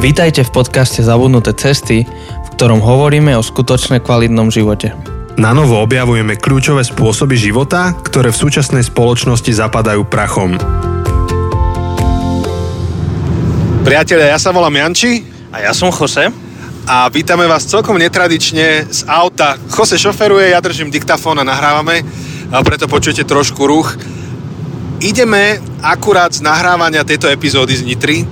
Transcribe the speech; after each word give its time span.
Vítajte 0.00 0.48
v 0.48 0.64
podcaste 0.64 1.04
Zabudnuté 1.04 1.52
cesty, 1.52 2.08
v 2.08 2.48
ktorom 2.56 2.80
hovoríme 2.80 3.36
o 3.36 3.44
skutočne 3.44 4.00
kvalitnom 4.00 4.48
živote. 4.48 4.96
Na 5.36 5.52
novo 5.52 5.76
objavujeme 5.76 6.40
kľúčové 6.40 6.80
spôsoby 6.88 7.36
života, 7.36 7.92
ktoré 8.00 8.32
v 8.32 8.40
súčasnej 8.40 8.80
spoločnosti 8.80 9.52
zapadajú 9.52 10.08
prachom. 10.08 10.56
Priatelia, 13.84 14.32
ja 14.32 14.40
sa 14.40 14.56
volám 14.56 14.72
Janči 14.72 15.20
A 15.52 15.68
ja 15.68 15.76
som 15.76 15.92
Jose. 15.92 16.32
a 16.88 16.96
vítame 17.12 17.44
vás 17.44 17.68
celkom 17.68 18.00
netradične 18.00 18.88
z 18.88 19.04
auta. 19.04 19.60
Jose 19.68 20.00
šoferuje, 20.00 20.56
ja 20.56 20.64
držím 20.64 20.88
diktafón 20.88 21.36
a 21.36 21.44
nahrávame, 21.44 22.00
a 22.48 22.64
preto 22.64 22.88
počujete 22.88 23.28
trošku 23.28 23.68
ruch. 23.68 24.00
Ideme 25.04 25.60
akurát 25.80 26.32
z 26.32 26.44
nahrávania 26.44 27.04
tejto 27.04 27.28
epizódy 27.28 27.76
z 27.76 27.82
Nitry 27.84 28.24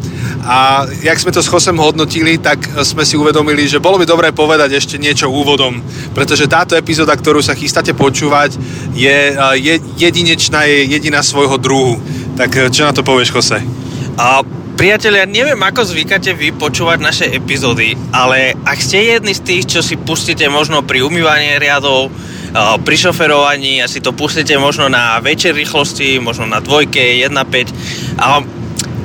a 0.48 0.88
jak 1.04 1.18
sme 1.20 1.34
to 1.34 1.44
s 1.44 1.50
Chosem 1.50 1.76
hodnotili, 1.76 2.40
tak 2.40 2.60
sme 2.80 3.04
si 3.04 3.20
uvedomili, 3.20 3.68
že 3.68 3.82
bolo 3.82 4.00
by 4.00 4.06
dobré 4.08 4.28
povedať 4.32 4.76
ešte 4.76 4.96
niečo 4.96 5.28
úvodom, 5.28 5.82
pretože 6.16 6.48
táto 6.48 6.72
epizóda, 6.78 7.12
ktorú 7.12 7.44
sa 7.44 7.52
chystáte 7.52 7.92
počúvať, 7.92 8.56
je, 8.96 9.36
je 9.60 9.74
jedinečná, 10.00 10.64
je 10.64 10.88
jediná 10.88 11.20
svojho 11.20 11.60
druhu. 11.60 12.00
Tak 12.38 12.72
čo 12.72 12.86
na 12.86 12.96
to 12.96 13.04
povieš, 13.04 13.34
Jose? 13.34 13.58
A 14.16 14.40
priatelia, 14.78 15.26
neviem 15.26 15.58
ako 15.58 15.84
zvykáte 15.84 16.32
vy 16.38 16.54
počúvať 16.54 16.98
naše 17.02 17.26
epizódy, 17.28 17.98
ale 18.14 18.54
ak 18.62 18.78
ste 18.78 19.18
jedni 19.18 19.34
z 19.34 19.42
tých, 19.42 19.64
čo 19.66 19.80
si 19.82 19.98
pustíte 19.98 20.46
možno 20.46 20.86
pri 20.86 21.02
umývaní 21.02 21.58
riadov, 21.58 22.14
pri 22.56 22.96
šoferovaní 22.96 23.84
a 23.84 23.90
si 23.90 24.00
to 24.00 24.16
pustíte 24.16 24.56
možno 24.56 24.88
na 24.88 25.20
väčšej 25.20 25.52
rýchlosti, 25.52 26.08
možno 26.22 26.48
na 26.48 26.64
dvojke, 26.64 27.20
1.5 27.20 28.16
a 28.16 28.40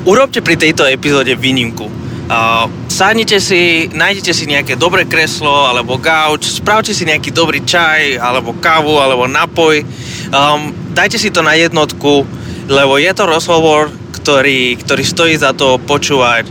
urobte 0.07 0.39
pri 0.39 0.55
tejto 0.55 0.87
epizóde 0.87 1.35
výnimku. 1.35 2.03
Uh, 2.23 2.71
sadnite 2.87 3.43
si, 3.43 3.91
nájdete 3.91 4.31
si 4.31 4.47
nejaké 4.47 4.79
dobré 4.79 5.03
kreslo 5.03 5.67
alebo 5.67 5.99
gauč, 5.99 6.47
spravte 6.47 6.95
si 6.95 7.03
nejaký 7.03 7.35
dobrý 7.35 7.67
čaj 7.67 8.15
alebo 8.15 8.55
kávu 8.63 8.95
alebo 8.95 9.27
napoj. 9.27 9.83
Um, 10.31 10.71
dajte 10.95 11.19
si 11.19 11.35
to 11.35 11.43
na 11.43 11.59
jednotku, 11.59 12.23
lebo 12.71 12.95
je 12.95 13.11
to 13.11 13.27
rozhovor, 13.27 13.91
ktorý, 14.15 14.79
ktorý 14.79 15.03
stojí 15.03 15.35
za 15.35 15.51
to 15.51 15.75
počúvať 15.83 16.47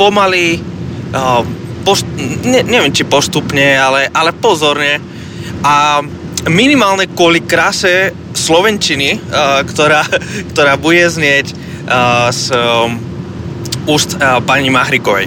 pomaly, 0.00 0.64
uh, 1.12 1.44
post, 1.84 2.08
ne, 2.48 2.64
neviem 2.64 2.96
či 2.96 3.04
postupne, 3.04 3.76
ale, 3.76 4.08
ale 4.08 4.32
pozorne 4.32 4.96
a 5.60 6.00
minimálne 6.50 7.10
kvôli 7.12 7.44
krase 7.44 8.10
Slovenčiny, 8.32 9.18
uh, 9.18 9.62
ktorá, 9.66 10.02
ktorá 10.54 10.74
bude 10.80 11.06
znieť 11.06 11.52
uh, 11.52 12.30
z 12.32 12.50
um, 12.54 12.98
úst 13.86 14.14
pani 14.46 14.70
Mahrikovej. 14.70 15.26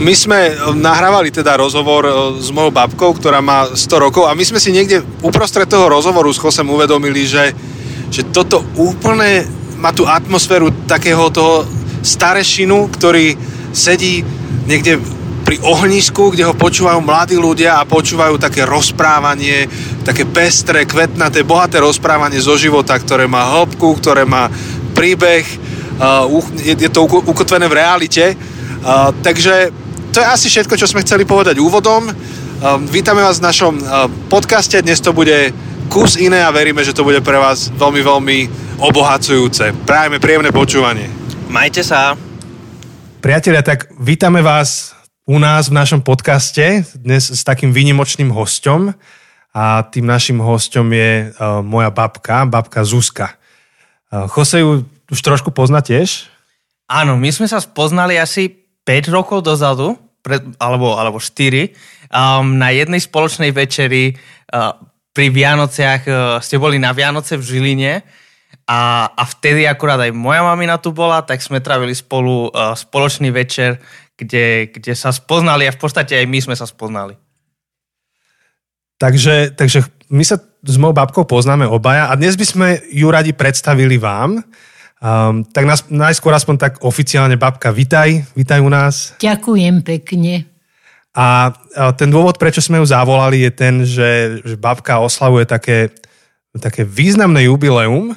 My 0.00 0.14
sme 0.16 0.54
nahrávali 0.74 1.30
teda 1.30 1.54
rozhovor 1.60 2.06
s 2.40 2.48
mojou 2.50 2.72
babkou, 2.74 3.14
ktorá 3.14 3.38
má 3.38 3.68
100 3.70 3.86
rokov 4.02 4.26
a 4.26 4.34
my 4.34 4.42
sme 4.42 4.58
si 4.58 4.74
niekde 4.74 5.02
uprostred 5.22 5.68
toho 5.68 5.86
rozhovoru 5.92 6.30
s 6.32 6.42
Chosem 6.42 6.66
uvedomili, 6.66 7.22
že, 7.28 7.52
že 8.08 8.26
toto 8.32 8.64
úplne 8.74 9.44
má 9.78 9.92
tú 9.92 10.08
atmosféru 10.08 10.72
takého 10.88 11.28
toho 11.30 11.68
starešinu, 12.00 12.88
ktorý 12.96 13.36
sedí 13.76 14.24
niekde 14.66 14.98
pri 15.42 15.56
ohnisku, 15.66 16.30
kde 16.30 16.46
ho 16.46 16.54
počúvajú 16.54 17.02
mladí 17.02 17.34
ľudia 17.34 17.82
a 17.82 17.88
počúvajú 17.88 18.38
také 18.38 18.62
rozprávanie, 18.62 19.66
také 20.06 20.28
pestré, 20.28 20.86
kvetnaté, 20.86 21.42
bohaté 21.42 21.82
rozprávanie 21.82 22.38
zo 22.38 22.54
života, 22.54 22.94
ktoré 22.94 23.26
má 23.26 23.50
hĺbku, 23.58 23.98
ktoré 23.98 24.22
má 24.22 24.46
príbeh, 24.94 25.42
je 26.60 26.90
to 26.92 27.04
ukotvené 27.04 27.66
v 27.66 27.76
realite. 27.76 28.24
Takže 29.20 29.54
to 30.12 30.16
je 30.22 30.26
asi 30.26 30.46
všetko, 30.48 30.74
čo 30.78 30.86
sme 30.88 31.02
chceli 31.02 31.26
povedať 31.26 31.58
úvodom. 31.58 32.08
Vítame 32.92 33.24
vás 33.24 33.40
v 33.40 33.46
našom 33.48 33.74
podcaste, 34.28 34.78
dnes 34.84 35.00
to 35.00 35.16
bude 35.16 35.52
kus 35.90 36.14
iné 36.20 36.44
a 36.44 36.54
veríme, 36.54 36.86
že 36.86 36.94
to 36.94 37.02
bude 37.02 37.18
pre 37.24 37.40
vás 37.40 37.72
veľmi, 37.74 38.00
veľmi 38.04 38.38
obohacujúce. 38.78 39.74
Prajeme 39.82 40.22
príjemné 40.22 40.54
počúvanie. 40.54 41.10
Majte 41.50 41.82
sa. 41.82 42.14
Priatelia, 43.20 43.60
tak 43.60 43.90
vítame 43.98 44.40
vás 44.40 44.96
u 45.28 45.36
nás 45.36 45.68
v 45.68 45.76
našom 45.76 46.00
podcaste 46.00 46.84
dnes 46.96 47.28
s 47.28 47.44
takým 47.44 47.76
výnimočným 47.76 48.32
hosťom 48.32 48.96
a 49.52 49.84
tým 49.90 50.06
našim 50.06 50.38
hosťom 50.40 50.86
je 50.94 51.10
uh, 51.28 51.60
moja 51.60 51.90
babka, 51.92 52.46
babka 52.48 52.86
Zuzka. 52.86 53.36
Uh, 54.08 54.30
Jose 54.30 54.62
ju 54.62 54.86
už 55.10 55.20
trošku 55.20 55.50
pozná? 55.50 55.82
Áno, 56.86 57.18
my 57.18 57.30
sme 57.34 57.50
sa 57.50 57.58
spoznali 57.58 58.16
asi 58.16 58.48
5 58.86 59.10
rokov 59.10 59.42
dozadu, 59.44 59.98
pred, 60.22 60.40
alebo, 60.56 60.96
alebo 60.96 61.18
4, 61.18 61.28
um, 62.10 62.56
na 62.56 62.70
jednej 62.70 63.02
spoločnej 63.02 63.50
večeri 63.50 64.14
uh, 64.14 64.72
pri 65.10 65.26
Vianociach 65.28 66.02
uh, 66.06 66.16
ste 66.38 66.56
boli 66.56 66.78
na 66.78 66.94
Vianoce 66.94 67.36
v 67.36 67.42
Žiline 67.42 67.92
a, 68.70 69.10
a 69.10 69.22
vtedy 69.26 69.66
akurát 69.66 69.98
aj 69.98 70.14
moja 70.14 70.46
mamina 70.46 70.78
tu 70.78 70.94
bola, 70.94 71.22
tak 71.26 71.42
sme 71.42 71.58
travili 71.58 71.94
spolu 71.94 72.50
uh, 72.50 72.74
spoločný 72.74 73.34
večer 73.34 73.82
kde, 74.20 74.68
kde 74.68 74.92
sa 74.92 75.08
spoznali 75.08 75.64
a 75.64 75.72
v 75.72 75.80
podstate 75.80 76.20
aj 76.20 76.26
my 76.28 76.38
sme 76.44 76.52
sa 76.52 76.68
spoznali. 76.68 77.16
Takže, 79.00 79.56
takže 79.56 79.88
my 80.12 80.20
sa 80.20 80.36
s 80.60 80.76
mojou 80.76 80.92
babkou 80.92 81.24
poznáme 81.24 81.64
obaja 81.64 82.12
a 82.12 82.18
dnes 82.20 82.36
by 82.36 82.44
sme 82.44 82.68
ju 82.92 83.08
radi 83.08 83.32
predstavili 83.32 83.96
vám. 83.96 84.44
Um, 85.00 85.48
tak 85.48 85.64
nás, 85.64 85.88
najskôr 85.88 86.36
aspoň 86.36 86.56
tak 86.60 86.72
oficiálne 86.84 87.40
babka, 87.40 87.72
vitaj, 87.72 88.36
vitaj 88.36 88.60
u 88.60 88.68
nás. 88.68 89.16
Ďakujem 89.16 89.80
pekne. 89.80 90.44
A, 91.16 91.56
a 91.56 91.96
ten 91.96 92.12
dôvod, 92.12 92.36
prečo 92.36 92.60
sme 92.60 92.76
ju 92.76 92.84
zavolali, 92.84 93.48
je 93.48 93.50
ten, 93.56 93.74
že, 93.88 94.44
že 94.44 94.60
babka 94.60 95.00
oslavuje 95.00 95.48
také, 95.48 95.88
také 96.60 96.84
významné 96.84 97.48
jubileum, 97.48 98.12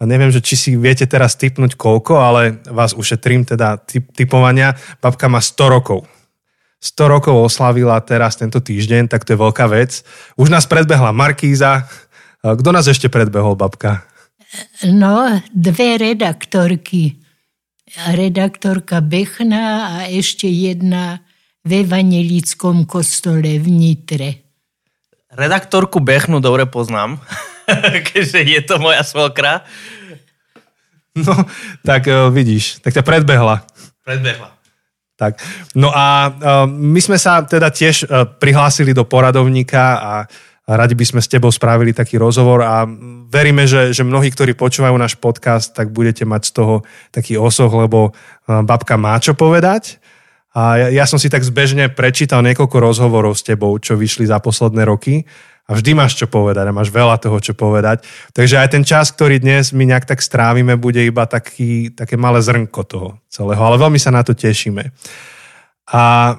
a 0.00 0.08
neviem, 0.08 0.32
že 0.32 0.40
či 0.40 0.56
si 0.56 0.70
viete 0.80 1.04
teraz 1.04 1.36
typnúť 1.36 1.76
koľko, 1.76 2.16
ale 2.16 2.64
vás 2.72 2.96
ušetrím 2.96 3.44
teda 3.44 3.76
typ, 3.84 4.08
typovania. 4.16 4.72
Babka 5.04 5.28
má 5.28 5.44
100 5.44 5.76
rokov. 5.76 6.08
100 6.80 7.12
rokov 7.12 7.36
oslavila 7.36 8.00
teraz 8.00 8.40
tento 8.40 8.64
týždeň, 8.64 9.12
tak 9.12 9.28
to 9.28 9.36
je 9.36 9.42
veľká 9.44 9.68
vec. 9.68 10.00
Už 10.40 10.48
nás 10.48 10.64
predbehla 10.64 11.12
Markíza. 11.12 11.84
Kto 12.40 12.72
nás 12.72 12.88
ešte 12.88 13.12
predbehol, 13.12 13.52
babka? 13.52 14.08
No, 14.88 15.44
dve 15.52 16.00
redaktorky. 16.00 17.20
Redaktorka 18.08 19.04
Bechna 19.04 20.00
a 20.00 20.08
ešte 20.08 20.48
jedna 20.48 21.20
v 21.60 21.84
Evangelickom 21.84 22.88
kostole 22.88 23.60
v 23.60 23.66
Nitre. 23.68 24.30
Redaktorku 25.28 26.00
Bechnu 26.00 26.40
dobre 26.40 26.64
poznám. 26.64 27.20
keďže 28.08 28.40
je 28.44 28.60
to 28.64 28.76
moja 28.78 29.02
svokra. 29.04 29.64
No, 31.16 31.34
tak 31.82 32.06
uh, 32.06 32.30
vidíš, 32.30 32.78
tak 32.80 32.94
ťa 32.94 33.02
predbehla. 33.02 33.66
Predbehla. 34.06 34.48
Tak, 35.18 35.36
no 35.76 35.92
a 35.92 36.32
uh, 36.32 36.64
my 36.70 37.00
sme 37.02 37.20
sa 37.20 37.44
teda 37.44 37.68
tiež 37.68 38.08
uh, 38.08 38.24
prihlásili 38.24 38.96
do 38.96 39.04
poradovníka 39.04 39.84
a 40.00 40.12
radi 40.70 40.94
by 40.94 41.04
sme 41.04 41.20
s 41.20 41.28
tebou 41.28 41.50
spravili 41.50 41.90
taký 41.90 42.16
rozhovor 42.16 42.62
a 42.62 42.86
veríme, 43.26 43.66
že, 43.66 43.90
že 43.90 44.06
mnohí, 44.06 44.30
ktorí 44.30 44.54
počúvajú 44.54 44.94
náš 44.94 45.18
podcast, 45.18 45.74
tak 45.74 45.90
budete 45.90 46.22
mať 46.22 46.42
z 46.46 46.52
toho 46.62 46.74
taký 47.10 47.34
osoch, 47.34 47.74
lebo 47.74 48.14
babka 48.46 48.94
má 48.94 49.18
čo 49.18 49.34
povedať. 49.34 49.98
A 50.54 50.78
ja, 50.78 51.02
ja 51.02 51.04
som 51.10 51.18
si 51.18 51.26
tak 51.26 51.42
zbežne 51.42 51.90
prečítal 51.90 52.42
niekoľko 52.46 52.76
rozhovorov 52.78 53.34
s 53.34 53.42
tebou, 53.42 53.74
čo 53.82 53.98
vyšli 53.98 54.30
za 54.30 54.38
posledné 54.38 54.86
roky 54.86 55.26
a 55.70 55.78
vždy 55.78 55.94
máš 55.94 56.18
čo 56.18 56.26
povedať 56.26 56.66
a 56.66 56.74
máš 56.74 56.90
veľa 56.90 57.22
toho, 57.22 57.38
čo 57.38 57.54
povedať. 57.54 58.02
Takže 58.34 58.58
aj 58.58 58.68
ten 58.74 58.82
čas, 58.82 59.14
ktorý 59.14 59.38
dnes 59.38 59.70
my 59.70 59.86
nejak 59.86 60.02
tak 60.02 60.18
strávime, 60.18 60.74
bude 60.74 60.98
iba 60.98 61.30
taký, 61.30 61.94
také 61.94 62.18
malé 62.18 62.42
zrnko 62.42 62.82
toho 62.82 63.08
celého, 63.30 63.62
ale 63.62 63.78
veľmi 63.78 63.94
sa 64.02 64.10
na 64.10 64.26
to 64.26 64.34
tešíme. 64.34 64.90
A 65.94 66.34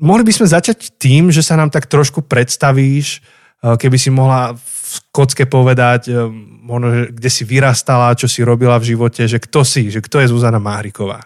mohli 0.00 0.24
by 0.24 0.32
sme 0.32 0.48
začať 0.48 0.96
tým, 0.96 1.28
že 1.28 1.44
sa 1.44 1.60
nám 1.60 1.68
tak 1.68 1.92
trošku 1.92 2.24
predstavíš, 2.24 3.20
eh, 3.20 3.76
keby 3.76 4.00
si 4.00 4.08
mohla 4.08 4.56
v 4.56 4.96
kocke 5.12 5.44
povedať, 5.44 6.08
eh, 6.08 6.16
možno, 6.64 7.12
kde 7.12 7.28
si 7.28 7.44
vyrastala, 7.44 8.16
čo 8.16 8.24
si 8.24 8.40
robila 8.40 8.80
v 8.80 8.96
živote, 8.96 9.28
že 9.28 9.36
kto 9.36 9.60
si, 9.60 9.92
že 9.92 10.00
kto 10.00 10.24
je 10.24 10.32
Zuzana 10.32 10.56
Máhriková. 10.56 11.20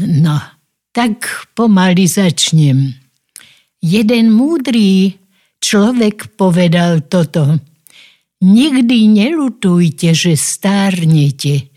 No, 0.00 0.40
tak 0.96 1.28
pomaly 1.52 2.08
začnem. 2.08 2.96
Jeden 3.84 4.32
múdry 4.32 5.18
človek 5.62 6.34
povedal 6.38 7.06
toto. 7.06 7.58
Nikdy 8.38 8.98
nelutujte, 9.10 10.14
že 10.14 10.38
stárnete. 10.38 11.74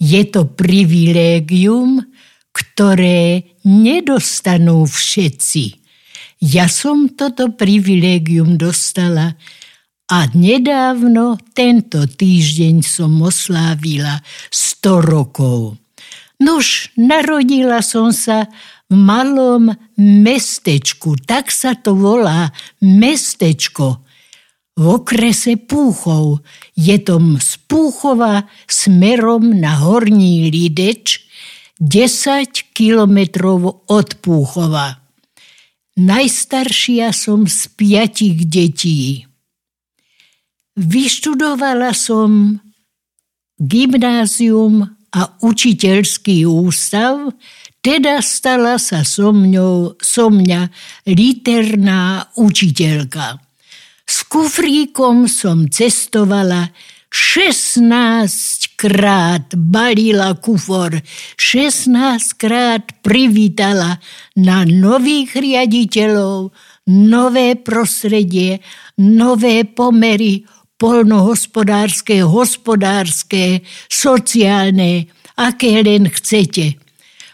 Je 0.00 0.22
to 0.26 0.48
privilégium, 0.48 2.02
ktoré 2.50 3.54
nedostanú 3.62 4.88
všetci. 4.88 5.80
Ja 6.40 6.66
som 6.66 7.12
toto 7.12 7.52
privilégium 7.52 8.56
dostala 8.56 9.36
a 10.10 10.26
nedávno, 10.34 11.38
tento 11.54 12.02
týždeň 12.02 12.82
som 12.82 13.14
oslávila 13.22 14.18
100 14.50 15.04
rokov. 15.06 15.78
Nož, 16.40 16.90
narodila 16.98 17.84
som 17.84 18.10
sa 18.10 18.50
v 18.90 18.94
malom 18.98 19.70
mestečku, 19.96 21.14
tak 21.22 21.54
sa 21.54 21.78
to 21.78 21.94
volá, 21.94 22.50
mestečko 22.82 24.02
v 24.74 24.82
okrese 24.82 25.54
Púchov. 25.54 26.42
Je 26.74 26.98
to 26.98 27.22
z 27.38 27.50
Púchova 27.70 28.50
smerom 28.66 29.54
na 29.62 29.78
Horní 29.78 30.50
Lideč, 30.50 31.22
10 31.78 32.74
kilometrov 32.74 33.86
od 33.86 34.08
Púchova. 34.18 35.00
Najstaršia 36.00 37.12
som 37.12 37.44
z 37.44 37.70
piatich 37.76 38.48
detí. 38.48 39.28
Vyštudovala 40.80 41.92
som 41.92 42.56
gymnázium 43.60 44.88
a 45.12 45.20
učiteľský 45.44 46.48
ústav, 46.48 47.36
teda 47.80 48.20
stala 48.20 48.76
sa 48.76 49.04
so 49.04 49.32
mňou, 49.32 50.00
so 50.00 50.28
mňa 50.28 50.68
literná 51.08 52.28
učiteľka. 52.36 53.40
S 54.04 54.26
kufríkom 54.26 55.30
som 55.30 55.70
cestovala 55.70 56.72
16 57.10 58.78
krát 58.78 59.54
balila 59.54 60.34
kufor, 60.38 60.98
16 61.38 62.38
krát 62.38 62.84
privítala 63.02 63.98
na 64.38 64.62
nových 64.62 65.38
riaditeľov, 65.38 66.54
nové 66.90 67.54
prostredie, 67.58 68.62
nové 68.98 69.62
pomery, 69.66 70.46
polnohospodárske, 70.74 72.24
hospodárske, 72.24 73.62
sociálne, 73.86 75.12
aké 75.36 75.84
len 75.84 76.08
chcete. 76.08 76.79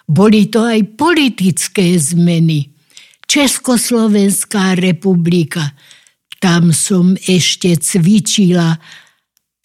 Boli 0.07 0.47
to 0.47 0.63
aj 0.63 0.95
politické 0.95 1.99
zmeny. 1.99 2.71
Československá 3.27 4.79
republika, 4.79 5.75
tam 6.39 6.71
som 6.71 7.19
ešte 7.27 7.75
cvičila 7.75 8.79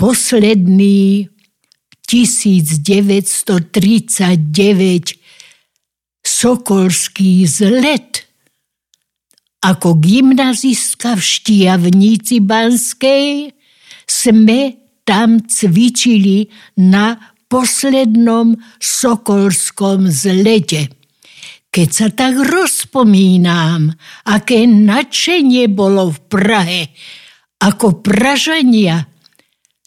posledný 0.01 1.29
1939 2.09 3.61
Sokolský 6.25 7.45
zlet. 7.45 8.25
Ako 9.61 10.01
gymnazistka 10.01 11.13
v 11.13 11.21
Štiavnici 11.21 12.41
Banskej 12.41 13.53
sme 14.09 14.73
tam 15.05 15.45
cvičili 15.45 16.49
na 16.81 17.30
poslednom 17.51 18.55
sokolskom 18.79 20.07
zlete. 20.07 20.87
Keď 21.67 21.89
sa 21.91 22.07
tak 22.07 22.39
rozpomínam, 22.39 23.91
aké 24.27 24.63
nadšenie 24.63 25.67
bolo 25.67 26.15
v 26.15 26.19
Prahe, 26.31 26.81
ako 27.59 27.99
Pražania 27.99 29.03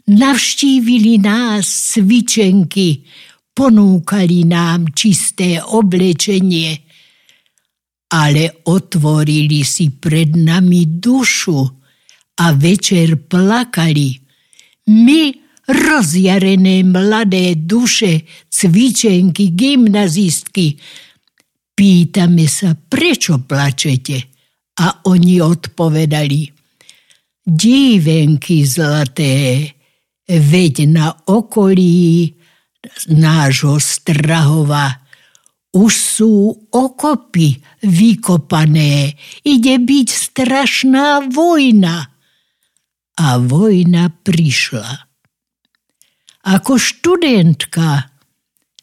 navštívili 0.08 1.20
nás 1.20 1.64
cvičenky, 1.96 3.05
ponúkali 3.56 4.44
nám 4.44 4.93
čisté 4.93 5.61
oblečenie, 5.61 6.84
ale 8.12 8.64
otvorili 8.69 9.64
si 9.64 9.93
pred 9.93 10.37
nami 10.37 11.00
dušu 11.00 11.61
a 12.40 12.46
večer 12.56 13.28
plakali. 13.28 14.08
My, 14.88 15.44
rozjarené 15.69 16.84
mladé 16.84 17.55
duše, 17.55 18.25
cvičenky, 18.50 19.52
gymnazistky, 19.52 20.78
Pýtame 21.75 22.46
sa, 22.46 22.78
prečo 22.78 23.43
plačete? 23.43 24.31
A 24.78 25.11
oni 25.11 25.43
odpovedali, 25.43 26.46
dívenky 27.43 28.62
zlaté, 28.62 29.66
veď 30.26 30.87
na 30.87 31.11
okolí 31.26 32.31
nášho 33.11 33.82
Strahova 33.82 35.02
už 35.75 35.93
sú 35.94 36.34
okopy 36.70 37.58
vykopané, 37.82 39.19
ide 39.43 39.75
byť 39.82 40.08
strašná 40.11 41.26
vojna. 41.26 42.14
A 43.19 43.26
vojna 43.43 44.11
prišla. 44.22 45.13
Ako 46.44 46.76
študentka 46.76 48.12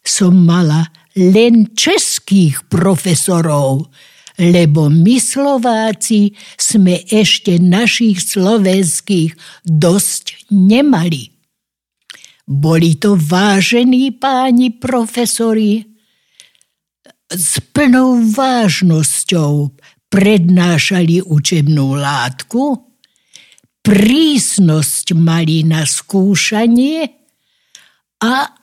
som 0.02 0.34
mala 0.34 0.90
len 1.14 1.78
českých 1.78 2.66
profesorov, 2.66 3.94
lebo 4.42 4.90
my 4.90 5.22
Slováci 5.22 6.34
sme 6.58 7.06
ešte 7.06 7.62
našich 7.62 8.18
slovenských 8.26 9.38
dosť 9.62 10.50
nemali. 10.50 11.30
Boli 12.50 12.98
to 12.98 13.14
vážení 13.14 14.10
páni 14.18 14.74
profesori, 14.74 15.86
s 17.32 17.64
plnou 17.72 18.28
vážnosťou 18.28 19.72
prednášali 20.12 21.24
učebnú 21.24 21.96
látku, 21.96 22.76
prísnosť 23.80 25.16
mali 25.16 25.64
na 25.64 25.88
skúšanie 25.88 27.21
a 28.22 28.54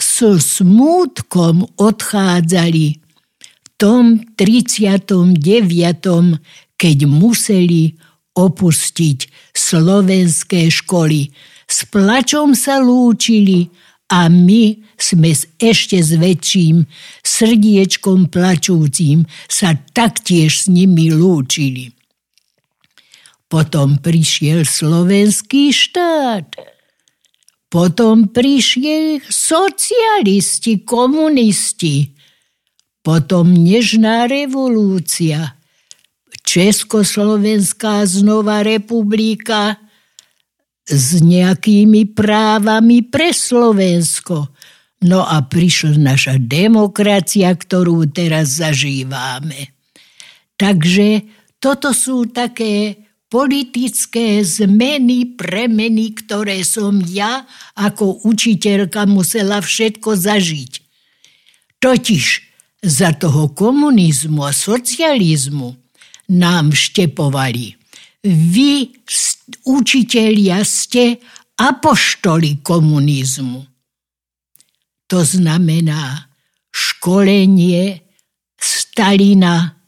so 0.00 0.38
smútkom 0.38 1.66
odchádzali 1.76 2.86
v 2.96 3.68
tom 3.76 4.22
39., 4.38 5.36
keď 6.80 6.98
museli 7.04 7.98
opustiť 8.32 9.18
slovenské 9.52 10.70
školy. 10.70 11.28
S 11.66 11.84
plačom 11.90 12.56
sa 12.56 12.80
lúčili 12.80 13.68
a 14.10 14.26
my 14.30 14.78
sme 14.96 15.30
s 15.30 15.46
ešte 15.60 16.00
s 16.00 16.16
väčším 16.16 16.88
srdiečkom 17.22 18.32
plačúcim 18.32 19.28
sa 19.46 19.76
taktiež 19.92 20.66
s 20.66 20.72
nimi 20.72 21.12
lúčili. 21.12 21.94
Potom 23.50 23.98
prišiel 23.98 24.62
slovenský 24.62 25.74
štát 25.74 26.79
potom 27.70 28.26
prišli 28.28 29.22
socialisti, 29.30 30.82
komunisti. 30.82 32.10
Potom 33.00 33.54
nežná 33.54 34.26
revolúcia. 34.26 35.54
Československá 36.42 38.02
znova 38.10 38.66
republika 38.66 39.78
s 40.90 41.22
nejakými 41.22 42.10
právami 42.10 43.06
pre 43.06 43.30
Slovensko. 43.30 44.50
No 45.06 45.22
a 45.24 45.40
prišla 45.40 45.96
naša 45.96 46.36
demokracia, 46.42 47.54
ktorú 47.54 48.04
teraz 48.10 48.60
zažívame. 48.60 49.72
Takže 50.60 51.24
toto 51.56 51.94
sú 51.96 52.28
také 52.28 53.08
politické 53.30 54.42
zmeny, 54.42 55.38
premeny, 55.38 56.18
ktoré 56.18 56.66
som 56.66 56.98
ja 57.06 57.46
ako 57.78 58.26
učiteľka 58.26 59.06
musela 59.06 59.62
všetko 59.62 60.18
zažiť. 60.18 60.72
Totiž 61.78 62.24
za 62.82 63.14
toho 63.14 63.54
komunizmu 63.54 64.42
a 64.42 64.50
socializmu 64.50 65.78
nám 66.34 66.74
štepovali. 66.74 67.78
Vy, 68.26 68.98
učitelia, 69.64 70.60
ste 70.66 71.22
apoštoli 71.54 72.60
komunizmu. 72.60 73.62
To 75.06 75.20
znamená 75.22 76.30
školenie 76.70 78.02
Stalina, 78.60 79.80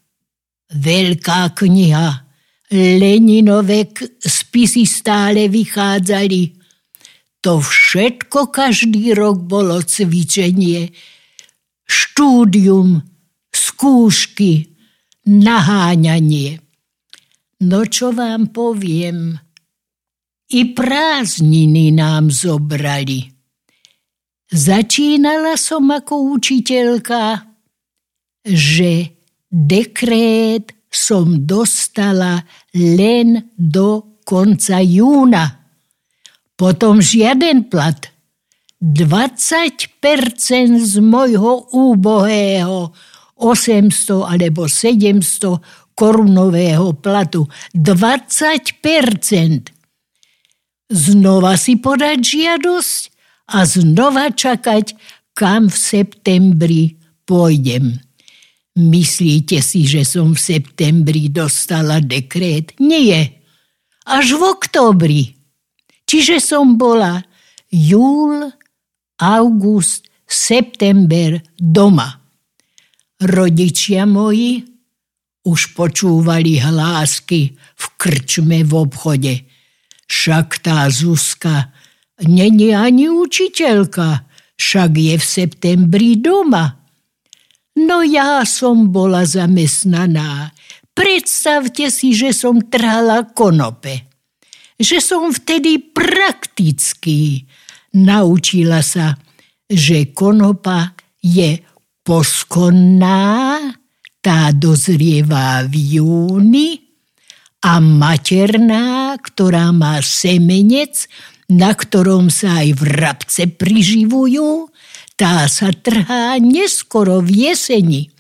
veľká 0.72 1.52
kniha, 1.52 2.21
Leninové 2.72 3.92
spisy 4.16 4.88
stále 4.88 5.52
vychádzali. 5.52 6.56
To 7.44 7.60
všetko 7.60 8.48
každý 8.48 9.12
rok 9.12 9.44
bolo 9.44 9.84
cvičenie, 9.84 10.88
štúdium, 11.84 13.04
skúšky, 13.52 14.72
naháňanie. 15.28 16.64
No 17.62 17.84
čo 17.84 18.16
vám 18.16 18.56
poviem, 18.56 19.36
i 20.52 20.60
prázdniny 20.72 21.92
nám 21.92 22.32
zobrali. 22.32 23.28
Začínala 24.52 25.56
som 25.60 25.88
ako 25.92 26.36
učiteľka, 26.36 27.40
že 28.44 29.16
dekrét 29.48 30.81
som 30.92 31.48
dostala 31.48 32.44
len 32.76 33.48
do 33.56 34.20
konca 34.28 34.78
júna. 34.84 35.72
Potom 36.54 37.00
žiaden 37.00 37.66
plat. 37.72 38.12
20% 38.82 39.88
z 40.78 40.94
mojho 41.00 41.70
úbohého 41.72 42.92
800 43.38 44.26
alebo 44.26 44.68
700 44.68 45.96
korunového 45.96 46.92
platu. 46.98 47.48
20%. 47.74 49.72
Znova 50.92 51.56
si 51.56 51.80
podať 51.80 52.18
žiadosť 52.20 53.00
a 53.56 53.64
znova 53.64 54.28
čakať, 54.28 54.92
kam 55.32 55.72
v 55.72 55.76
septembri 55.78 56.82
pôjdem. 57.24 57.96
Myslíte 58.72 59.60
si, 59.60 59.84
že 59.84 60.00
som 60.08 60.32
v 60.32 60.40
septembri 60.40 61.28
dostala 61.28 62.00
dekret? 62.00 62.72
Nie. 62.80 63.44
Až 64.08 64.40
v 64.40 64.42
oktobri. 64.48 65.22
Čiže 66.08 66.40
som 66.40 66.80
bola 66.80 67.20
júl, 67.68 68.48
august, 69.20 70.08
september 70.24 71.36
doma. 71.60 72.20
Rodičia 73.20 74.08
moji 74.08 74.64
už 75.44 75.76
počúvali 75.76 76.58
hlásky 76.58 77.52
v 77.54 77.84
krčme 78.00 78.64
v 78.64 78.72
obchode. 78.72 79.34
Však 80.08 80.64
tá 80.64 80.88
Zuzka 80.88 81.70
není 82.24 82.72
ani 82.72 83.12
učiteľka, 83.12 84.26
však 84.56 84.90
je 84.96 85.14
v 85.18 85.24
septembri 85.24 86.10
doma. 86.18 86.81
No 87.78 88.04
ja 88.04 88.44
som 88.44 88.92
bola 88.92 89.24
zamestnaná. 89.24 90.52
Predstavte 90.92 91.88
si, 91.88 92.12
že 92.12 92.36
som 92.36 92.60
trhala 92.60 93.32
konope. 93.32 94.04
Že 94.76 94.98
som 95.00 95.22
vtedy 95.32 95.80
prakticky 95.94 97.48
naučila 97.96 98.84
sa, 98.84 99.16
že 99.68 100.12
konopa 100.12 100.92
je 101.24 101.64
poskonná, 102.04 103.56
tá 104.22 104.54
dozrieva 104.54 105.64
v 105.66 105.98
júni 105.98 106.78
a 107.62 107.78
materná, 107.82 109.16
ktorá 109.18 109.70
má 109.74 109.98
semenec, 110.02 111.10
na 111.50 111.74
ktorom 111.74 112.30
sa 112.30 112.62
aj 112.62 112.68
vrabce 112.78 113.42
priživujú, 113.50 114.70
tá 115.16 115.46
sa 115.46 115.70
trhá 115.70 116.40
neskoro 116.40 117.20
v 117.20 117.50
jeseni. 117.50 118.10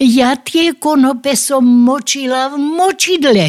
Ja 0.00 0.34
tie 0.34 0.74
konope 0.74 1.38
som 1.38 1.62
močila 1.64 2.50
v 2.50 2.58
močidle. 2.58 3.48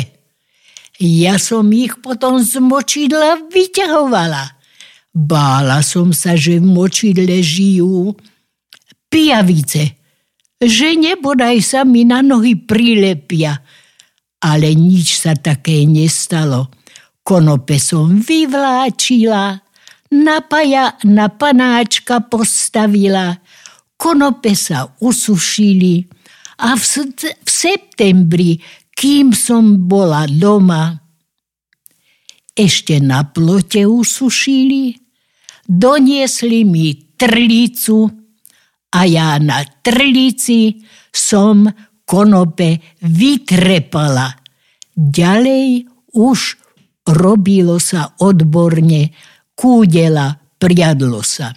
Ja 1.01 1.35
som 1.41 1.67
ich 1.75 1.99
potom 1.99 2.39
z 2.39 2.61
močidla 2.61 3.49
vyťahovala. 3.51 4.55
Bála 5.15 5.79
som 5.83 6.13
sa, 6.15 6.37
že 6.37 6.59
v 6.59 6.67
močidle 6.67 7.39
žijú 7.39 8.15
pijavice, 9.11 9.95
že 10.59 10.89
nebodaj 10.95 11.59
sa 11.63 11.87
mi 11.87 12.03
na 12.03 12.19
nohy 12.19 12.55
prilepia. 12.55 13.59
Ale 14.45 14.75
nič 14.77 15.19
sa 15.19 15.33
také 15.33 15.87
nestalo. 15.89 16.69
Konope 17.25 17.81
som 17.81 18.21
vyvláčila, 18.21 19.64
napaja 20.11 20.97
na 21.05 21.29
panáčka 21.29 22.21
postavila, 22.25 23.39
konope 23.97 24.53
sa 24.53 24.89
usušili. 25.01 26.05
A 26.61 26.77
v, 26.79 26.83
v 27.19 27.49
septembri, 27.49 28.51
kým 28.95 29.35
som 29.35 29.87
bola 29.87 30.23
doma, 30.27 30.95
ešte 32.55 33.03
na 33.03 33.27
plote 33.27 33.83
usušili, 33.83 34.95
doniesli 35.67 36.63
mi 36.63 36.95
trlicu 37.19 38.07
a 38.95 38.99
ja 39.03 39.35
na 39.43 39.59
trlici 39.83 40.79
som 41.11 41.67
konope 42.07 42.79
vytrepala. 43.03 44.31
Ďalej 44.95 45.83
už 46.15 46.39
robilo 47.11 47.75
sa 47.83 48.15
odborne 48.23 49.11
kúdela, 49.55 50.37
priadlo 50.59 51.23
sa. 51.25 51.55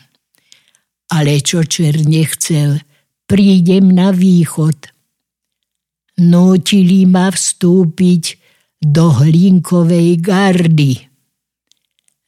Ale 1.13 1.43
čo 1.43 1.67
čer 1.67 2.07
nechcel, 2.07 2.81
prídem 3.29 3.93
na 3.93 4.15
východ. 4.15 4.89
Nútili 6.19 7.07
ma 7.07 7.31
vstúpiť 7.31 8.25
do 8.83 9.13
hlinkovej 9.23 10.19
gardy. 10.19 10.99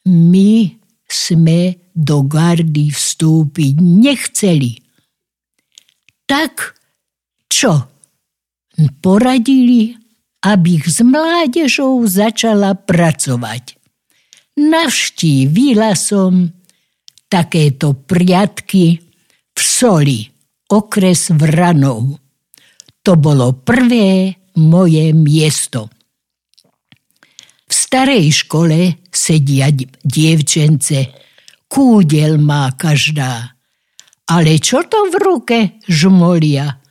My 0.07 0.75
sme 1.11 1.91
do 1.91 2.23
gardy 2.23 2.95
vstúpiť 2.95 3.75
nechceli. 3.83 4.79
Tak 6.31 6.79
čo? 7.51 7.91
Poradili, 9.03 9.93
aby 10.41 10.81
s 10.81 11.03
mládežou 11.05 12.01
začala 12.07 12.79
pracovať. 12.79 13.80
Navštívila 14.59 15.95
som 15.95 16.51
takéto 17.31 17.95
priatky 17.95 18.99
v 19.55 19.61
Soli, 19.61 20.27
okres 20.67 21.31
Vranov. 21.31 22.19
To 23.07 23.13
bolo 23.15 23.55
prvé 23.63 24.35
moje 24.59 25.15
miesto. 25.15 25.89
V 27.71 27.73
starej 27.73 28.45
škole 28.45 29.07
sedia 29.15 29.71
dievčence, 30.03 31.15
kúdel 31.71 32.43
má 32.43 32.75
každá. 32.75 33.55
Ale 34.27 34.59
čo 34.59 34.83
to 34.87 35.11
v 35.11 35.15
ruke 35.23 35.59
žmolia? 35.87 36.83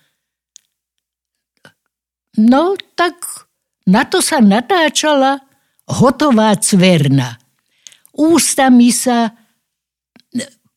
No 2.40 2.80
tak 2.96 3.20
na 3.92 4.08
to 4.08 4.24
sa 4.24 4.40
natáčala 4.40 5.44
hotová 6.00 6.56
cverna 6.56 7.49
ústami 8.20 8.92
sa 8.92 9.32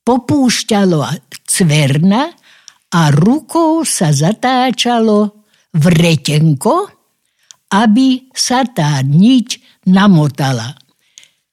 popúšťalo 0.06 0.98
cverna 1.42 2.30
a 2.92 3.00
rukou 3.10 3.82
sa 3.82 4.14
zatáčalo 4.14 5.46
vretenko, 5.74 6.86
aby 7.72 8.28
sa 8.30 8.62
tá 8.68 9.00
niť 9.02 9.82
namotala. 9.88 10.76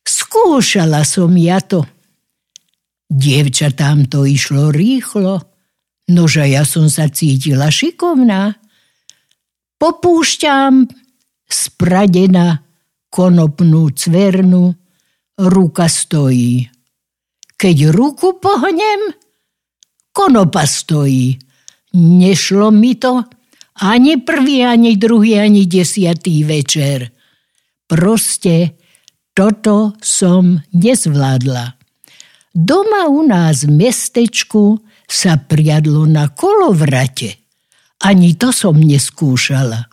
Skúšala 0.04 1.02
som 1.08 1.32
ja 1.40 1.64
to. 1.64 1.86
Dievčatám 3.10 4.06
to 4.06 4.26
išlo 4.30 4.70
rýchlo, 4.70 5.42
nože 6.14 6.46
ja 6.46 6.62
som 6.62 6.86
sa 6.92 7.10
cítila 7.10 7.74
šikovná. 7.74 8.54
Popúšťam 9.80 10.86
spradená 11.50 12.62
konopnú 13.10 13.90
cvernu, 13.90 14.79
ruka 15.40 15.88
stojí. 15.88 16.68
Keď 17.56 17.78
ruku 17.96 18.40
pohnem, 18.40 19.16
konopa 20.12 20.68
stojí. 20.68 21.40
Nešlo 21.96 22.72
mi 22.72 22.96
to 22.96 23.24
ani 23.80 24.20
prvý, 24.20 24.68
ani 24.68 25.00
druhý, 25.00 25.40
ani 25.40 25.66
desiatý 25.66 26.44
večer. 26.44 27.12
Proste 27.88 28.76
toto 29.34 29.96
som 30.04 30.60
nezvládla. 30.76 31.80
Doma 32.52 33.08
u 33.08 33.24
nás 33.24 33.64
v 33.64 33.72
mestečku 33.72 34.84
sa 35.08 35.40
priadlo 35.40 36.04
na 36.06 36.28
kolovrate. 36.30 37.40
Ani 38.04 38.36
to 38.36 38.52
som 38.52 38.76
neskúšala. 38.76 39.88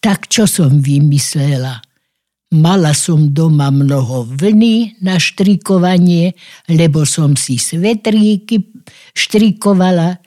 Tak 0.00 0.28
čo 0.28 0.44
som 0.48 0.80
vymyslela? 0.80 1.89
Mala 2.50 2.90
som 2.98 3.30
doma 3.30 3.70
mnoho 3.70 4.26
vlny 4.26 4.98
na 5.06 5.22
štrikovanie, 5.22 6.34
lebo 6.66 7.06
som 7.06 7.38
si 7.38 7.62
svetríky 7.62 8.58
štrikovala. 9.14 10.18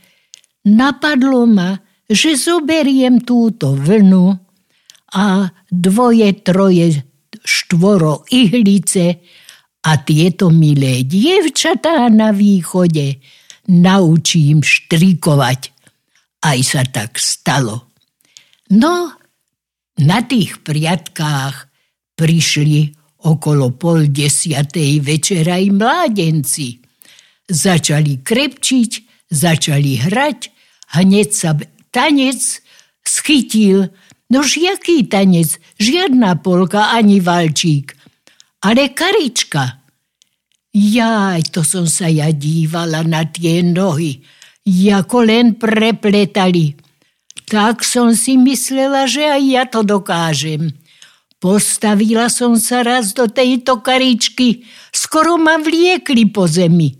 Napadlo 0.71 1.43
ma, 1.43 1.75
že 2.07 2.39
zoberiem 2.39 3.27
túto 3.27 3.75
vlnu 3.75 4.39
a 5.19 5.51
dvoje, 5.67 6.31
troje, 6.39 7.03
štvoro 7.43 8.23
ihlice 8.31 9.19
a 9.83 9.91
tieto 9.99 10.47
milé 10.47 11.03
dievčatá 11.03 12.07
na 12.07 12.31
východe 12.31 13.19
naučím 13.67 14.63
štrikovať. 14.63 15.75
Aj 16.39 16.59
sa 16.63 16.87
tak 16.87 17.19
stalo. 17.19 17.91
No, 18.71 19.11
na 19.99 20.19
tých 20.23 20.63
priatkách 20.63 21.72
Prišli 22.13 22.93
okolo 23.23 23.73
pol 23.73 24.11
desiatej 24.11 24.99
večera 25.01 25.57
i 25.57 25.73
mládenci. 25.73 26.77
Začali 27.49 28.21
krepčiť, 28.23 28.91
začali 29.31 29.91
hrať, 29.99 30.39
hneď 30.99 31.29
sa 31.33 31.57
tanec 31.89 32.41
schytil. 33.03 33.89
Nož 34.29 34.57
jaký 34.57 35.05
tanec? 35.09 35.57
Žiadna 35.77 36.41
polka 36.41 36.93
ani 36.93 37.19
valčík. 37.19 37.93
Ale 38.63 38.95
karička. 38.95 39.83
Jaj, 40.73 41.53
to 41.53 41.61
som 41.61 41.85
sa 41.85 42.09
ja 42.09 42.33
dívala 42.33 43.05
na 43.05 43.29
tie 43.29 43.61
nohy, 43.61 44.25
ako 44.89 45.17
len 45.21 45.53
prepletali. 45.53 46.73
Tak 47.45 47.85
som 47.85 48.17
si 48.17 48.41
myslela, 48.41 49.05
že 49.05 49.21
aj 49.21 49.43
ja 49.45 49.63
to 49.69 49.85
dokážem. 49.85 50.73
Postavila 51.43 52.31
som 52.31 52.55
sa 52.55 52.87
raz 52.87 53.11
do 53.11 53.27
tejto 53.27 53.83
karičky, 53.83 54.63
skoro 54.95 55.35
ma 55.35 55.59
vliekli 55.59 56.31
po 56.31 56.47
zemi. 56.47 56.95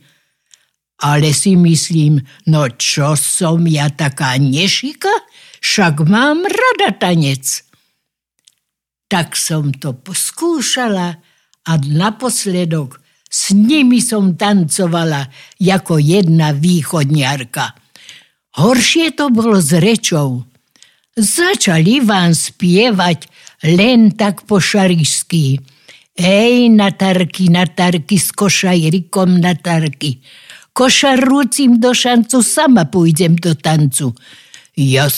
Ale 0.99 1.31
si 1.31 1.55
myslím, 1.55 2.19
no 2.51 2.67
čo 2.75 3.15
som 3.15 3.63
ja 3.63 3.87
taká 3.87 4.35
nešika, 4.35 5.07
však 5.63 6.03
mám 6.03 6.43
rada 6.43 6.91
tanec. 6.91 7.63
Tak 9.07 9.39
som 9.39 9.71
to 9.71 9.95
poskúšala 9.95 11.23
a 11.63 11.71
naposledok 11.79 12.99
s 13.31 13.55
nimi 13.55 14.03
som 14.03 14.35
tancovala 14.35 15.31
ako 15.55 16.03
jedna 16.03 16.51
východniarka. 16.51 17.79
Horšie 18.59 19.15
to 19.15 19.31
bolo 19.31 19.63
s 19.63 19.71
rečou. 19.71 20.43
Začali 21.15 22.03
vám 22.03 22.35
spievať 22.35 23.31
len 23.63 24.11
tak 24.11 24.43
po 24.43 24.59
šarišsky. 24.59 25.59
Ej, 26.13 26.69
natarky, 26.69 27.49
natarky, 27.49 28.21
s 28.21 28.29
košajrikom 28.35 29.41
natarky. 29.41 30.21
Košarúcim 30.75 31.81
do 31.81 31.95
šancu, 31.95 32.43
sama 32.45 32.85
pôjdem 32.85 33.33
do 33.39 33.57
tancu. 33.57 34.13
Ja 34.77 35.09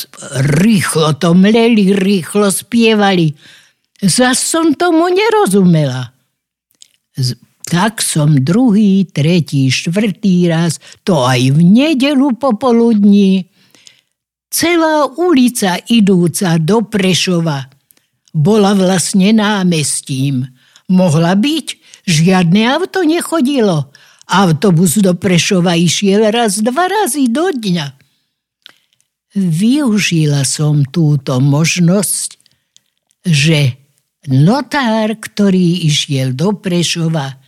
rýchlo 0.64 1.16
to 1.20 1.36
mleli, 1.36 1.96
rýchlo 1.96 2.52
spievali. 2.52 3.36
Zas 4.04 4.40
som 4.40 4.76
tomu 4.76 5.08
nerozumela. 5.12 6.12
Tak 7.66 8.04
som 8.04 8.36
druhý, 8.44 9.08
tretí, 9.08 9.72
štvrtý 9.72 10.52
raz, 10.52 10.78
to 11.08 11.24
aj 11.24 11.56
v 11.56 11.60
nedelu 11.64 12.36
popoludní. 12.36 13.48
Celá 14.52 15.08
ulica 15.08 15.80
idúca 15.88 16.60
do 16.60 16.84
Prešova 16.84 17.75
bola 18.36 18.76
vlastne 18.76 19.32
námestím. 19.32 20.52
Mohla 20.92 21.40
byť, 21.40 21.68
žiadne 22.04 22.68
auto 22.76 23.08
nechodilo. 23.08 23.96
Autobus 24.28 25.00
do 25.00 25.16
Prešova 25.16 25.80
išiel 25.80 26.28
raz, 26.36 26.60
dva 26.60 26.92
razy 26.92 27.32
do 27.32 27.48
dňa. 27.56 27.96
Využila 29.40 30.44
som 30.44 30.84
túto 30.84 31.40
možnosť, 31.40 32.36
že 33.24 33.80
notár, 34.28 35.16
ktorý 35.16 35.88
išiel 35.88 36.36
do 36.36 36.60
Prešova, 36.60 37.46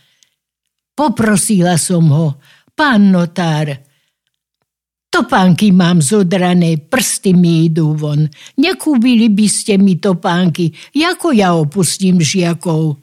Poprosila 0.98 1.78
som 1.78 2.10
ho, 2.10 2.42
pán 2.74 3.14
notár, 3.14 3.70
topánky 5.10 5.72
mám 5.74 5.98
zodrané, 6.04 6.78
prsty 6.78 7.34
mi 7.34 7.66
idú 7.68 7.96
von. 7.96 8.28
Nekúbili 8.60 9.28
by 9.32 9.46
ste 9.48 9.80
mi 9.80 9.98
topánky, 9.98 10.72
ako 10.94 11.34
ja 11.34 11.52
opustím 11.56 12.22
žiakov. 12.22 13.00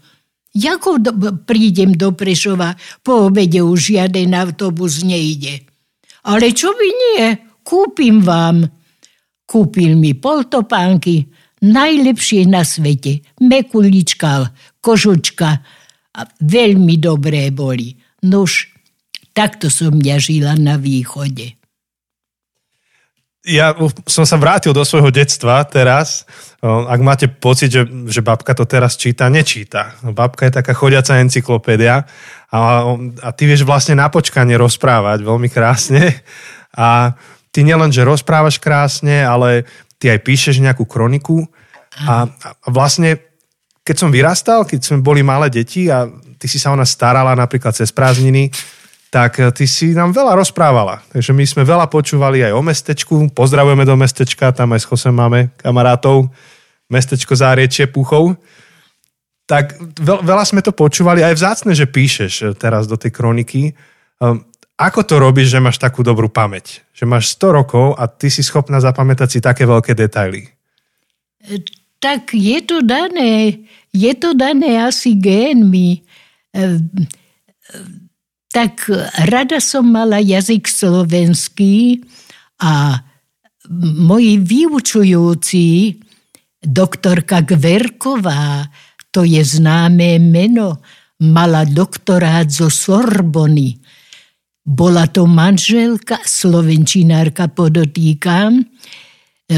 Jako 0.56 0.90
do, 1.04 1.12
prídem 1.44 1.92
do 2.00 2.16
Prešova, 2.16 2.80
po 3.04 3.28
obede 3.28 3.60
už 3.60 3.92
žiaden 3.92 4.32
autobus 4.32 5.04
nejde. 5.04 5.68
Ale 6.24 6.56
čo 6.56 6.72
by 6.72 6.88
nie, 6.96 7.24
kúpim 7.68 8.24
vám. 8.24 8.64
Kúpil 9.46 10.00
mi 10.00 10.16
poltopánky, 10.16 11.28
najlepšie 11.60 12.48
na 12.48 12.64
svete, 12.64 13.22
mekulička, 13.44 14.56
kožučka, 14.80 15.60
a 16.16 16.22
veľmi 16.40 16.96
dobré 16.96 17.52
boli. 17.52 18.00
Nož, 18.26 18.72
takto 19.36 19.68
som 19.68 20.00
ja 20.00 20.16
žila 20.16 20.56
na 20.56 20.80
východe. 20.80 21.60
Ja 23.46 23.78
som 24.10 24.26
sa 24.26 24.42
vrátil 24.42 24.74
do 24.74 24.82
svojho 24.82 25.14
detstva 25.14 25.62
teraz. 25.70 26.26
Ak 26.66 26.98
máte 27.06 27.30
pocit, 27.30 27.70
že, 27.70 27.86
že 28.10 28.26
babka 28.26 28.58
to 28.58 28.66
teraz 28.66 28.98
číta, 28.98 29.30
nečíta. 29.30 29.94
Babka 30.02 30.50
je 30.50 30.58
taká 30.58 30.74
chodiaca 30.74 31.22
encyklopédia 31.22 32.10
a, 32.50 32.60
a 33.22 33.30
ty 33.38 33.46
vieš 33.46 33.62
vlastne 33.62 34.02
na 34.02 34.10
počkanie 34.10 34.58
rozprávať 34.58 35.22
veľmi 35.22 35.50
krásne. 35.54 36.26
A 36.74 37.14
ty 37.54 37.62
nielen, 37.62 37.94
že 37.94 38.02
rozprávaš 38.02 38.58
krásne, 38.58 39.22
ale 39.22 39.70
ty 40.02 40.10
aj 40.10 40.26
píšeš 40.26 40.60
nejakú 40.60 40.84
kroniku 40.90 41.46
a, 42.04 42.28
a 42.28 42.68
vlastne 42.68 43.22
keď 43.86 43.96
som 43.96 44.10
vyrastal, 44.10 44.66
keď 44.66 44.80
sme 44.82 45.06
boli 45.06 45.22
malé 45.22 45.48
deti 45.54 45.88
a 45.88 46.10
ty 46.42 46.50
si 46.50 46.58
sa 46.58 46.74
o 46.74 46.80
nás 46.80 46.92
starala 46.92 47.38
napríklad 47.38 47.72
cez 47.78 47.94
prázdniny, 47.94 48.50
tak 49.16 49.40
eh, 49.40 49.48
ty 49.56 49.64
si 49.64 49.96
nám 49.96 50.12
veľa 50.12 50.36
rozprávala. 50.36 51.00
Takže 51.16 51.32
my 51.32 51.48
sme 51.48 51.64
veľa 51.64 51.88
počúvali 51.88 52.44
aj 52.44 52.52
o 52.52 52.60
mestečku. 52.60 53.16
Pozdravujeme 53.32 53.88
do 53.88 53.96
mestečka, 53.96 54.52
tam 54.52 54.76
aj 54.76 54.84
s 54.84 54.90
Chosem 54.92 55.16
máme 55.16 55.56
kamarátov. 55.56 56.28
Mestečko 56.92 57.32
Záriečie 57.32 57.88
Puchov. 57.88 58.36
Tak 59.48 59.80
veľa 60.04 60.44
sme 60.44 60.60
to 60.60 60.74
počúvali, 60.76 61.22
aj 61.24 61.38
vzácne, 61.38 61.72
že 61.72 61.88
píšeš 61.88 62.34
eh, 62.44 62.48
teraz 62.60 62.92
do 62.92 63.00
tej 63.00 63.16
kroniky. 63.16 63.72
Um, 64.20 64.44
ako 64.76 65.08
to 65.08 65.16
robíš, 65.24 65.56
že 65.56 65.64
máš 65.64 65.80
takú 65.80 66.04
dobrú 66.04 66.28
pamäť? 66.28 66.84
Že 66.92 67.08
máš 67.08 67.32
100 67.40 67.56
rokov 67.64 67.96
a 67.96 68.12
ty 68.12 68.28
si 68.28 68.44
schopná 68.44 68.84
zapamätať 68.84 69.28
si 69.32 69.40
také 69.40 69.64
veľké 69.64 69.96
detaily. 69.96 70.52
Eh, 71.48 71.64
tak 72.04 72.36
je 72.36 72.60
to 72.68 72.84
dané, 72.84 73.64
je 73.96 74.12
to 74.20 74.36
dané 74.36 74.84
asi 74.84 75.16
génmi. 75.16 76.04
Tak 78.56 78.88
rada 79.28 79.60
som 79.60 79.84
mala 79.92 80.24
jazyk 80.24 80.64
slovenský 80.64 82.00
a 82.64 83.04
moji 84.00 84.40
vyučujúci, 84.40 86.00
doktorka 86.64 87.44
Gverková, 87.44 88.64
to 89.12 89.28
je 89.28 89.44
známe 89.44 90.24
meno, 90.24 90.80
mala 91.20 91.68
doktorát 91.68 92.48
zo 92.48 92.72
Sorbony. 92.72 93.76
Bola 94.64 95.12
to 95.12 95.28
manželka, 95.28 96.24
slovenčinárka 96.24 97.52
podotýkam, 97.52 98.64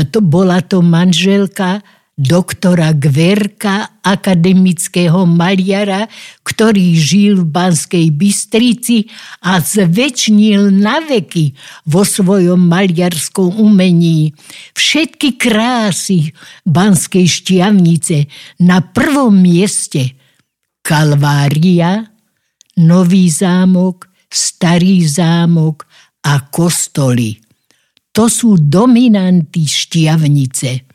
to 0.09 0.19
bola 0.25 0.57
to 0.65 0.81
manželka 0.81 1.85
doktora 2.17 2.97
Gverka, 2.97 4.01
akademického 4.01 5.29
maliara, 5.29 6.09
ktorý 6.41 6.97
žil 6.97 7.45
v 7.45 7.53
Banskej 7.53 8.09
Bystrici 8.09 9.05
a 9.45 9.61
zväčšnil 9.61 10.73
na 10.73 10.97
veky 11.05 11.53
vo 11.85 12.01
svojom 12.01 12.57
maliarskom 12.57 13.61
umení 13.61 14.33
všetky 14.73 15.37
krásy 15.37 16.33
Banskej 16.65 17.29
šťavnice 17.29 18.17
na 18.65 18.81
prvom 18.81 19.37
mieste 19.37 20.17
Kalvária, 20.81 22.01
Nový 22.81 23.29
zámok, 23.29 24.09
Starý 24.27 25.05
zámok 25.07 25.87
a 26.25 26.49
kostoly. 26.49 27.39
To 28.11 28.27
sú 28.27 28.57
dominanty 28.57 29.63
šťavnice. 29.63 30.86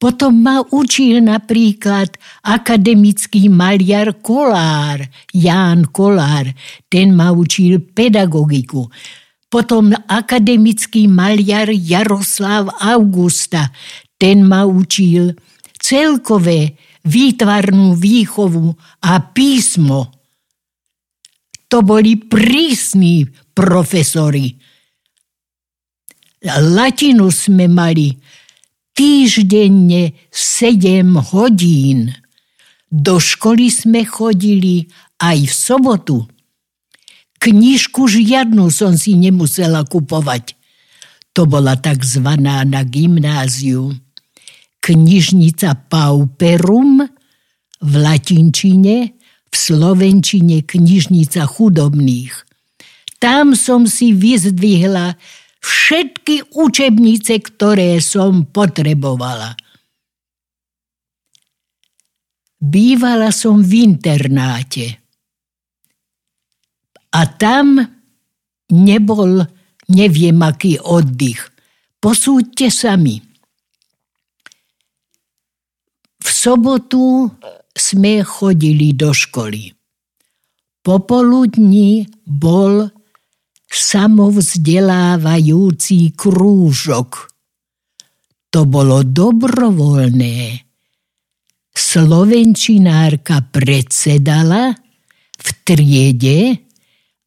Potom 0.00 0.32
ma 0.40 0.64
učil 0.64 1.20
napríklad 1.20 2.16
akademický 2.40 3.52
maliar 3.52 4.16
Kolár, 4.24 5.04
Ján 5.36 5.92
Kolár, 5.92 6.48
ten 6.88 7.12
ma 7.12 7.28
učil 7.36 7.84
pedagogiku. 7.84 8.88
Potom 9.52 9.92
akademický 10.08 11.04
maliar 11.04 11.68
Jaroslav 11.68 12.80
Augusta, 12.80 13.68
ten 14.16 14.40
ma 14.40 14.64
učil 14.64 15.36
celkové 15.76 16.80
výtvarnú 17.04 17.92
výchovu 17.92 18.72
a 19.04 19.20
písmo. 19.20 20.16
To 21.68 21.84
boli 21.84 22.16
prísni 22.16 23.28
profesori. 23.52 24.56
Latinu 26.48 27.28
sme 27.28 27.68
mali, 27.68 28.16
týždenne 29.00 30.12
7 30.28 31.32
hodín. 31.32 32.12
Do 32.92 33.16
školy 33.16 33.72
sme 33.72 34.04
chodili 34.04 34.92
aj 35.16 35.48
v 35.48 35.54
sobotu. 35.56 36.16
Knižku 37.40 38.04
žiadnu 38.04 38.68
som 38.68 38.92
si 39.00 39.16
nemusela 39.16 39.88
kupovať. 39.88 40.52
To 41.32 41.48
bola 41.48 41.80
takzvaná 41.80 42.60
na 42.68 42.84
gymnáziu. 42.84 43.96
Knižnica 44.84 45.80
Pauperum 45.88 47.00
v 47.80 47.92
latinčine, 47.96 49.16
v 49.48 49.54
slovenčine 49.56 50.60
knižnica 50.68 51.48
chudobných. 51.48 52.36
Tam 53.16 53.56
som 53.56 53.88
si 53.88 54.12
vyzdvihla 54.12 55.16
všetky 55.60 56.56
učebnice, 56.56 57.38
ktoré 57.44 58.00
som 58.00 58.48
potrebovala. 58.48 59.54
Bývala 62.60 63.32
som 63.32 63.64
v 63.64 63.88
internáte. 63.88 65.00
A 67.10 67.20
tam 67.24 67.80
nebol 68.70 69.44
neviem 69.88 70.38
aký 70.44 70.76
oddych. 70.78 71.50
Posúďte 72.00 72.68
sami. 72.68 73.20
V 76.20 76.28
sobotu 76.28 77.32
sme 77.72 78.20
chodili 78.24 78.92
do 78.92 79.10
školy. 79.12 79.72
Popoludní 80.80 82.08
bol 82.24 82.88
samovzdelávajúci 83.70 86.18
krúžok. 86.18 87.30
To 88.50 88.66
bolo 88.66 89.06
dobrovoľné. 89.06 90.66
Slovenčinárka 91.70 93.46
predsedala 93.54 94.74
v 95.38 95.48
triede 95.62 96.66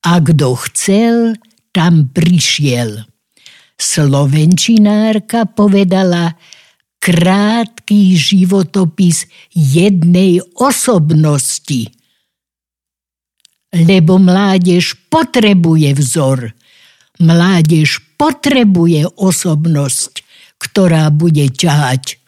a 0.03 0.19
kto 0.19 0.59
chcel, 0.67 1.39
tam 1.71 2.11
prišiel. 2.11 3.07
Slovenčinárka 3.79 5.47
povedala 5.47 6.35
krátky 6.99 8.19
životopis 8.19 9.31
jednej 9.55 10.43
osobnosti. 10.59 12.02
Lebo 13.73 14.21
mládež 14.21 14.93
potrebuje 15.09 15.97
vzor. 15.97 16.53
Mládež 17.17 18.05
potrebuje 18.15 19.09
osobnosť, 19.17 20.21
ktorá 20.61 21.09
bude 21.09 21.49
ťahať 21.49 22.21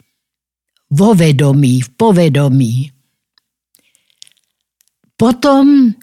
vo 0.90 1.14
vedomí, 1.14 1.86
v 1.86 1.90
povedomí. 1.94 2.76
Potom 5.16 5.96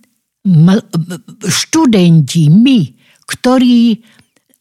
študenti, 1.42 2.48
my, 2.48 2.80
ktorí 3.28 4.00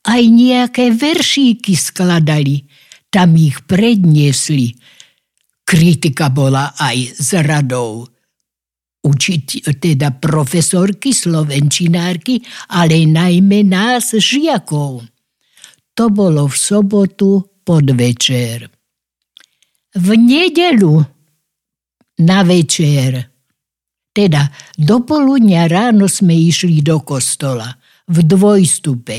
aj 0.01 0.21
nejaké 0.27 0.85
veršíky 0.93 1.77
skladali, 1.77 2.65
tam 3.11 3.37
ich 3.37 3.61
predniesli. 3.65 4.73
Kritika 5.61 6.33
bola 6.33 6.73
aj 6.75 6.97
z 7.15 7.29
radou 7.45 8.07
učiť, 9.01 9.73
teda 9.81 10.13
profesorky, 10.21 11.09
slovenčinárky, 11.09 12.41
ale 12.77 13.09
najmä 13.09 13.65
nás, 13.65 14.13
žiakov. 14.13 15.01
To 15.97 16.05
bolo 16.13 16.47
v 16.47 16.55
sobotu 16.55 17.29
podvečer. 17.65 18.69
V 19.91 20.07
nedelu 20.15 21.03
na 22.21 22.39
večer, 22.47 23.27
teda 24.15 24.47
do 24.77 25.03
poludnia 25.03 25.67
ráno 25.67 26.07
sme 26.07 26.37
išli 26.37 26.79
do 26.79 27.01
kostola 27.03 27.67
v 28.07 28.17
dvojstupe. 28.23 29.17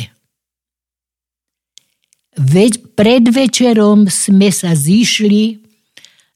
Veď 2.32 2.96
pred 2.96 3.28
večerom 3.28 4.08
sme 4.08 4.48
sa 4.48 4.72
zišli 4.72 5.61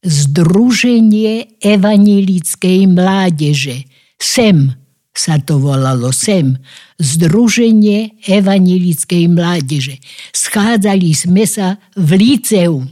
Združenie 0.07 1.59
evanilickej 1.59 2.87
mládeže. 2.87 3.91
SEM 4.23 4.71
sa 5.11 5.43
to 5.43 5.59
volalo 5.59 6.15
SEM. 6.15 6.63
Združenie 7.03 8.15
evanilickej 8.23 9.27
mládeže. 9.27 9.99
Schádzali 10.31 11.11
sme 11.11 11.43
sa 11.43 11.83
v 11.99 12.11
líceu. 12.15 12.87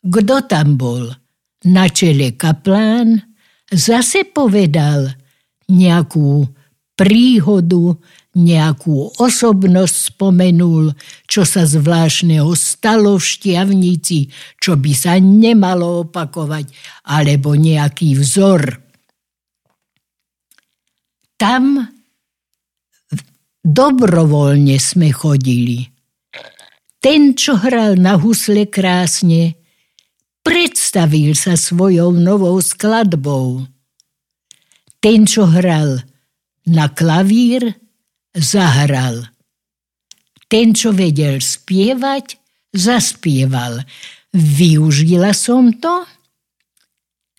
Kto 0.00 0.36
tam 0.46 0.78
bol? 0.78 1.10
Na 1.66 1.90
čele 1.90 2.38
kaplán 2.38 3.20
zase 3.68 4.24
povedal 4.30 5.12
nejakú 5.68 6.46
príhodu, 7.00 7.96
nejakú 8.36 9.16
osobnosť 9.16 9.96
spomenul, 10.12 10.92
čo 11.24 11.48
sa 11.48 11.64
zvláštneho 11.64 12.52
stalo 12.52 13.16
v 13.16 13.24
šťavnici, 13.24 14.28
čo 14.60 14.76
by 14.76 14.92
sa 14.92 15.16
nemalo 15.16 16.04
opakovať, 16.04 16.68
alebo 17.08 17.56
nejaký 17.56 18.20
vzor. 18.20 18.84
Tam 21.40 21.88
dobrovoľne 23.64 24.76
sme 24.76 25.08
chodili. 25.10 25.88
Ten, 27.00 27.32
čo 27.32 27.56
hral 27.56 27.96
na 27.96 28.20
husle 28.20 28.68
krásne, 28.68 29.56
predstavil 30.44 31.32
sa 31.32 31.56
svojou 31.56 32.12
novou 32.12 32.60
skladbou. 32.60 33.64
Ten, 35.00 35.24
čo 35.24 35.48
hral 35.48 36.09
na 36.68 36.92
klavír 36.92 37.76
zahral. 38.34 39.30
Ten, 40.50 40.74
čo 40.74 40.90
vedel 40.90 41.38
spievať, 41.38 42.36
zaspieval. 42.74 43.86
Využila 44.34 45.30
som 45.34 45.70
to, 45.74 46.06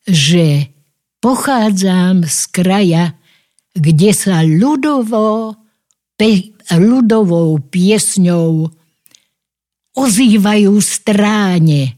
že 0.07 0.71
pochádzam 1.19 2.25
z 2.25 2.39
kraja, 2.51 3.05
kde 3.71 4.11
sa 4.11 4.43
ľudovo, 4.43 5.55
pe, 6.15 6.51
ľudovou 6.71 7.59
piesňou 7.59 8.67
ozývajú 9.95 10.73
stráne. 10.79 11.95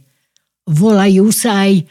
Volajú 0.65 1.29
sa 1.33 1.69
aj 1.69 1.86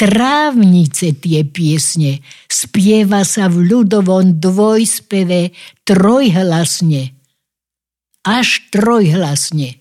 trávnice 0.00 1.12
tie 1.12 1.44
piesne. 1.44 2.24
Spieva 2.48 3.20
sa 3.28 3.52
v 3.52 3.68
ľudovom 3.68 4.40
dvojspeve 4.40 5.52
trojhlasne. 5.84 7.12
Až 8.24 8.64
trojhlasne. 8.72 9.76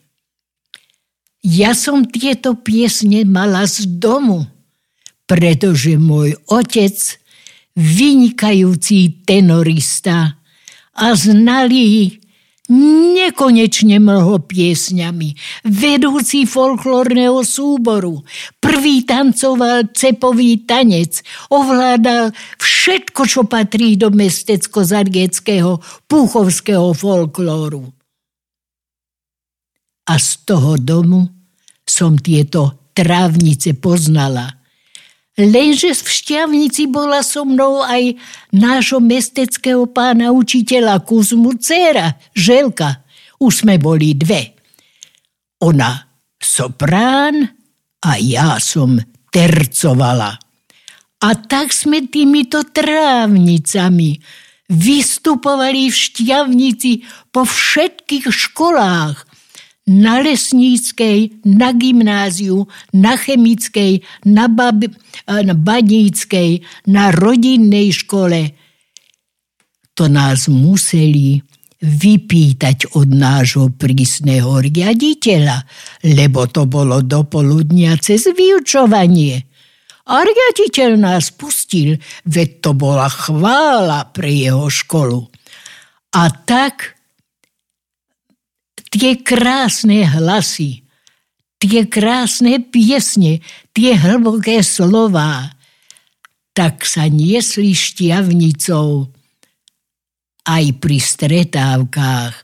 Ja 1.40 1.72
som 1.72 2.04
tieto 2.04 2.60
piesne 2.60 3.24
mala 3.24 3.64
z 3.64 3.88
domu, 3.88 4.44
pretože 5.24 5.96
môj 5.96 6.36
otec, 6.52 7.00
vynikajúci 7.80 9.24
tenorista 9.24 10.36
a 11.00 11.16
znalý 11.16 12.19
nekonečne 12.70 13.98
mlho 13.98 14.46
piesňami, 14.46 15.34
vedúci 15.66 16.46
folklórneho 16.46 17.42
súboru, 17.42 18.22
prvý 18.62 19.04
tancoval 19.04 19.90
cepový 19.92 20.64
tanec, 20.70 21.26
ovládal 21.50 22.30
všetko, 22.62 23.22
čo 23.26 23.42
patrí 23.50 23.98
do 23.98 24.14
mestecko-zargeckého 24.14 25.82
púchovského 26.06 26.94
folklóru. 26.94 27.90
A 30.10 30.18
z 30.18 30.30
toho 30.46 30.78
domu 30.78 31.26
som 31.86 32.18
tieto 32.18 32.94
trávnice 32.94 33.74
poznala– 33.78 34.54
Lenže 35.40 35.96
v 35.96 36.04
Šťavnici 36.04 36.92
bola 36.92 37.24
so 37.24 37.48
mnou 37.48 37.80
aj 37.80 38.20
nášho 38.52 39.00
mesteckého 39.00 39.88
pána 39.88 40.36
učiteľa 40.36 41.00
Kuzmu 41.08 41.56
dcera, 41.56 42.20
Želka. 42.36 43.08
Už 43.40 43.64
sme 43.64 43.80
boli 43.80 44.20
dve. 44.20 44.52
Ona 45.64 45.96
soprán 46.36 47.56
a 48.04 48.12
ja 48.20 48.60
som 48.60 49.00
tercovala. 49.32 50.36
A 51.24 51.30
tak 51.48 51.72
sme 51.72 52.12
týmito 52.12 52.68
trávnicami 52.68 54.20
vystupovali 54.68 55.88
v 55.88 55.96
Šťavnici 55.96 56.92
po 57.32 57.48
všetkých 57.48 58.28
školách 58.28 59.29
na 59.90 60.22
lesníckej, 60.22 61.42
na 61.50 61.74
gymnáziu, 61.74 62.70
na 62.94 63.18
chemickej, 63.18 64.06
na, 64.30 64.46
bab, 64.46 64.86
na 65.26 65.56
baníckej, 65.58 66.62
na 66.86 67.10
rodinnej 67.10 67.90
škole. 67.90 68.54
To 69.98 70.06
nás 70.06 70.46
museli 70.46 71.42
vypýtať 71.80 72.94
od 73.00 73.08
nášho 73.10 73.72
prísneho 73.74 74.60
riaditeľa, 74.62 75.64
lebo 76.06 76.46
to 76.52 76.68
bolo 76.68 77.00
do 77.02 77.24
poludnia 77.26 77.96
cez 77.98 78.28
vyučovanie. 78.30 79.48
A 80.10 80.26
riaditeľ 80.26 81.00
nás 81.00 81.32
pustil, 81.32 81.98
veď 82.28 82.50
to 82.62 82.72
bola 82.76 83.08
chvála 83.08 84.10
pre 84.12 84.28
jeho 84.28 84.68
školu. 84.68 85.22
A 86.18 86.24
tak 86.34 86.99
tie 88.90 89.18
krásne 89.22 90.06
hlasy, 90.06 90.86
tie 91.62 91.86
krásne 91.86 92.62
piesne, 92.62 93.42
tie 93.74 93.94
hlboké 93.96 94.62
slová, 94.66 95.54
tak 96.54 96.84
sa 96.84 97.08
niesli 97.08 97.72
šťavnicou 97.72 99.08
aj 100.50 100.66
pri 100.82 100.98
stretávkach. 101.00 102.36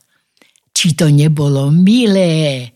Či 0.76 0.86
to 0.92 1.08
nebolo 1.08 1.72
milé, 1.72 2.72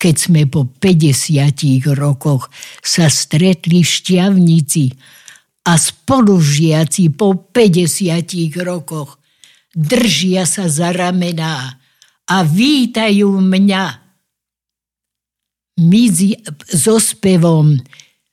keď 0.00 0.14
sme 0.16 0.42
po 0.46 0.70
50 0.70 1.82
rokoch 1.98 2.48
sa 2.80 3.10
stretli 3.10 3.82
v 3.82 3.90
šťavnici 3.90 4.86
a 5.66 5.76
spolužiaci 5.76 7.12
po 7.12 7.50
50 7.52 8.64
rokoch 8.64 9.20
držia 9.74 10.48
sa 10.48 10.70
za 10.70 10.94
ramená 10.94 11.79
a 12.30 12.46
vítajú 12.46 13.42
mňa. 13.42 13.84
My 15.80 16.02
so 16.70 17.02
spevom, 17.02 17.74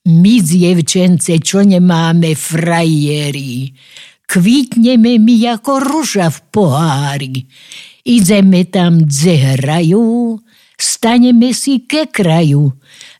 my 0.08 0.36
dievčence, 0.44 1.32
čo 1.42 1.64
nemáme 1.64 2.36
frajeri, 2.36 3.72
kvítneme 4.28 5.18
my 5.18 5.36
ako 5.58 5.72
ruža 5.82 6.28
v 6.30 6.40
pohári. 6.52 7.36
Ideme 8.08 8.68
tam, 8.68 9.04
kde 9.04 9.36
staneme 10.78 11.58
si 11.58 11.90
ke 11.90 12.06
kraju, 12.06 12.70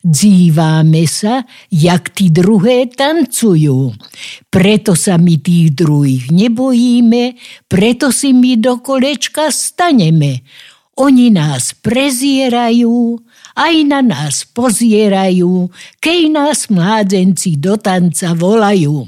díváme 0.06 1.04
sa, 1.10 1.42
jak 1.74 2.14
tí 2.14 2.30
druhé 2.30 2.86
tancujú. 2.86 3.98
Preto 4.46 4.94
sa 4.94 5.18
my 5.18 5.34
tých 5.42 5.74
druhých 5.74 6.30
nebojíme, 6.30 7.34
preto 7.66 8.14
si 8.14 8.30
my 8.30 8.62
do 8.62 8.78
kolečka 8.78 9.50
staneme. 9.50 10.46
Oni 10.98 11.30
nás 11.30 11.78
prezierajú, 11.78 13.22
aj 13.54 13.74
na 13.86 14.02
nás 14.02 14.42
pozierajú, 14.42 15.70
keď 16.02 16.20
nás 16.26 16.66
mládenci 16.66 17.54
do 17.54 17.78
tanca 17.78 18.34
volajú. 18.34 19.06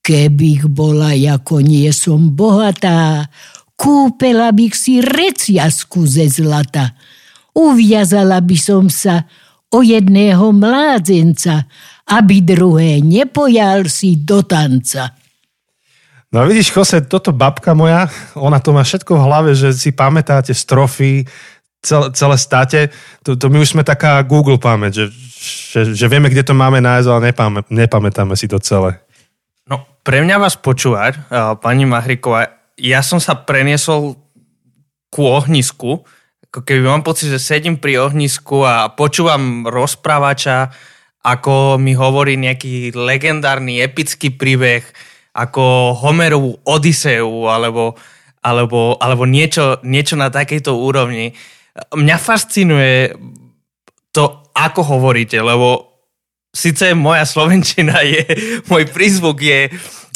Kebych 0.00 0.64
bola, 0.72 1.12
ako 1.12 1.60
nie 1.60 1.92
som 1.92 2.32
bohatá, 2.32 3.28
kúpela 3.76 4.56
bych 4.56 4.72
si 4.72 4.94
reciasku 5.04 6.08
ze 6.08 6.32
zlata. 6.32 6.96
Uviazala 7.52 8.40
by 8.40 8.56
som 8.56 8.88
sa 8.88 9.28
o 9.68 9.84
jedného 9.84 10.48
mládenca, 10.56 11.68
aby 12.08 12.40
druhé 12.40 13.04
nepojal 13.04 13.92
si 13.92 14.16
do 14.16 14.40
tanca. 14.48 15.12
No 16.36 16.44
vidíš, 16.44 16.76
Jose, 16.76 17.00
toto 17.00 17.32
babka 17.32 17.72
moja, 17.72 18.12
ona 18.36 18.60
to 18.60 18.76
má 18.76 18.84
všetko 18.84 19.16
v 19.16 19.24
hlave, 19.24 19.50
že 19.56 19.72
si 19.72 19.88
pamätáte 19.88 20.52
strofy, 20.52 21.24
celé, 21.80 22.12
celé 22.12 22.36
státe. 22.36 22.80
To, 23.24 23.40
to 23.40 23.48
my 23.48 23.64
už 23.64 23.72
sme 23.72 23.80
taká 23.80 24.20
Google 24.20 24.60
pamäť, 24.60 25.00
že, 25.00 25.04
že, 25.72 25.80
že 25.96 26.06
vieme, 26.12 26.28
kde 26.28 26.44
to 26.44 26.52
máme 26.52 26.84
nájsť, 26.84 27.08
ale 27.08 27.32
nepamä, 27.32 27.60
nepamätáme 27.72 28.36
si 28.36 28.52
to 28.52 28.60
celé. 28.60 29.00
No, 29.64 29.88
pre 30.04 30.20
mňa 30.20 30.36
vás 30.36 30.60
počúvať, 30.60 31.16
pani 31.64 31.88
Mahriková, 31.88 32.52
ja 32.76 33.00
som 33.00 33.16
sa 33.16 33.32
preniesol 33.32 34.20
ku 35.08 35.24
ohnisku, 35.24 36.04
ako 36.52 36.60
keby 36.68 36.84
mám 36.84 37.00
pocit, 37.00 37.32
že 37.32 37.40
sedím 37.40 37.80
pri 37.80 38.12
ohnisku 38.12 38.60
a 38.60 38.92
počúvam 38.92 39.64
rozprávača, 39.64 40.68
ako 41.24 41.80
mi 41.80 41.96
hovorí 41.96 42.36
nejaký 42.36 42.92
legendárny, 42.92 43.80
epický 43.80 44.36
príbeh, 44.36 44.84
ako 45.36 45.92
Homerovú 46.00 46.64
Odiseu, 46.64 47.44
alebo, 47.52 47.92
alebo, 48.40 48.96
alebo 48.96 49.28
niečo, 49.28 49.84
niečo 49.84 50.16
na 50.16 50.32
takejto 50.32 50.72
úrovni. 50.72 51.36
Mňa 51.92 52.16
fascinuje 52.16 53.12
to, 54.16 54.48
ako 54.56 54.80
hovoríte, 54.96 55.36
lebo 55.36 55.96
síce 56.56 56.96
moja 56.96 57.28
slovenčina 57.28 58.00
je, 58.16 58.24
môj 58.64 58.88
prízvuk 58.88 59.36
je 59.44 59.68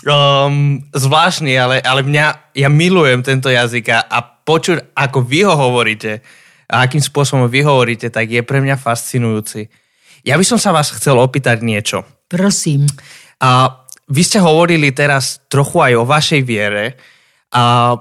um, 0.09 0.81
zvláštny, 0.97 1.53
ale, 1.61 1.77
ale 1.85 2.01
mňa, 2.01 2.57
ja 2.57 2.69
milujem 2.73 3.21
tento 3.21 3.53
jazyk 3.53 3.93
a, 3.93 4.21
počuť, 4.25 4.97
ako 4.97 5.19
vy 5.21 5.45
ho 5.45 5.55
hovoríte 5.55 6.25
a 6.73 6.89
akým 6.89 7.05
spôsobom 7.05 7.47
vy 7.47 7.61
hovoríte, 7.61 8.09
tak 8.09 8.33
je 8.33 8.41
pre 8.41 8.65
mňa 8.65 8.81
fascinujúci. 8.81 9.69
Ja 10.25 10.41
by 10.41 10.45
som 10.49 10.57
sa 10.57 10.73
vás 10.73 10.91
chcel 10.97 11.21
opýtať 11.21 11.61
niečo. 11.61 12.09
Prosím. 12.31 12.89
A 13.41 13.80
vy 14.11 14.23
ste 14.27 14.43
hovorili 14.43 14.91
teraz 14.91 15.39
trochu 15.47 15.79
aj 15.79 15.93
o 15.95 16.05
vašej 16.05 16.43
viere, 16.43 16.99
a, 17.55 17.95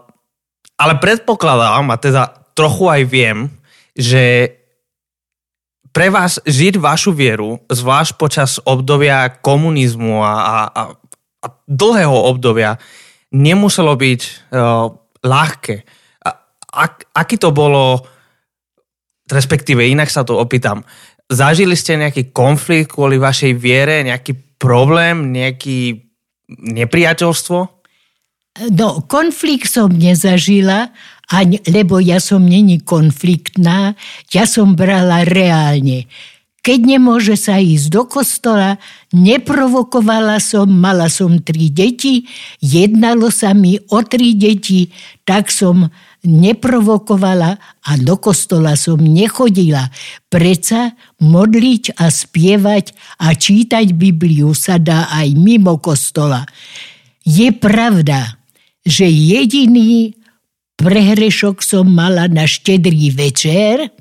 ale 0.75 0.93
predpokladám, 0.97 1.85
a 1.93 1.95
teda 2.01 2.23
trochu 2.57 2.89
aj 2.89 3.01
viem, 3.05 3.37
že 3.93 4.57
pre 5.89 6.09
vás 6.13 6.41
žiť 6.45 6.81
vašu 6.81 7.13
vieru, 7.13 7.61
zvlášť 7.69 8.11
počas 8.17 8.51
obdobia 8.61 9.29
komunizmu 9.41 10.21
a, 10.21 10.33
a, 10.33 10.53
a, 10.69 11.47
dlhého 11.65 12.13
obdobia, 12.29 12.77
nemuselo 13.33 13.93
byť 13.97 14.21
uh, 14.53 14.89
ľahké. 15.21 15.75
A, 16.25 16.29
ak, 16.85 17.09
aký 17.13 17.35
to 17.41 17.49
bolo, 17.49 18.05
respektíve 19.29 19.81
inak 19.85 20.13
sa 20.13 20.21
to 20.21 20.37
opýtam, 20.37 20.85
zažili 21.29 21.73
ste 21.77 21.97
nejaký 21.97 22.33
konflikt 22.33 22.93
kvôli 22.93 23.17
vašej 23.21 23.53
viere, 23.57 24.01
nejaký 24.05 24.48
problém, 24.59 25.31
nejaký 25.31 26.11
nepriateľstvo? 26.51 27.59
No, 28.75 28.87
konflikt 29.07 29.71
som 29.71 29.87
nezažila, 29.87 30.91
lebo 31.69 32.03
ja 32.03 32.19
som 32.19 32.43
není 32.43 32.83
konfliktná, 32.83 33.95
ja 34.33 34.43
som 34.43 34.75
brala 34.75 35.23
reálne. 35.23 36.09
Keď 36.59 36.79
nemôže 36.83 37.39
sa 37.39 37.55
ísť 37.55 37.87
do 37.87 38.03
kostola, 38.03 38.75
neprovokovala 39.15 40.43
som, 40.43 40.67
mala 40.67 41.07
som 41.07 41.39
tri 41.39 41.71
deti, 41.71 42.27
jednalo 42.59 43.31
sa 43.31 43.55
mi 43.55 43.79
o 43.79 44.03
tri 44.03 44.35
deti, 44.35 44.91
tak 45.23 45.47
som 45.47 45.87
neprovokovala 46.23 47.51
a 47.59 47.91
do 47.99 48.15
kostola 48.19 48.75
som 48.75 48.99
nechodila. 48.99 49.87
Preca 50.27 50.95
modliť 51.23 51.95
a 51.95 52.11
spievať 52.11 52.91
a 53.23 53.31
čítať 53.31 53.95
Bibliu 53.95 54.51
sa 54.51 54.75
dá 54.75 55.07
aj 55.11 55.27
mimo 55.35 55.79
kostola. 55.79 56.43
Je 57.23 57.51
pravda, 57.55 58.39
že 58.83 59.07
jediný 59.07 60.15
prehrešok 60.79 61.63
som 61.63 61.87
mala 61.87 62.27
na 62.31 62.47
štedrý 62.47 63.11
večer, 63.11 63.91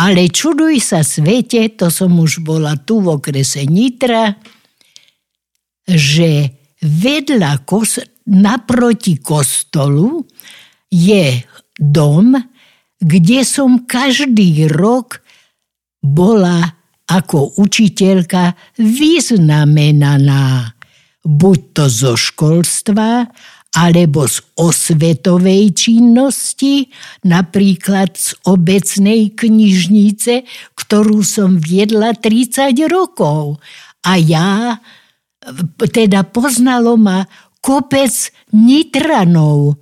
ale 0.00 0.32
čuduj 0.32 0.80
sa 0.80 1.04
svete, 1.04 1.76
to 1.76 1.92
som 1.92 2.14
už 2.16 2.40
bola 2.40 2.78
tu 2.78 3.04
v 3.04 3.20
okrese 3.20 3.68
Nitra, 3.68 4.32
že 5.84 6.56
vedľa 6.80 7.66
kos- 7.68 8.00
naproti 8.30 9.18
kostolu 9.18 10.22
je 10.90 11.46
dom, 11.78 12.36
kde 13.00 13.40
som 13.46 13.86
každý 13.88 14.68
rok 14.68 15.24
bola 16.02 16.76
ako 17.10 17.58
učiteľka 17.58 18.54
vyznamenaná 18.78 20.76
buď 21.24 21.58
to 21.76 21.84
zo 21.88 22.12
školstva, 22.16 23.28
alebo 23.70 24.26
z 24.26 24.42
osvetovej 24.58 25.70
činnosti, 25.78 26.90
napríklad 27.22 28.18
z 28.18 28.34
obecnej 28.50 29.30
knižnice, 29.30 30.42
ktorú 30.74 31.22
som 31.22 31.62
viedla 31.62 32.18
30 32.18 32.74
rokov. 32.90 33.62
A 34.02 34.18
ja, 34.18 34.82
teda 35.78 36.26
poznalo 36.26 36.98
ma 36.98 37.22
kopec 37.62 38.34
Nitranov 38.50 39.78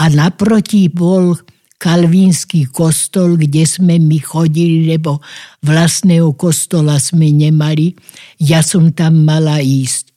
a 0.00 0.08
naproti 0.08 0.88
bol 0.88 1.36
kalvínsky 1.80 2.68
kostol, 2.68 3.36
kde 3.40 3.64
sme 3.64 3.96
my 4.00 4.20
chodili, 4.20 4.84
lebo 4.88 5.20
vlastného 5.64 6.36
kostola 6.36 7.00
sme 7.00 7.32
nemali. 7.32 7.96
Ja 8.40 8.60
som 8.60 8.92
tam 8.92 9.24
mala 9.24 9.64
ísť. 9.64 10.12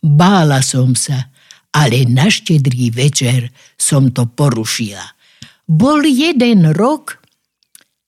Bála 0.00 0.64
som 0.64 0.96
sa, 0.96 1.32
ale 1.72 2.08
na 2.08 2.32
štedrý 2.32 2.92
večer 2.92 3.52
som 3.76 4.12
to 4.12 4.28
porušila. 4.28 5.04
Bol 5.68 6.04
jeden 6.04 6.72
rok, 6.72 7.20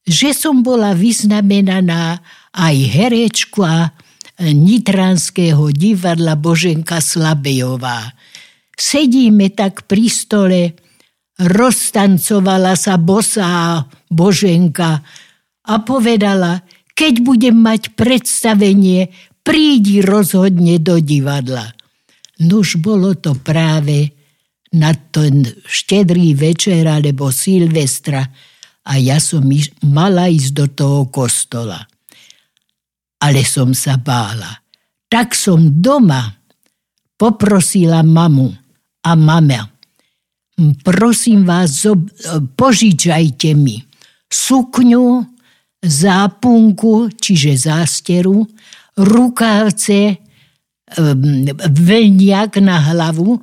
že 0.05 0.33
som 0.33 0.65
bola 0.65 0.97
vyznamenaná 0.97 2.21
aj 2.53 2.77
herečka 2.93 3.93
Nitranského 4.41 5.71
divadla 5.71 6.35
Boženka 6.35 6.99
Slabejová. 6.99 8.17
Sedíme 8.75 9.53
tak 9.55 9.87
pri 9.87 10.11
stole, 10.11 10.61
roztancovala 11.47 12.75
sa 12.79 12.99
bosá 12.99 13.83
Boženka 14.07 15.03
a 15.63 15.75
povedala, 15.83 16.63
keď 16.93 17.15
budem 17.23 17.57
mať 17.59 17.97
predstavenie, 17.99 19.11
prídi 19.43 20.03
rozhodne 20.03 20.79
do 20.79 21.03
divadla. 21.03 21.73
Nuž 22.43 22.79
bolo 22.79 23.15
to 23.19 23.39
práve 23.39 24.11
na 24.73 24.95
ten 24.97 25.45
štedrý 25.67 26.33
večer 26.35 26.87
alebo 26.89 27.29
Silvestra 27.29 28.25
a 28.83 28.93
ja 28.99 29.23
som 29.23 29.47
mala 29.87 30.27
ísť 30.27 30.51
do 30.51 30.67
toho 30.73 31.01
kostola. 31.13 31.79
Ale 33.23 33.47
som 33.47 33.71
sa 33.71 33.95
bála. 34.01 34.51
Tak 35.07 35.37
som 35.37 35.79
doma 35.79 36.27
poprosila 37.15 38.03
mamu 38.03 38.51
a 39.07 39.13
mama, 39.15 39.72
prosím 40.85 41.45
vás, 41.45 41.87
požičajte 42.57 43.55
mi 43.55 43.83
sukňu, 44.33 45.27
zápunku, 45.83 47.11
čiže 47.19 47.69
zásteru, 47.69 48.47
rukávce, 48.97 50.17
vlniak 51.69 52.63
na 52.63 52.79
hlavu, 52.93 53.43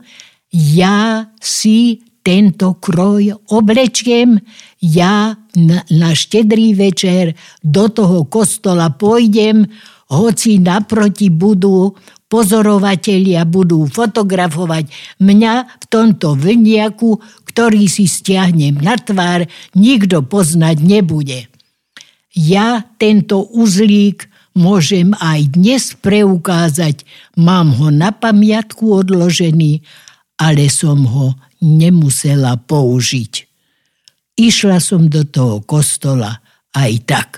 ja 0.54 1.30
si 1.42 2.02
tento 2.24 2.78
kroj 2.78 3.34
oblečiem, 3.54 4.40
ja 4.82 5.34
na, 5.58 5.80
na 5.90 6.10
štedrý 6.14 6.78
večer 6.78 7.34
do 7.62 7.90
toho 7.90 8.26
kostola 8.30 8.94
pôjdem, 8.94 9.66
hoci 10.10 10.58
naproti 10.58 11.30
budú 11.30 11.94
pozorovatelia 12.30 13.44
budú 13.44 13.90
fotografovať 13.90 14.88
mňa 15.20 15.54
v 15.82 15.86
tomto 15.90 16.38
vlniaku, 16.38 17.18
ktorý 17.50 17.90
si 17.90 18.06
stiahnem 18.06 18.78
na 18.80 18.96
tvár, 18.96 19.50
nikto 19.74 20.22
poznať 20.22 20.78
nebude. 20.80 21.50
Ja 22.32 22.86
tento 23.02 23.50
uzlík 23.52 24.30
môžem 24.54 25.18
aj 25.18 25.58
dnes 25.58 25.84
preukázať, 25.98 27.04
mám 27.36 27.74
ho 27.76 27.90
na 27.90 28.14
pamiatku 28.14 29.04
odložený, 29.04 29.82
ale 30.38 30.70
som 30.72 31.04
ho 31.04 31.36
nemusela 31.60 32.56
použiť. 32.56 33.50
Išla 34.40 34.80
som 34.80 35.12
do 35.12 35.28
toho 35.28 35.60
kostola 35.66 36.40
aj 36.72 36.92
tak. 37.04 37.30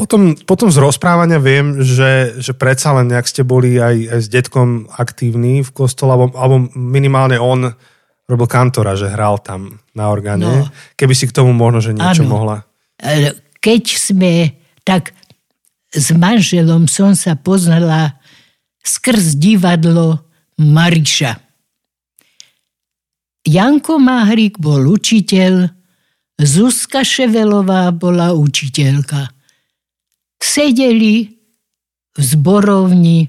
Potom, 0.00 0.32
potom 0.48 0.72
z 0.72 0.80
rozprávania 0.80 1.36
viem, 1.36 1.84
že, 1.84 2.40
že 2.40 2.56
predsa 2.56 2.96
len 2.96 3.12
nejak 3.12 3.28
ste 3.28 3.44
boli 3.44 3.76
aj, 3.76 3.96
aj 4.16 4.20
s 4.24 4.28
detkom 4.32 4.88
aktívni 4.96 5.60
v 5.60 5.70
kostole, 5.76 6.16
alebo, 6.16 6.32
alebo 6.40 6.72
minimálne 6.72 7.36
on 7.36 7.76
robil 8.24 8.48
kantora, 8.48 8.96
že 8.96 9.12
hral 9.12 9.42
tam 9.44 9.82
na 9.92 10.08
orgáne. 10.08 10.48
No. 10.48 10.64
Keby 10.96 11.12
si 11.12 11.28
k 11.28 11.36
tomu 11.36 11.52
možno, 11.52 11.84
že 11.84 11.92
niečo 11.92 12.24
ano. 12.24 12.32
mohla. 12.32 12.56
Keď 13.60 13.82
sme, 14.00 14.56
tak 14.88 15.12
s 15.92 16.14
manželom 16.14 16.86
som 16.86 17.12
sa 17.12 17.36
poznala 17.36 18.16
skrz 18.80 19.36
divadlo 19.36 20.24
Mariša. 20.56 21.36
Janko 23.44 23.98
Máhrik 23.98 24.62
bol 24.62 24.86
učiteľ, 24.86 25.72
Zuzka 26.40 27.04
Ševelová 27.04 27.92
bola 27.92 28.32
učiteľka. 28.32 29.39
Sedeli 30.40 31.28
v 32.16 32.20
zborovni 32.20 33.28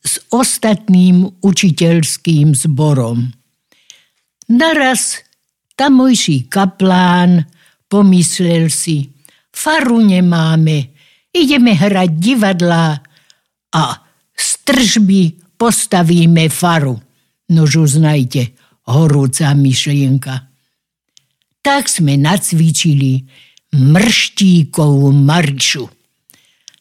s 0.00 0.22
ostatným 0.32 1.28
učiteľským 1.44 2.56
zborom. 2.56 3.28
Naraz 4.50 5.20
tamojší 5.76 6.48
kaplán 6.48 7.44
pomyslel 7.90 8.72
si, 8.72 9.12
faru 9.52 10.00
nemáme, 10.00 10.96
ideme 11.30 11.76
hrať 11.76 12.10
divadlá 12.16 12.98
a 13.76 13.84
z 14.32 14.48
tržby 14.64 15.22
postavíme 15.60 16.48
faru. 16.48 16.96
Nož 17.50 17.76
uznajte, 17.76 18.56
horúca 18.88 19.52
myšlienka. 19.52 20.48
Tak 21.60 21.92
sme 21.92 22.16
nacvičili 22.16 23.26
mrštíkovú 23.76 25.12
Marišu. 25.12 25.99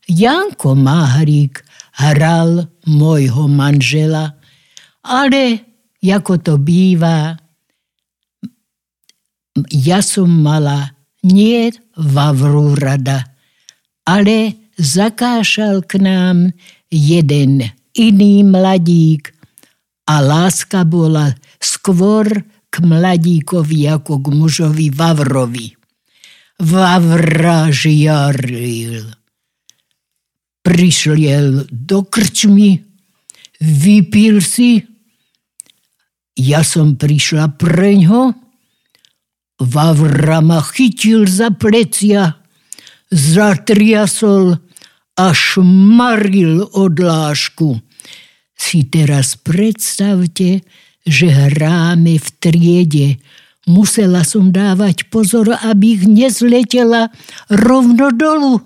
Janko 0.09 0.73
Mahrík 0.73 1.61
hral 2.01 2.65
môjho 2.89 3.45
manžela, 3.45 4.33
ale 5.05 5.69
ako 6.01 6.33
to 6.41 6.53
býva, 6.57 7.37
ja 9.69 9.99
som 10.01 10.31
mala 10.31 10.97
nie 11.21 11.69
Vavru 11.99 12.73
rada, 12.79 13.27
ale 14.07 14.71
zakášal 14.79 15.83
k 15.83 15.99
nám 16.01 16.55
jeden 16.87 17.67
iný 17.93 18.41
mladík 18.47 19.35
a 20.07 20.23
láska 20.23 20.87
bola 20.87 21.35
skôr 21.59 22.25
k 22.71 22.75
mladíkovi 22.79 23.85
ako 23.91 24.23
k 24.23 24.25
mužovi 24.31 24.87
Vavrovi. 24.89 25.75
Vavra 26.63 27.67
žiaril. 27.69 29.18
Prišliel 30.69 31.65
do 31.73 32.05
krčmy, 32.05 32.85
vypil 33.57 34.37
si, 34.37 34.85
ja 36.37 36.61
som 36.61 36.93
prišla 36.93 37.57
preňho, 37.57 38.37
Vavra 39.59 40.39
ma 40.39 40.63
chytil 40.63 41.27
za 41.27 41.51
plecia, 41.51 42.39
zatriasol 43.11 44.55
a 45.19 45.25
šmaril 45.35 46.63
od 46.63 46.95
lášku. 46.95 47.83
Si 48.55 48.87
teraz 48.87 49.35
predstavte, 49.35 50.63
že 51.03 51.27
hráme 51.27 52.15
v 52.23 52.27
triede. 52.39 53.07
Musela 53.67 54.23
som 54.23 54.55
dávať 54.55 55.11
pozor, 55.11 55.51
aby 55.59 55.99
ich 55.99 56.03
nezletela 56.07 57.11
rovno 57.51 58.15
dolu. 58.15 58.63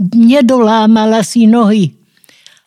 Nedolámala 0.00 1.20
si 1.26 1.44
nohy. 1.44 1.92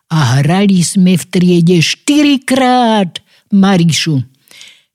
A 0.06 0.38
hrali 0.38 0.86
sme 0.86 1.18
v 1.18 1.24
triede 1.26 1.78
štyrikrát 1.82 3.18
Marišu. 3.50 4.22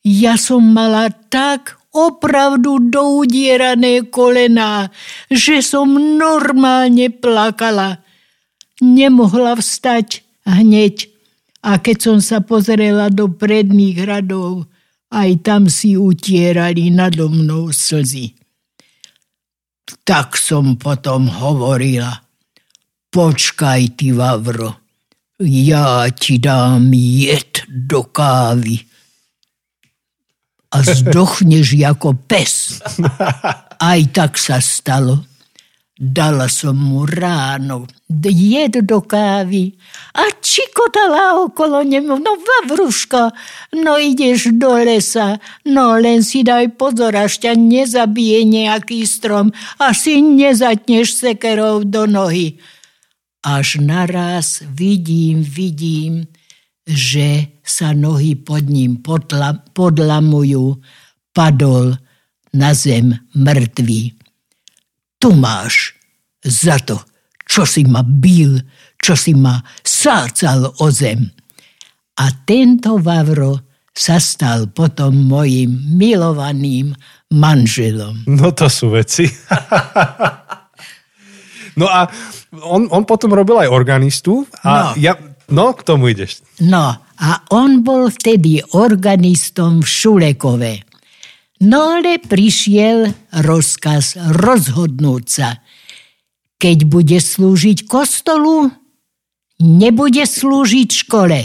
Ja 0.02 0.40
som 0.40 0.72
mala 0.72 1.12
tak 1.12 1.78
opravdu 1.92 2.80
doudierané 2.80 4.08
kolená, 4.08 4.90
že 5.28 5.60
som 5.60 5.92
normálne 6.16 7.12
plakala. 7.12 8.00
Nemohla 8.80 9.60
vstať 9.60 10.24
hneď. 10.48 11.12
A 11.62 11.78
keď 11.78 11.98
som 12.02 12.18
sa 12.18 12.42
pozrela 12.42 13.14
do 13.14 13.30
predných 13.30 14.02
radov, 14.02 14.66
aj 15.14 15.46
tam 15.46 15.70
si 15.70 15.94
utierali 15.94 16.90
nado 16.90 17.30
mnou 17.30 17.70
slzy. 17.70 18.41
Tak 20.02 20.36
som 20.40 20.76
potom 20.76 21.28
hovorila, 21.30 22.12
počkaj 23.12 23.82
ty, 23.96 24.12
Vavro, 24.12 24.82
ja 25.42 26.06
ti 26.14 26.38
dám 26.38 26.92
jed 26.94 27.66
do 27.68 28.06
kávy 28.06 28.78
a 30.72 30.78
zdochneš 31.00 31.76
ako 31.84 32.16
pes. 32.28 32.80
Aj 33.82 34.02
tak 34.14 34.38
sa 34.38 34.62
stalo. 34.62 35.31
Dala 36.02 36.50
som 36.50 36.74
mu 36.82 37.06
ráno 37.06 37.86
jed 38.10 38.82
do 38.90 39.06
kávy 39.06 39.78
a 40.18 40.34
čikotala 40.42 41.46
okolo 41.46 41.86
nemu. 41.86 42.18
No 42.18 42.42
Vavruško, 42.42 43.30
no 43.78 44.02
ideš 44.02 44.50
do 44.58 44.82
lesa, 44.82 45.38
no 45.70 46.02
len 46.02 46.26
si 46.26 46.42
daj 46.42 46.74
pozor, 46.74 47.14
až 47.14 47.46
ťa 47.46 47.54
nezabije 47.54 48.50
nejaký 48.50 49.06
strom, 49.06 49.54
až 49.78 50.10
si 50.10 50.26
nezatneš 50.26 51.22
sekerov 51.22 51.86
do 51.86 52.10
nohy. 52.10 52.58
Až 53.46 53.78
naraz 53.78 54.66
vidím, 54.74 55.46
vidím, 55.46 56.26
že 56.90 57.62
sa 57.62 57.94
nohy 57.94 58.34
pod 58.42 58.66
ním 58.66 59.06
podla, 59.06 59.54
podlamujú, 59.78 60.82
padol 61.30 61.94
na 62.58 62.74
zem 62.74 63.22
mŕtvý. 63.38 64.21
Tu 65.22 65.30
máš 65.38 65.94
za 66.42 66.82
to, 66.82 66.98
čo 67.46 67.62
si 67.70 67.86
ma 67.86 68.02
bil, 68.02 68.58
čo 68.98 69.14
si 69.14 69.38
ma 69.38 69.62
sácal 69.86 70.66
o 70.82 70.88
zem. 70.90 71.30
A 72.18 72.26
tento 72.42 72.98
Vavro 72.98 73.70
sa 73.94 74.18
stal 74.18 74.74
potom 74.74 75.14
mojim 75.14 75.70
milovaným 75.94 76.98
manželom. 77.30 78.26
No 78.26 78.50
to 78.52 78.66
sú 78.66 78.90
veci. 78.98 79.30
no 81.80 81.86
a 81.86 82.10
on, 82.66 82.90
on 82.90 83.06
potom 83.06 83.38
robil 83.38 83.62
aj 83.62 83.70
organistu 83.70 84.44
a 84.66 84.92
no. 84.92 84.98
ja, 84.98 85.14
No, 85.52 85.76
k 85.76 85.84
tomu 85.84 86.16
ideš. 86.16 86.40
No, 86.64 86.96
a 87.04 87.30
on 87.52 87.84
bol 87.84 88.08
vtedy 88.08 88.64
organistom 88.72 89.84
v 89.84 89.88
Šulekove. 89.88 90.74
No 91.62 92.02
ale 92.02 92.18
prišiel 92.18 93.14
rozkaz 93.46 94.18
rozhodnúť 94.18 95.26
sa. 95.30 95.62
Keď 96.58 96.78
bude 96.90 97.18
slúžiť 97.22 97.86
kostolu, 97.86 98.74
nebude 99.62 100.26
slúžiť 100.26 100.90
škole. 101.06 101.42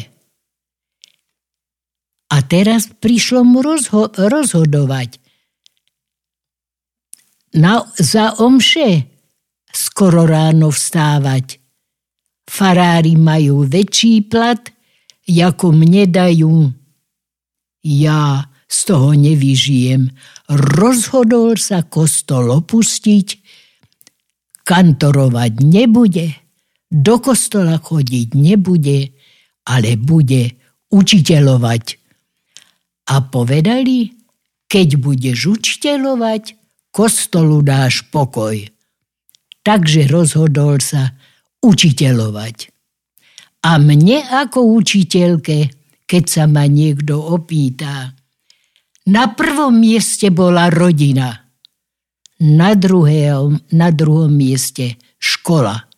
A 2.27 2.37
teraz 2.49 2.89
prišlo 2.89 3.45
mu 3.45 3.61
rozho- 3.61 4.13
rozhodovať. 4.13 5.21
Na, 7.57 7.85
za 7.97 8.37
omše 8.41 9.09
skoro 9.73 10.25
ráno 10.29 10.73
vstávať 10.73 11.61
Farári 12.47 13.19
majú 13.19 13.67
väčší 13.67 14.23
plat, 14.31 14.63
ako 15.27 15.75
mne 15.75 16.07
dajú. 16.07 16.71
Ja 17.83 18.47
z 18.67 18.79
toho 18.91 19.15
nevyžijem. 19.15 20.11
Rozhodol 20.51 21.55
sa 21.59 21.87
kostol 21.87 22.51
opustiť, 22.51 23.27
kantorovať 24.67 25.53
nebude, 25.63 26.35
do 26.91 27.19
kostola 27.19 27.79
chodiť 27.79 28.35
nebude, 28.35 29.15
ale 29.67 29.99
bude 29.99 30.55
učiteľovať. 30.91 31.85
A 33.07 33.23
povedali, 33.23 34.11
keď 34.67 34.89
budeš 34.99 35.39
učiteľovať, 35.59 36.59
kostolu 36.91 37.63
dáš 37.63 38.03
pokoj. 38.11 38.67
Takže 39.63 40.11
rozhodol 40.11 40.79
sa 40.83 41.15
učiteľovať. 41.63 42.71
A 43.67 43.83
mne 43.83 44.23
ako 44.23 44.79
učiteľke, 44.79 45.71
keď 46.07 46.25
sa 46.27 46.45
ma 46.47 46.71
niekto 46.71 47.19
opýta, 47.19 48.16
na 49.07 49.31
prvom 49.33 49.75
mieste 49.75 50.31
bola 50.35 50.71
rodina, 50.71 51.47
na, 52.43 52.75
druhého, 52.77 53.55
na 53.73 53.89
druhom 53.95 54.33
mieste 54.33 55.01
škola. 55.17 55.89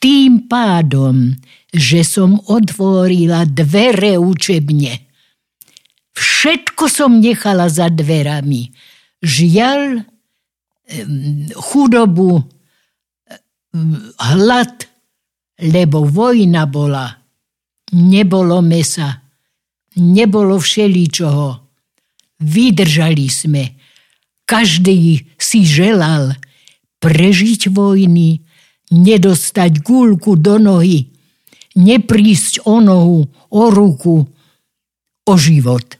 Tým 0.00 0.48
pádom, 0.48 1.32
že 1.74 2.04
som 2.04 2.38
otvorila 2.48 3.44
dvere 3.48 4.16
učebne, 4.20 5.04
Všetko 6.14 6.84
som 6.86 7.18
nechala 7.18 7.66
za 7.66 7.90
dverami. 7.90 8.70
Žiaľ, 9.18 10.06
chudobu, 11.58 12.38
hlad, 14.20 14.74
lebo 15.58 16.06
vojna 16.06 16.70
bola. 16.70 17.18
Nebolo 17.94 18.62
mesa, 18.62 19.24
nebolo 19.98 20.60
všeličoho. 20.60 21.63
Vydržali 22.44 23.26
sme. 23.32 23.80
Každý 24.44 25.24
si 25.40 25.64
želal 25.64 26.36
prežiť 27.00 27.72
vojny, 27.72 28.44
nedostať 28.92 29.80
gulku 29.80 30.36
do 30.36 30.60
nohy, 30.60 31.08
neprísť 31.76 32.68
o 32.68 32.84
nohu, 32.84 33.24
o 33.48 33.62
ruku, 33.72 34.28
o 35.24 35.34
život. 35.40 35.96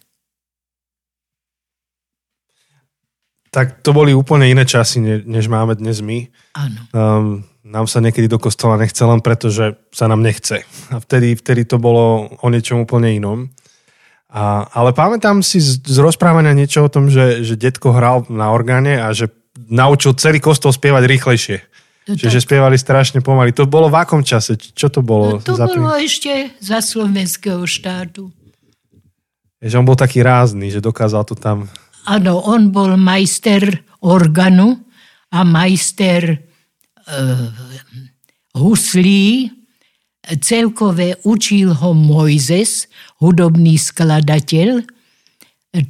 Tak 3.49 3.86
to 3.86 3.95
boli 3.95 4.11
úplne 4.11 4.51
iné 4.51 4.66
časy, 4.66 4.99
než 5.24 5.47
máme 5.47 5.78
dnes 5.78 6.03
my. 6.03 6.26
Áno. 6.59 6.80
Um, 6.90 7.47
nám 7.62 7.86
sa 7.86 8.03
niekedy 8.03 8.26
do 8.26 8.42
kostola 8.42 8.76
nechce 8.76 9.01
len 9.07 9.22
preto, 9.22 9.49
že 9.49 9.78
sa 9.95 10.11
nám 10.11 10.20
nechce. 10.20 10.66
A 10.90 10.99
vtedy, 10.99 11.38
vtedy 11.38 11.62
to 11.64 11.78
bolo 11.78 12.34
o 12.34 12.47
niečom 12.51 12.82
úplne 12.82 13.14
inom. 13.14 13.49
A, 14.35 14.66
ale 14.66 14.91
pamätám 14.91 15.47
si 15.47 15.62
z, 15.62 15.78
z 15.78 15.99
rozprávania 16.03 16.59
niečo 16.59 16.82
o 16.82 16.91
tom, 16.91 17.07
že, 17.07 17.47
že 17.47 17.55
detko 17.55 17.95
hral 17.95 18.26
na 18.26 18.51
orgáne 18.51 18.99
a 18.99 19.14
že 19.14 19.30
naučil 19.70 20.18
celý 20.18 20.43
kostol 20.43 20.74
spievať 20.74 21.07
rýchlejšie. 21.07 21.57
No 22.11 22.18
Čiže 22.18 22.43
tak. 22.43 22.47
spievali 22.51 22.76
strašne 22.76 23.22
pomaly. 23.22 23.55
To 23.55 23.64
bolo 23.64 23.87
v 23.89 23.97
akom 24.03 24.26
čase? 24.26 24.59
Čo 24.59 24.91
to 24.91 25.01
bolo? 25.07 25.39
No 25.39 25.41
to 25.41 25.55
za 25.55 25.70
bolo 25.70 25.95
tým? 25.95 26.03
ešte 26.03 26.32
za 26.59 26.82
slovenského 26.82 27.62
štátu. 27.62 28.28
Že 29.62 29.80
on 29.80 29.87
bol 29.87 29.97
taký 29.97 30.20
rázny, 30.20 30.68
že 30.68 30.85
dokázal 30.85 31.24
to 31.24 31.39
tam 31.39 31.70
Áno, 32.05 32.37
on 32.45 32.68
bol 32.68 33.01
majster 33.01 33.80
organu 34.05 34.76
a 35.32 35.41
majster 35.41 36.37
uh, 37.09 37.49
huslí. 38.53 39.49
Celkové 40.41 41.20
učil 41.29 41.77
ho 41.77 41.93
Mojzes, 41.93 42.89
hudobný 43.20 43.77
skladateľ, 43.77 44.81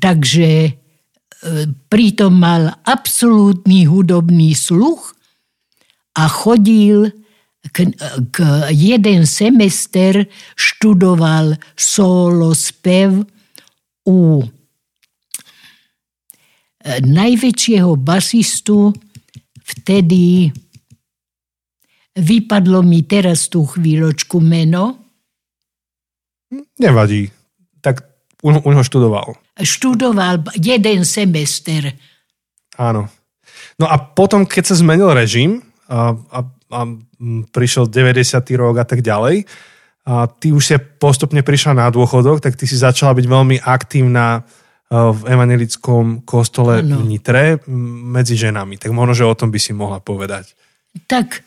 takže 0.03 0.51
uh, 0.71 1.69
pritom 1.87 2.35
mal 2.35 2.75
absolútny 2.83 3.87
hudobný 3.87 4.59
sluch 4.59 5.15
a 6.19 6.27
chodil 6.27 7.15
k, 7.73 7.95
k 8.31 8.37
jeden 8.75 9.25
semester 9.25 10.27
študoval 10.59 11.57
solo 11.79 12.53
spev 12.53 13.25
u 14.05 14.45
najväčšieho 16.85 17.97
basistu 17.97 18.93
vtedy 19.65 20.53
vypadlo 22.15 22.83
mi 22.83 23.03
teraz 23.05 23.51
tú 23.51 23.67
chvíľočku 23.67 24.39
meno. 24.39 24.99
Nevadí. 26.79 27.31
Tak 27.83 28.03
on, 28.47 28.63
on 28.63 28.75
ho 28.79 28.85
študoval. 28.87 29.35
Študoval 29.59 30.47
jeden 30.59 31.03
semester. 31.07 31.91
Áno. 32.79 33.11
No 33.79 33.87
a 33.91 33.99
potom, 33.99 34.47
keď 34.47 34.75
sa 34.75 34.79
zmenil 34.79 35.11
režim 35.11 35.63
a, 35.91 36.15
a, 36.15 36.39
a 36.71 36.81
prišiel 37.51 37.91
90. 37.91 38.39
rok 38.55 38.83
a 38.83 38.87
tak 38.87 39.03
ďalej, 39.03 39.47
a 40.05 40.29
ty 40.29 40.53
už 40.53 40.63
si 40.63 40.77
postupne 40.77 41.41
prišla 41.41 41.73
na 41.73 41.89
dôchodok, 41.89 42.45
tak 42.45 42.61
ty 42.61 42.69
si 42.69 42.77
začala 42.77 43.17
byť 43.17 43.25
veľmi 43.25 43.57
aktívna 43.65 44.45
v 44.93 45.21
evangelickom 45.27 46.23
kostole 46.29 46.85
ano. 46.85 47.01
v 47.01 47.09
Nitre 47.09 47.45
medzi 48.15 48.37
ženami. 48.37 48.77
Tak 48.77 48.93
možno, 48.93 49.17
že 49.17 49.25
o 49.25 49.35
tom 49.35 49.49
by 49.49 49.59
si 49.59 49.73
mohla 49.73 49.99
povedať. 49.99 50.53
Tak 51.09 51.41
e, 51.41 51.43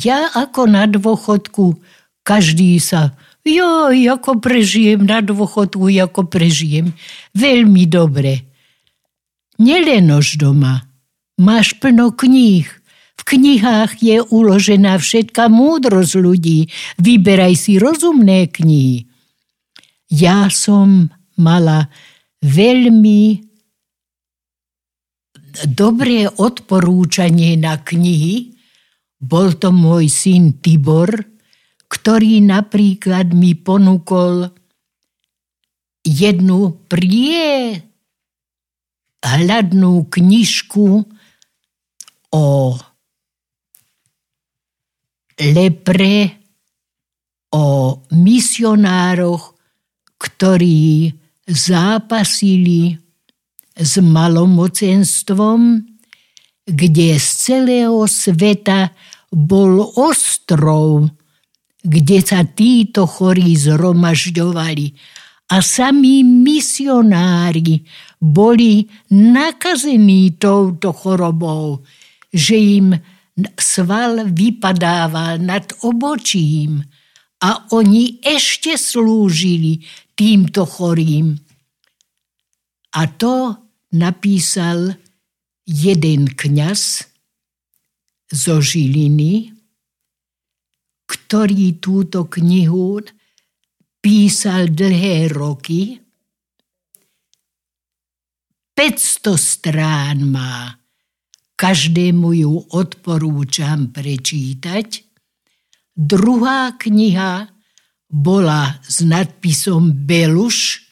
ja 0.00 0.32
ako 0.32 0.64
na 0.64 0.88
dôchodku, 0.88 1.76
každý 2.24 2.80
sa, 2.80 3.12
jo, 3.44 3.92
ako 3.92 4.40
prežijem 4.40 5.04
na 5.04 5.20
dôchodku, 5.20 5.86
ako 5.92 6.26
prežijem. 6.26 6.96
Veľmi 7.36 7.84
dobre. 7.86 8.48
Nelenož 9.60 10.40
doma. 10.40 10.84
Máš 11.36 11.76
plno 11.76 12.16
kníh. 12.16 12.66
V 13.16 13.22
knihách 13.24 14.00
je 14.00 14.20
uložená 14.20 15.00
všetká 15.00 15.48
múdrosť 15.48 16.14
ľudí. 16.20 16.68
Vyberaj 17.00 17.54
si 17.56 17.72
rozumné 17.80 18.48
knihy. 18.52 19.08
Ja 20.12 20.52
som 20.52 21.08
mala 21.36 21.88
veľmi 22.44 23.42
dobré 25.64 26.28
odporúčanie 26.28 27.56
na 27.56 27.80
knihy. 27.80 28.55
Bol 29.26 29.58
to 29.58 29.74
môj 29.74 30.06
syn 30.06 30.62
Tibor, 30.62 31.10
ktorý 31.90 32.38
napríklad 32.46 33.34
mi 33.34 33.58
ponúkol 33.58 34.54
jednu 36.06 36.86
prie 36.86 37.74
hľadnú 39.26 40.06
knižku 40.06 41.02
o 42.30 42.46
lepre, 45.42 46.38
o 47.50 47.64
misionároch, 48.14 49.58
ktorí 50.22 51.10
zápasili 51.46 52.94
s 53.74 53.98
malomocenstvom, 53.98 55.82
kde 56.66 57.08
z 57.20 57.28
celého 57.38 58.02
sveta 58.10 58.90
bol 59.32 59.82
ostrov, 59.96 61.10
kde 61.82 62.18
sa 62.22 62.42
títo 62.42 63.06
chorí 63.06 63.54
zhromažďovali. 63.54 64.86
A 65.46 65.62
sami 65.62 66.26
misionári 66.26 67.86
boli 68.18 68.82
nakazení 69.14 70.34
touto 70.34 70.90
chorobou, 70.90 71.86
že 72.34 72.58
im 72.82 72.90
sval 73.54 74.26
vypadával 74.26 75.38
nad 75.38 75.70
obočím 75.86 76.82
a 77.38 77.70
oni 77.70 78.18
ešte 78.24 78.74
slúžili 78.74 79.86
týmto 80.18 80.66
chorým. 80.66 81.36
A 82.96 83.02
to 83.14 83.54
napísal 83.92 84.96
jeden 85.68 86.32
kňaz 86.32 87.04
zo 88.30 88.58
Žiliny, 88.58 89.54
ktorý 91.06 91.78
túto 91.78 92.26
knihu 92.26 92.98
písal 94.02 94.70
dlhé 94.70 95.30
roky. 95.30 95.98
500 98.76 99.34
strán 99.40 100.22
má. 100.28 100.76
Každému 101.56 102.28
ju 102.36 102.54
odporúčam 102.76 103.88
prečítať. 103.88 105.08
Druhá 105.96 106.76
kniha 106.76 107.48
bola 108.12 108.76
s 108.84 109.00
nadpisom 109.00 110.04
Beluš. 110.04 110.84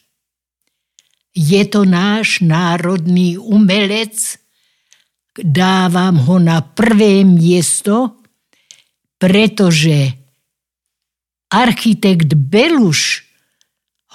Je 1.37 1.61
to 1.69 1.85
náš 1.85 2.41
národný 2.41 3.37
umelec. 3.37 4.41
Dávam 5.35 6.15
ho 6.23 6.39
na 6.39 6.63
prvé 6.63 7.27
miesto, 7.27 8.23
pretože 9.19 10.15
architekt 11.51 12.35
Beluš, 12.39 13.27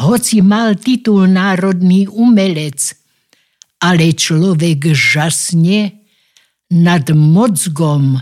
hoci 0.00 0.40
mal 0.40 0.80
titul 0.80 1.28
národný 1.28 2.08
umelec, 2.08 2.96
ale 3.84 4.16
človek 4.16 4.96
žasne 4.96 6.08
nad 6.72 7.04
mozgom, 7.12 8.16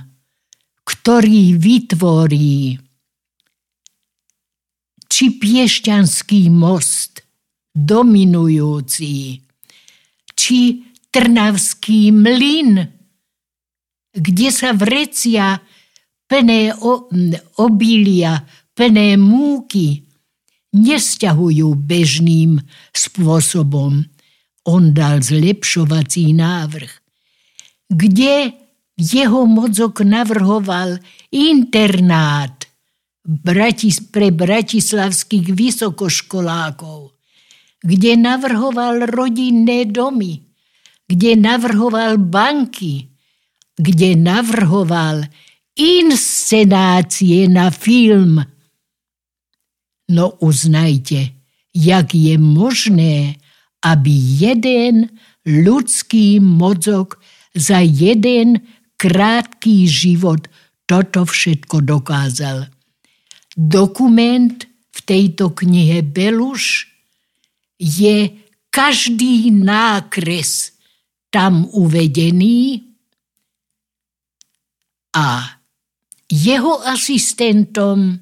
ktorý 0.83 1.55
vytvorí 1.55 2.83
či 5.09 5.25
Piešťanský 5.35 6.47
most 6.53 7.27
dominujúci. 7.75 9.43
Či 10.39 10.59
Trnavský 11.09 12.13
mlyn, 12.13 12.85
kde 14.13 14.49
sa 14.53 14.77
vrecia 14.77 15.57
plné 16.29 16.77
obilia, 17.57 18.45
plné 18.77 19.17
múky, 19.17 20.05
nesťahujú 20.77 21.73
bežným 21.75 22.61
spôsobom. 22.93 24.05
On 24.69 24.83
dal 24.93 25.25
zlepšovací 25.25 26.37
návrh, 26.37 26.93
kde 27.89 28.53
jeho 28.99 29.49
mozog 29.49 30.05
navrhoval 30.05 31.01
internát 31.33 32.69
pre 34.13 34.29
bratislavských 34.29 35.47
vysokoškolákov, 35.57 37.17
kde 37.81 38.13
navrhoval 38.17 39.09
rodinné 39.09 39.89
domy, 39.89 40.48
kde 41.09 41.37
navrhoval 41.37 42.21
banky, 42.21 43.09
kde 43.81 44.17
navrhoval 44.17 45.25
inscenácie 45.79 47.49
na 47.49 47.73
film. 47.73 48.45
No 50.13 50.37
uznajte, 50.41 51.33
jak 51.73 52.15
je 52.15 52.35
možné, 52.39 53.41
aby 53.81 54.13
jeden 54.41 55.09
ľudský 55.47 56.45
mozog 56.45 57.17
za 57.55 57.81
jeden 57.81 58.61
krátký 58.99 59.87
život 59.89 60.51
toto 60.85 61.25
všetko 61.25 61.85
dokázal. 61.85 62.67
Dokument 63.55 64.67
v 64.91 64.99
tejto 65.07 65.55
knihe 65.55 66.03
Beluš 66.03 66.91
je 67.79 68.35
každý 68.73 69.55
nákres 69.55 70.78
tam 71.29 71.69
uvedený 71.73 72.89
a 75.17 75.59
jeho 76.29 76.85
asistentom 76.85 78.17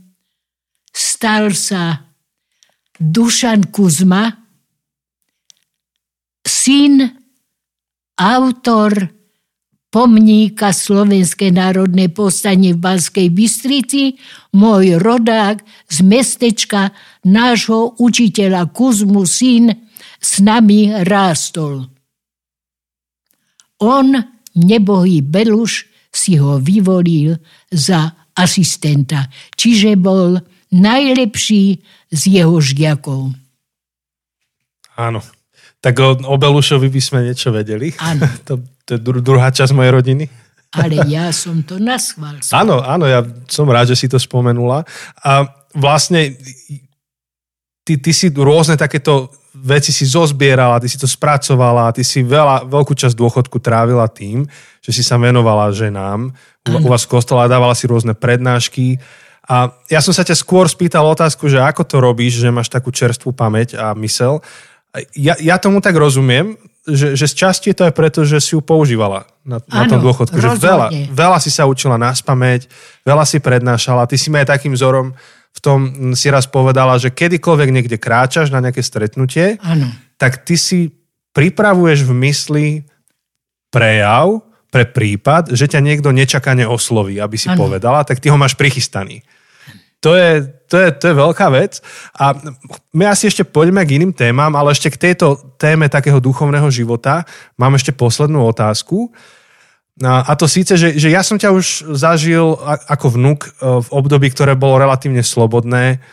stal 0.90 1.50
sa 1.52 2.14
Dušan 2.96 3.68
Kuzma, 3.68 4.30
syn, 6.46 7.04
autor 8.16 9.16
pomníka 9.92 10.72
Slovenskej 10.72 11.52
národnej 11.52 12.12
povstanie 12.12 12.76
v 12.76 12.80
Banskej 12.80 13.28
Bystrici, 13.32 14.16
môj 14.56 14.96
rodák 14.96 15.60
z 15.88 15.98
mestečka 16.04 16.92
nášho 17.24 17.96
učiteľa 18.00 18.72
Kuzmu 18.72 19.24
syn 19.28 19.72
s 20.20 20.40
nami 20.40 20.92
rástol. 21.04 21.95
On, 23.82 24.08
nebohý 24.56 25.20
Beluš, 25.20 25.88
si 26.16 26.40
ho 26.40 26.56
vyvolil 26.56 27.36
za 27.68 28.16
asistenta, 28.32 29.28
čiže 29.52 30.00
bol 30.00 30.40
najlepší 30.72 31.80
z 32.08 32.22
jeho 32.40 32.56
žiakov. 32.60 33.36
Áno. 34.96 35.20
Tak 35.84 35.94
o, 36.00 36.16
o 36.16 36.34
Belušovi 36.40 36.88
by 36.88 37.00
sme 37.04 37.20
niečo 37.28 37.52
vedeli. 37.52 37.92
Áno. 38.00 38.24
To, 38.48 38.62
to 38.86 38.96
je 38.96 39.00
druhá 39.02 39.50
časť 39.50 39.74
mojej 39.74 39.92
rodiny. 39.92 40.24
Ale 40.70 41.02
ja 41.10 41.34
som 41.34 41.66
to 41.66 41.82
naschval. 41.82 42.38
Áno, 42.60 42.78
áno, 42.82 43.04
ja 43.06 43.24
som 43.50 43.66
rád, 43.66 43.90
že 43.90 43.98
si 43.98 44.06
to 44.06 44.20
spomenula. 44.20 44.86
A 45.24 45.46
vlastne 45.74 46.36
ty, 47.86 47.98
ty 47.98 48.10
si 48.12 48.30
rôzne 48.30 48.78
takéto 48.78 49.30
veci 49.62 49.92
si 49.92 50.04
zozbierala, 50.04 50.80
ty 50.80 50.88
si 50.88 51.00
to 51.00 51.08
spracovala, 51.08 51.94
ty 51.96 52.04
si 52.04 52.20
veľa, 52.20 52.68
veľkú 52.68 52.92
časť 52.92 53.16
dôchodku 53.16 53.56
trávila 53.60 54.06
tým, 54.10 54.44
že 54.84 54.90
si 54.92 55.02
sa 55.02 55.16
venovala 55.16 55.72
ženám 55.72 56.34
u, 56.66 56.70
u 56.82 56.88
vás 56.90 57.06
v 57.06 57.12
kostole 57.16 57.46
dávala 57.46 57.74
si 57.74 57.86
rôzne 57.86 58.12
prednášky. 58.12 58.98
A 59.46 59.70
ja 59.86 60.02
som 60.02 60.10
sa 60.10 60.26
ťa 60.26 60.34
skôr 60.34 60.66
spýtal 60.66 61.06
otázku, 61.06 61.46
že 61.46 61.62
ako 61.62 61.86
to 61.86 61.96
robíš, 62.02 62.42
že 62.42 62.50
máš 62.50 62.66
takú 62.66 62.90
čerstvú 62.90 63.30
pamäť 63.30 63.78
a 63.78 63.94
mysel. 64.02 64.42
Ja, 65.14 65.38
ja 65.38 65.56
tomu 65.62 65.78
tak 65.78 65.94
rozumiem, 65.94 66.58
že, 66.86 67.18
že 67.18 67.26
z 67.30 67.34
časti 67.34 67.70
to 67.74 67.86
je 67.86 67.92
preto, 67.94 68.22
že 68.22 68.38
si 68.38 68.54
ju 68.54 68.62
používala 68.62 69.26
na, 69.42 69.58
na 69.70 69.86
tom 69.86 70.02
dôchodku. 70.02 70.34
Že 70.34 70.58
veľa, 70.58 70.88
veľa 71.10 71.38
si 71.42 71.50
sa 71.50 71.66
učila 71.66 71.98
na 71.98 72.14
spameť, 72.14 72.70
veľa 73.06 73.26
si 73.26 73.38
prednášala. 73.38 74.06
Ty 74.06 74.16
si 74.18 74.30
ma 74.30 74.42
aj 74.42 74.58
takým 74.58 74.74
vzorom 74.74 75.14
v 75.56 75.60
tom 75.64 75.78
si 76.12 76.28
raz 76.28 76.44
povedala, 76.44 77.00
že 77.00 77.08
kedykoľvek 77.08 77.68
niekde 77.72 77.96
kráčaš 77.96 78.52
na 78.52 78.60
nejaké 78.60 78.84
stretnutie, 78.84 79.56
ano. 79.64 79.88
tak 80.20 80.44
ty 80.44 80.60
si 80.60 80.92
pripravuješ 81.32 82.04
v 82.04 82.12
mysli 82.28 82.66
prejav 83.72 84.44
pre 84.68 84.84
prípad, 84.84 85.56
že 85.56 85.72
ťa 85.72 85.80
niekto 85.80 86.12
nečakane 86.12 86.68
osloví, 86.68 87.16
aby 87.16 87.40
si 87.40 87.48
ano. 87.48 87.56
povedala, 87.56 88.04
tak 88.04 88.20
ty 88.20 88.28
ho 88.28 88.36
máš 88.36 88.52
prichystaný. 88.56 89.24
To 90.04 90.12
je, 90.12 90.44
to, 90.68 90.76
je, 90.76 90.88
to 90.92 91.04
je 91.08 91.14
veľká 91.16 91.48
vec. 91.50 91.80
A 92.20 92.36
my 92.92 93.08
asi 93.08 93.32
ešte 93.32 93.48
poďme 93.48 93.80
k 93.82 93.96
iným 93.96 94.12
témam, 94.12 94.52
ale 94.52 94.76
ešte 94.76 94.92
k 94.92 95.10
tejto 95.10 95.56
téme 95.56 95.88
takého 95.88 96.20
duchovného 96.20 96.68
života 96.68 97.24
mám 97.56 97.74
ešte 97.74 97.96
poslednú 97.96 98.44
otázku. 98.44 99.10
A 100.04 100.32
to 100.36 100.44
síce, 100.44 100.76
že, 100.76 100.92
že 101.00 101.08
ja 101.08 101.24
som 101.24 101.40
ťa 101.40 101.56
už 101.56 101.96
zažil 101.96 102.52
ako 102.84 103.16
vnúk 103.16 103.40
e, 103.48 103.50
v 103.80 103.88
období, 103.88 104.28
ktoré 104.28 104.52
bolo 104.52 104.76
relatívne 104.76 105.24
slobodné. 105.24 106.04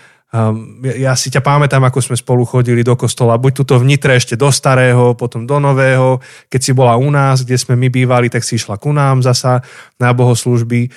Ja 0.81 1.13
si 1.13 1.29
ťa 1.29 1.45
pamätám, 1.45 1.86
ako 1.86 2.01
sme 2.01 2.17
spolu 2.17 2.41
chodili 2.41 2.81
do 2.81 2.97
kostola, 2.97 3.38
buď 3.38 3.53
tuto 3.53 3.77
v 3.77 3.86
Nitre 3.86 4.17
ešte 4.17 4.34
do 4.34 4.49
starého, 4.49 5.13
potom 5.13 5.45
do 5.45 5.61
nového. 5.61 6.17
Keď 6.49 6.61
si 6.63 6.71
bola 6.73 6.97
u 6.97 7.05
nás, 7.13 7.45
kde 7.45 7.53
sme 7.53 7.77
my 7.77 7.93
bývali, 7.93 8.34
tak 8.34 8.41
si 8.41 8.57
išla 8.57 8.81
ku 8.81 8.89
nám 8.89 9.21
zasa 9.21 9.61
na 10.01 10.09
bohoslužby. 10.09 10.88
E, 10.88 10.89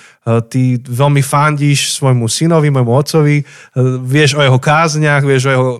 ty 0.49 0.81
veľmi 0.81 1.21
fandíš 1.21 1.93
svojmu 2.01 2.25
synovi, 2.33 2.73
môjmu 2.73 2.93
otcovi, 2.97 3.37
e, 3.37 3.45
vieš 4.01 4.41
o 4.41 4.47
jeho 4.47 4.57
kázniach, 4.57 5.21
vieš 5.21 5.51
o 5.51 5.53
jeho 5.53 5.71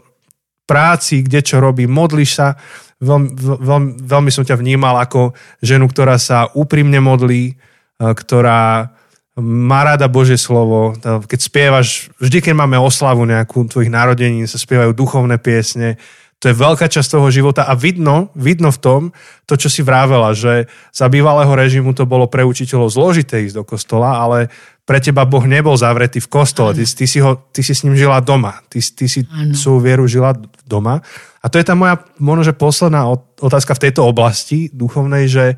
práci, 0.69 1.25
kde 1.25 1.41
čo 1.41 1.57
robí, 1.57 1.89
modliš 1.89 2.31
sa 2.37 2.61
veľmi, 3.01 3.29
veľmi, 3.41 3.91
veľmi 4.01 4.31
som 4.33 4.45
ťa 4.45 4.57
vnímal 4.57 4.97
ako 5.01 5.37
ženu, 5.61 5.89
ktorá 5.89 6.17
sa 6.17 6.49
úprimne 6.57 7.01
modlí, 7.01 7.53
e, 7.53 7.55
ktorá 8.01 8.93
má 9.37 9.85
rada 9.85 10.09
Božie 10.09 10.41
slovo. 10.41 10.97
Keď 11.05 11.41
spievaš, 11.45 12.09
vždy 12.17 12.41
keď 12.41 12.55
máme 12.57 12.81
oslavu 12.81 13.29
nejakú 13.29 13.69
tvojich 13.69 13.93
narodení, 13.93 14.49
sa 14.49 14.57
spievajú 14.57 14.97
duchovné 14.97 15.37
piesne, 15.37 16.01
to 16.37 16.53
je 16.53 16.57
veľká 16.57 16.89
časť 16.89 17.17
toho 17.17 17.29
života 17.33 17.65
a 17.65 17.73
vidno, 17.73 18.29
vidno 18.37 18.69
v 18.69 18.81
tom, 18.81 19.03
to, 19.49 19.57
čo 19.57 19.73
si 19.73 19.81
vrávela, 19.81 20.37
že 20.37 20.69
za 20.93 21.09
bývalého 21.09 21.49
režimu 21.49 21.97
to 21.97 22.05
bolo 22.05 22.29
pre 22.29 22.45
učiteľov 22.45 22.93
zložité 22.93 23.41
ísť 23.45 23.57
do 23.57 23.65
kostola, 23.65 24.21
ale 24.21 24.53
pre 24.85 25.01
teba 25.01 25.25
Boh 25.25 25.43
nebol 25.49 25.73
zavretý 25.81 26.21
v 26.21 26.29
kostole, 26.29 26.77
ty, 26.77 26.85
ty, 26.85 27.09
si, 27.09 27.25
ho, 27.25 27.41
ty 27.51 27.65
si 27.65 27.73
s 27.73 27.83
ním 27.89 27.97
žila 27.97 28.21
doma, 28.21 28.61
ty, 28.69 28.85
ty 28.85 29.09
si 29.09 29.25
ano. 29.25 29.57
svoju 29.57 29.81
vieru 29.81 30.05
žila 30.05 30.37
doma 30.69 31.01
a 31.47 31.51
to 31.51 31.63
je 31.63 31.69
tá 31.71 31.79
moja 31.79 32.03
možno, 32.19 32.43
že 32.51 32.59
posledná 32.59 33.07
otázka 33.39 33.79
v 33.79 33.83
tejto 33.87 34.03
oblasti 34.03 34.67
duchovnej, 34.75 35.31
že, 35.31 35.55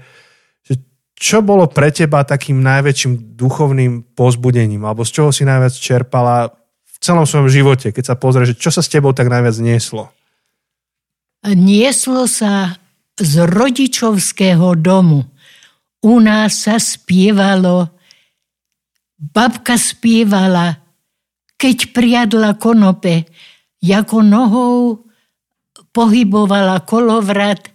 že 0.61 0.85
čo 1.17 1.41
bolo 1.41 1.65
pre 1.65 1.89
teba 1.89 2.29
takým 2.29 2.61
najväčším 2.61 3.33
duchovným 3.33 4.13
pozbudením, 4.13 4.85
alebo 4.85 5.09
z 5.09 5.17
čoho 5.17 5.31
si 5.33 5.49
najviac 5.49 5.73
čerpala 5.73 6.53
v 6.85 6.97
celom 7.01 7.25
svojom 7.25 7.49
živote, 7.49 7.97
keď 7.97 8.05
sa 8.05 8.21
pozrieš, 8.21 8.61
čo 8.61 8.69
sa 8.69 8.85
s 8.85 8.93
tebou 8.93 9.17
tak 9.17 9.33
najviac 9.33 9.57
nieslo? 9.65 10.13
Nieslo 11.49 12.29
sa 12.29 12.77
z 13.17 13.49
rodičovského 13.49 14.77
domu. 14.77 15.25
U 16.05 16.21
nás 16.21 16.69
sa 16.69 16.77
spievalo, 16.77 17.97
babka 19.17 19.81
spievala, 19.81 20.85
keď 21.57 21.97
priadla 21.97 22.61
konope, 22.61 23.25
ako 23.81 24.21
nohou 24.21 25.08
pohybovala 25.99 26.87
kolovrat, 26.87 27.75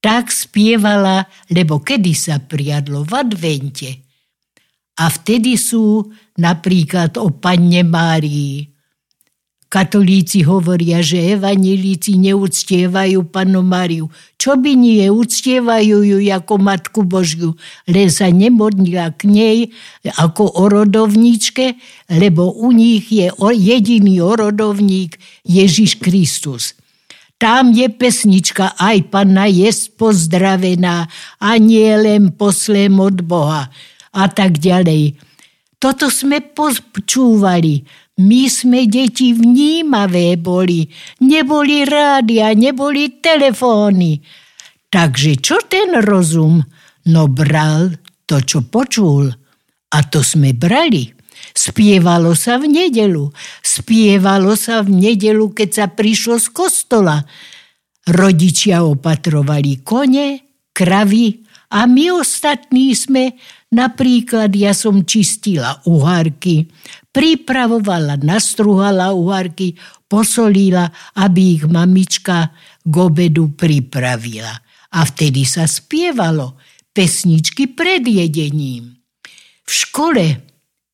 tak 0.00 0.32
spievala, 0.32 1.28
lebo 1.52 1.84
kedy 1.84 2.16
sa 2.16 2.40
priadlo 2.40 3.04
v 3.04 3.12
advente. 3.12 3.90
A 4.96 5.12
vtedy 5.12 5.60
sú 5.60 6.08
napríklad 6.40 7.20
o 7.20 7.28
Panne 7.28 7.84
Márii. 7.84 8.72
Katolíci 9.68 10.48
hovoria, 10.48 11.04
že 11.04 11.36
evanilíci 11.36 12.16
neúctievajú 12.16 13.28
Panu 13.28 13.60
Máriu. 13.60 14.08
Čo 14.40 14.56
by 14.56 14.72
nie, 14.72 15.04
uctievajú 15.12 16.08
ju 16.08 16.18
ako 16.24 16.54
Matku 16.56 17.04
Božiu, 17.04 17.52
len 17.84 18.08
sa 18.08 18.32
nemodnila 18.32 19.12
k 19.12 19.28
nej 19.28 19.58
ako 20.16 20.56
o 20.56 20.72
rodovníčke, 20.72 21.76
lebo 22.08 22.48
u 22.48 22.72
nich 22.72 23.12
je 23.12 23.28
jediný 23.52 24.24
orodovník 24.24 25.20
Ježiš 25.44 26.00
Kristus. 26.00 26.72
Tam 27.38 27.70
je 27.70 27.86
pesnička, 27.86 28.74
aj 28.74 29.14
Panna 29.14 29.46
je 29.46 29.70
pozdravená 29.94 31.06
a 31.38 31.50
nie 31.62 31.86
len 31.94 32.34
poslem 32.34 32.98
od 32.98 33.22
Boha 33.22 33.70
a 34.10 34.24
tak 34.26 34.58
ďalej. 34.58 35.14
Toto 35.78 36.10
sme 36.10 36.42
počúvali. 36.42 37.86
My 38.18 38.50
sme 38.50 38.90
deti 38.90 39.30
vnímavé 39.30 40.34
boli. 40.34 40.90
Neboli 41.22 41.86
rádia, 41.86 42.50
neboli 42.58 43.22
telefóny. 43.22 44.18
Takže 44.90 45.38
čo 45.38 45.62
ten 45.70 46.02
rozum? 46.02 46.58
No 47.06 47.30
bral 47.30 47.94
to, 48.26 48.42
čo 48.42 48.66
počul. 48.66 49.30
A 49.94 49.98
to 50.10 50.26
sme 50.26 50.50
brali. 50.58 51.17
Spievalo 51.58 52.38
sa 52.38 52.54
v 52.62 52.70
nedelu. 52.70 53.34
Spievalo 53.66 54.54
sa 54.54 54.86
v 54.86 54.94
nedelu, 54.94 55.50
keď 55.50 55.70
sa 55.74 55.86
prišlo 55.90 56.38
z 56.38 56.54
kostola. 56.54 57.26
Rodičia 58.06 58.86
opatrovali 58.86 59.82
kone, 59.82 60.54
kravy 60.70 61.42
a 61.74 61.90
my 61.90 62.14
ostatní 62.14 62.94
sme, 62.94 63.34
napríklad 63.74 64.54
ja 64.54 64.70
som 64.70 65.02
čistila 65.02 65.82
uhárky, 65.82 66.70
pripravovala, 67.10 68.22
nastruhala 68.22 69.10
uhárky, 69.10 69.74
posolila, 70.06 70.94
aby 71.18 71.58
ich 71.58 71.64
mamička 71.66 72.54
k 72.86 72.94
obedu 72.94 73.52
pripravila. 73.52 74.54
A 74.94 75.04
vtedy 75.04 75.42
sa 75.42 75.66
spievalo 75.66 76.56
pesničky 76.94 77.68
pred 77.74 78.06
jedením. 78.06 78.96
V 79.68 79.72
škole 79.74 80.47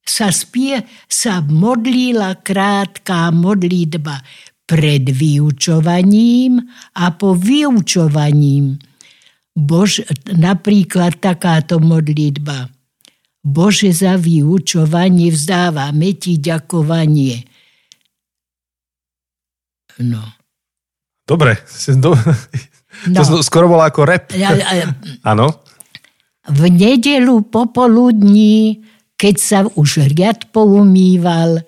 sa, 0.05 0.29
spie, 0.29 0.85
sa 1.09 1.41
modlila 1.41 2.45
krátka 2.45 3.33
modlitba 3.33 4.21
pred 4.65 5.09
vyučovaním 5.09 6.61
a 6.97 7.13
po 7.17 7.33
vyučovaním. 7.37 8.77
Bož, 9.57 10.05
napríklad 10.29 11.21
takáto 11.21 11.81
modlitba. 11.81 12.69
Bože, 13.45 13.93
za 13.93 14.17
vyučovanie 14.17 15.29
vzdávame 15.29 16.17
ti 16.17 16.41
ďakovanie. 16.41 17.45
No. 20.01 20.25
Dobre. 21.29 21.61
Do... 22.01 22.17
No. 23.11 23.21
To 23.21 23.45
skoro 23.45 23.69
bolo 23.69 23.85
ako 23.85 24.01
rep. 24.09 24.33
Áno. 25.27 25.47
v 26.45 26.63
nedelu 26.69 27.41
popoludní, 27.49 28.84
keď 29.17 29.35
sa 29.39 29.59
už 29.69 30.11
riad 30.11 30.51
poumýval, 30.51 31.63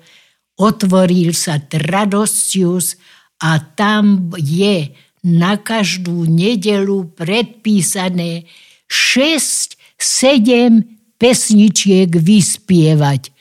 otvoril 0.58 1.36
sa 1.36 1.60
Tradoscius 1.60 2.96
a 3.40 3.60
tam 3.60 4.32
je 4.40 4.96
na 5.26 5.58
každú 5.58 6.24
nedelu 6.24 7.10
predpísané 7.12 8.46
6-7 8.88 11.18
pesničiek 11.18 12.10
vyspievať. 12.12 13.34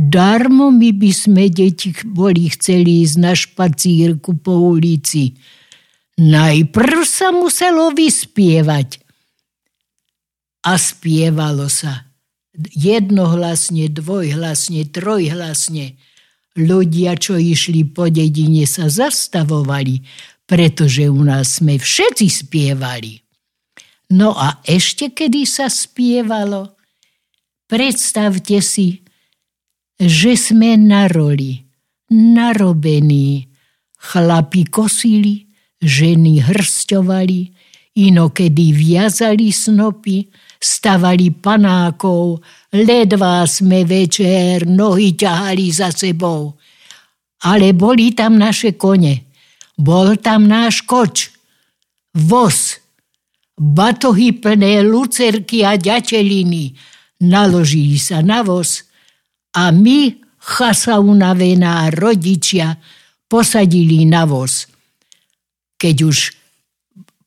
Darmo 0.00 0.72
my 0.72 0.96
by 0.96 1.12
sme 1.12 1.52
deti 1.52 1.92
boli 2.08 2.48
chceli 2.48 3.04
ísť 3.04 3.16
na 3.20 3.36
špacírku 3.36 4.40
po 4.40 4.72
ulici. 4.72 5.36
Najprv 6.16 7.04
sa 7.04 7.36
muselo 7.36 7.92
vyspievať. 7.92 9.04
A 10.64 10.76
spievalo 10.76 11.68
sa 11.68 12.09
jednohlasne, 12.68 13.88
dvojhlasne, 13.88 14.84
trojhlasne. 14.90 15.96
Ľudia, 16.58 17.14
čo 17.16 17.38
išli 17.38 17.86
po 17.86 18.10
dedine, 18.10 18.66
sa 18.66 18.90
zastavovali, 18.90 20.02
pretože 20.44 21.06
u 21.06 21.22
nás 21.22 21.62
sme 21.62 21.78
všetci 21.78 22.26
spievali. 22.26 23.22
No 24.10 24.34
a 24.34 24.58
ešte 24.66 25.14
kedy 25.14 25.46
sa 25.46 25.70
spievalo, 25.70 26.74
predstavte 27.70 28.58
si, 28.58 29.06
že 29.94 30.34
sme 30.34 30.74
na 30.74 31.06
roli, 31.06 31.62
narobení. 32.10 33.46
Chlapi 34.00 34.64
kosili, 34.66 35.52
ženy 35.78 36.40
hrsťovali, 36.40 37.40
inokedy 38.00 38.72
viazali 38.72 39.52
snopy, 39.52 40.32
stavali 40.60 41.32
panákov, 41.32 42.44
ledvá 42.76 43.48
sme 43.48 43.88
večer, 43.88 44.68
nohy 44.68 45.16
ťahali 45.16 45.66
za 45.72 45.88
sebou. 45.88 46.52
Ale 47.48 47.72
boli 47.72 48.12
tam 48.12 48.36
naše 48.36 48.76
kone, 48.76 49.24
bol 49.80 50.20
tam 50.20 50.44
náš 50.44 50.84
koč, 50.84 51.32
voz, 52.12 52.76
batohy 53.56 54.36
plné 54.36 54.84
lucerky 54.84 55.64
a 55.64 55.80
ďateliny, 55.80 56.76
naložili 57.24 57.96
sa 57.96 58.20
na 58.20 58.44
voz 58.44 58.84
a 59.56 59.72
my, 59.72 60.20
chasa 60.40 61.00
unavená 61.00 61.92
rodičia, 61.92 62.76
posadili 63.28 64.08
na 64.08 64.24
voz. 64.24 64.68
Keď 65.76 65.96
už 66.04 66.18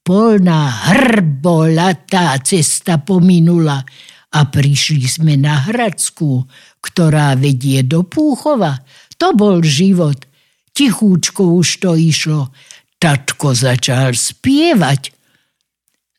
polná 0.03 0.91
hrbolatá 0.91 2.35
cesta 2.43 2.99
pominula 2.99 3.87
a 4.35 4.39
prišli 4.43 5.07
sme 5.07 5.39
na 5.39 5.63
Hradskú, 5.63 6.43
ktorá 6.83 7.39
vedie 7.39 7.81
do 7.87 8.03
Púchova. 8.03 8.83
To 9.17 9.31
bol 9.31 9.63
život. 9.63 10.27
Tichúčko 10.75 11.55
už 11.55 11.67
to 11.79 11.95
išlo. 11.95 12.51
Tatko 12.99 13.55
začal 13.55 14.11
spievať. 14.11 15.15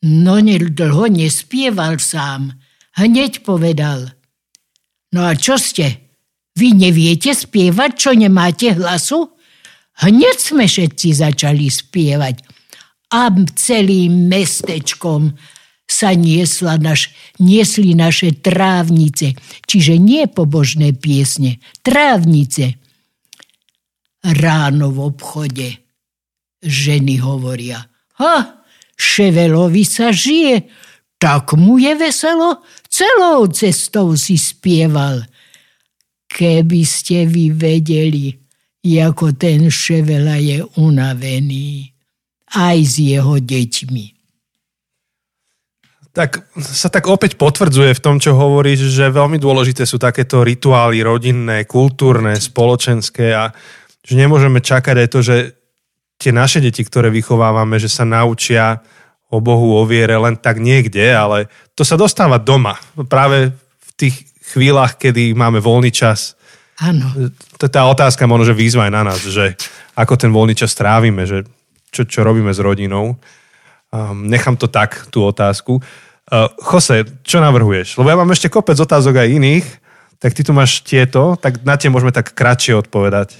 No 0.05 0.41
dlho 0.41 1.05
nespieval 1.13 2.01
sám. 2.01 2.57
Hneď 2.97 3.45
povedal. 3.45 4.15
No 5.13 5.27
a 5.29 5.35
čo 5.37 5.59
ste? 5.61 6.17
Vy 6.55 6.79
neviete 6.79 7.35
spievať, 7.35 7.91
čo 7.99 8.11
nemáte 8.15 8.79
hlasu? 8.79 9.35
Hneď 10.07 10.37
sme 10.39 10.71
všetci 10.71 11.19
začali 11.19 11.67
spievať 11.67 12.54
a 13.15 13.31
celým 13.55 14.27
mestečkom 14.27 15.39
sa 15.87 16.11
niesla 16.19 16.75
naš, 16.83 17.15
niesli 17.39 17.95
naše 17.95 18.35
trávnice, 18.35 19.39
čiže 19.71 20.03
nie 20.03 20.27
pobožné 20.27 20.99
piesne, 20.99 21.63
trávnice. 21.87 22.75
Ráno 24.25 24.91
v 24.91 24.99
obchode 25.15 25.69
ženy 26.65 27.23
hovoria, 27.23 27.87
ha, 28.19 28.65
Ševelovi 28.97 29.85
sa 29.85 30.11
žije, 30.11 30.67
tak 31.21 31.55
mu 31.55 31.79
je 31.79 31.95
veselo, 31.95 32.65
celou 32.89 33.47
cestou 33.53 34.17
si 34.19 34.41
spieval. 34.41 35.23
Keby 36.27 36.83
ste 36.83 37.29
vy 37.31 37.55
vedeli, 37.55 38.33
ako 38.83 39.37
ten 39.39 39.71
Ševela 39.71 40.41
je 40.41 40.65
unavený 40.81 41.94
aj 42.55 42.77
s 42.87 42.95
jeho 43.03 43.35
deťmi. 43.43 44.07
Tak 46.15 46.47
sa 46.63 46.87
tak 46.95 47.11
opäť 47.11 47.35
potvrdzuje 47.35 47.91
v 47.91 48.03
tom, 48.03 48.23
čo 48.23 48.39
hovoríš, 48.39 48.87
že 48.87 49.11
veľmi 49.11 49.35
dôležité 49.43 49.83
sú 49.83 49.99
takéto 49.99 50.47
rituály 50.47 51.03
rodinné, 51.03 51.67
kultúrne, 51.67 52.39
spoločenské 52.39 53.35
a 53.35 53.51
že 54.07 54.15
nemôžeme 54.15 54.63
čakať 54.63 54.95
aj 54.95 55.09
to, 55.11 55.21
že 55.27 55.37
tie 56.23 56.31
naše 56.31 56.63
deti, 56.63 56.87
ktoré 56.87 57.11
vychovávame, 57.11 57.83
že 57.83 57.91
sa 57.91 58.07
naučia 58.07 58.79
o 59.27 59.43
Bohu, 59.43 59.75
o 59.75 59.83
viere 59.83 60.15
len 60.15 60.39
tak 60.39 60.63
niekde, 60.63 61.03
ale 61.11 61.51
to 61.75 61.83
sa 61.83 61.99
dostáva 61.99 62.39
doma. 62.39 62.79
Práve 63.11 63.51
v 63.83 63.91
tých 63.99 64.15
chvíľach, 64.55 64.95
kedy 64.95 65.35
máme 65.35 65.59
voľný 65.59 65.91
čas. 65.91 66.39
Áno. 66.79 67.11
Je 67.19 67.31
tá 67.59 67.91
otázka 67.91 68.31
možno, 68.31 68.55
že 68.55 68.55
výzva 68.55 68.87
aj 68.87 68.93
na 68.95 69.03
nás, 69.03 69.19
že 69.19 69.59
ako 69.99 70.15
ten 70.15 70.31
voľný 70.31 70.55
čas 70.55 70.79
trávime, 70.79 71.27
že 71.27 71.43
čo, 71.95 72.03
čo 72.03 72.27
robíme 72.27 72.51
s 72.51 72.59
rodinou. 72.59 73.15
Um, 73.95 74.27
nechám 74.27 74.59
to 74.59 74.67
tak, 74.67 75.07
tú 75.15 75.23
otázku. 75.23 75.79
Uh, 76.27 76.51
Jose, 76.59 77.07
čo 77.23 77.39
navrhuješ? 77.39 77.95
Lebo 77.95 78.11
ja 78.11 78.19
mám 78.19 78.35
ešte 78.35 78.51
kopec 78.51 78.75
otázok 78.75 79.23
aj 79.23 79.29
iných, 79.39 79.67
tak 80.19 80.35
ty 80.35 80.43
tu 80.43 80.51
máš 80.51 80.83
tieto, 80.83 81.39
tak 81.39 81.63
na 81.63 81.79
tie 81.79 81.87
môžeme 81.87 82.11
tak 82.11 82.35
kratšie 82.35 82.75
odpovedať. 82.75 83.39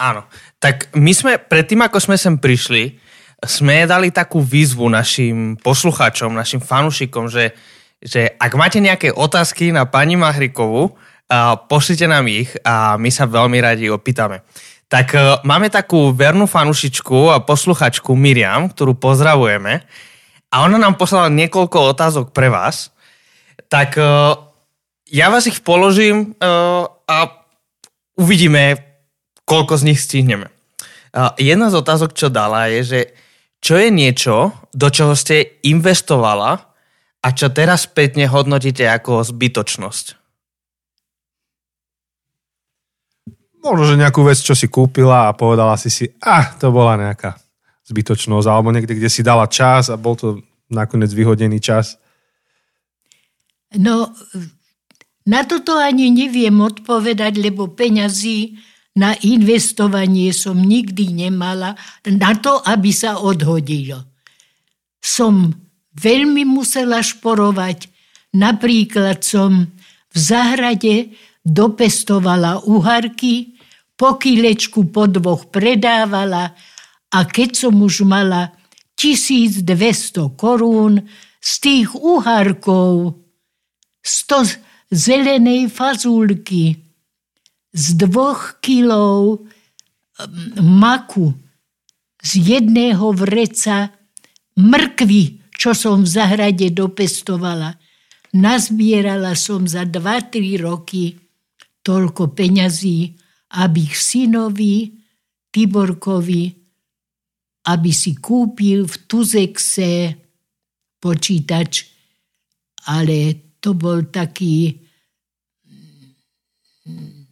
Áno, 0.00 0.24
tak 0.56 0.88
my 0.96 1.12
sme, 1.12 1.36
predtým 1.36 1.84
ako 1.84 1.98
sme 2.00 2.16
sem 2.16 2.40
prišli, 2.40 2.96
sme 3.42 3.84
dali 3.84 4.14
takú 4.14 4.40
výzvu 4.40 4.88
našim 4.88 5.58
poslucháčom, 5.60 6.32
našim 6.32 6.62
fanúšikom, 6.62 7.26
že, 7.26 7.52
že 7.98 8.32
ak 8.38 8.54
máte 8.54 8.78
nejaké 8.78 9.10
otázky 9.12 9.74
na 9.74 9.84
pani 9.84 10.14
Mahrikovu, 10.16 10.88
uh, 10.88 11.58
pošlite 11.68 12.06
nám 12.06 12.24
ich 12.30 12.54
a 12.62 12.96
my 12.96 13.10
sa 13.10 13.28
veľmi 13.28 13.58
radi 13.60 13.90
opýtame. 13.90 14.46
Tak 14.92 15.16
uh, 15.16 15.40
máme 15.48 15.72
takú 15.72 16.12
vernú 16.12 16.44
fanušičku 16.44 17.32
a 17.32 17.40
posluchačku 17.40 18.12
Miriam, 18.12 18.68
ktorú 18.68 18.92
pozdravujeme. 18.92 19.80
A 20.52 20.68
ona 20.68 20.76
nám 20.76 21.00
poslala 21.00 21.32
niekoľko 21.32 21.96
otázok 21.96 22.36
pre 22.36 22.52
vás. 22.52 22.92
Tak 23.72 23.96
uh, 23.96 24.36
ja 25.08 25.32
vás 25.32 25.48
ich 25.48 25.64
položím 25.64 26.36
uh, 26.36 26.84
a 27.08 27.16
uvidíme, 28.20 28.76
koľko 29.48 29.80
z 29.80 29.86
nich 29.88 30.00
stihneme. 30.04 30.52
Uh, 31.16 31.32
jedna 31.40 31.72
z 31.72 31.80
otázok, 31.80 32.12
čo 32.12 32.28
dala, 32.28 32.68
je, 32.68 32.80
že 32.84 33.00
čo 33.64 33.80
je 33.80 33.88
niečo, 33.88 34.52
do 34.76 34.92
čoho 34.92 35.16
ste 35.16 35.56
investovala 35.64 36.68
a 37.24 37.28
čo 37.32 37.48
teraz 37.48 37.88
spätne 37.88 38.28
hodnotíte 38.28 38.84
ako 38.84 39.24
zbytočnosť? 39.24 40.21
Možno, 43.62 43.94
že 43.94 44.00
nejakú 44.00 44.26
vec, 44.26 44.42
čo 44.42 44.58
si 44.58 44.66
kúpila 44.66 45.30
a 45.30 45.36
povedala 45.38 45.78
si 45.78 45.88
si, 45.88 46.10
ah, 46.20 46.52
to 46.58 46.74
bola 46.74 46.98
nejaká 46.98 47.38
zbytočnosť, 47.86 48.46
alebo 48.50 48.74
niekde, 48.74 48.98
kde 48.98 49.10
si 49.10 49.22
dala 49.22 49.46
čas 49.46 49.88
a 49.88 49.96
bol 49.96 50.18
to 50.18 50.42
nakoniec 50.68 51.14
vyhodený 51.14 51.62
čas? 51.62 51.96
No, 53.78 54.12
na 55.24 55.40
toto 55.46 55.78
ani 55.78 56.10
neviem 56.10 56.58
odpovedať, 56.58 57.38
lebo 57.38 57.70
peňazí 57.70 58.58
na 58.98 59.16
investovanie 59.24 60.34
som 60.36 60.58
nikdy 60.58 61.14
nemala, 61.14 61.78
na 62.04 62.36
to, 62.36 62.60
aby 62.60 62.92
sa 62.92 63.16
odhodilo. 63.16 64.04
Som 65.00 65.56
veľmi 65.96 66.44
musela 66.44 67.00
šporovať. 67.00 67.88
Napríklad 68.36 69.24
som 69.24 69.68
v 70.12 70.16
záhrade 70.16 71.12
dopestovala 71.42 72.68
uharky, 72.68 73.51
po 73.96 74.18
kilečku 74.18 74.90
po 74.90 75.06
dvoch 75.06 75.48
predávala 75.52 76.52
a 77.12 77.18
keď 77.28 77.50
som 77.68 77.74
už 77.76 78.08
mala 78.08 78.54
1200 78.96 80.32
korún, 80.38 81.02
z 81.42 81.52
tých 81.58 81.90
uharkov 81.98 83.18
100 83.98 84.62
zelenej 84.94 85.66
fazulky, 85.66 86.78
z 87.74 87.86
dvoch 87.98 88.62
kilov 88.62 89.42
maku, 90.62 91.34
z 92.22 92.30
jedného 92.38 93.10
vreca 93.10 93.90
mrkvy, 94.54 95.50
čo 95.50 95.74
som 95.74 96.06
v 96.06 96.08
zahrade 96.08 96.70
dopestovala. 96.70 97.74
Nazbierala 98.38 99.34
som 99.34 99.66
za 99.66 99.82
2-3 99.82 100.62
roky 100.62 101.18
toľko 101.82 102.30
peňazí, 102.38 103.18
aby 103.52 103.82
synovi 103.92 104.88
Tiborkovi, 105.52 106.44
aby 107.68 107.90
si 107.92 108.16
kúpil 108.16 108.88
v 108.88 108.94
Tuzexe 109.04 109.92
počítač, 110.96 111.84
ale 112.88 113.52
to 113.60 113.76
bol 113.76 114.08
taký... 114.08 114.80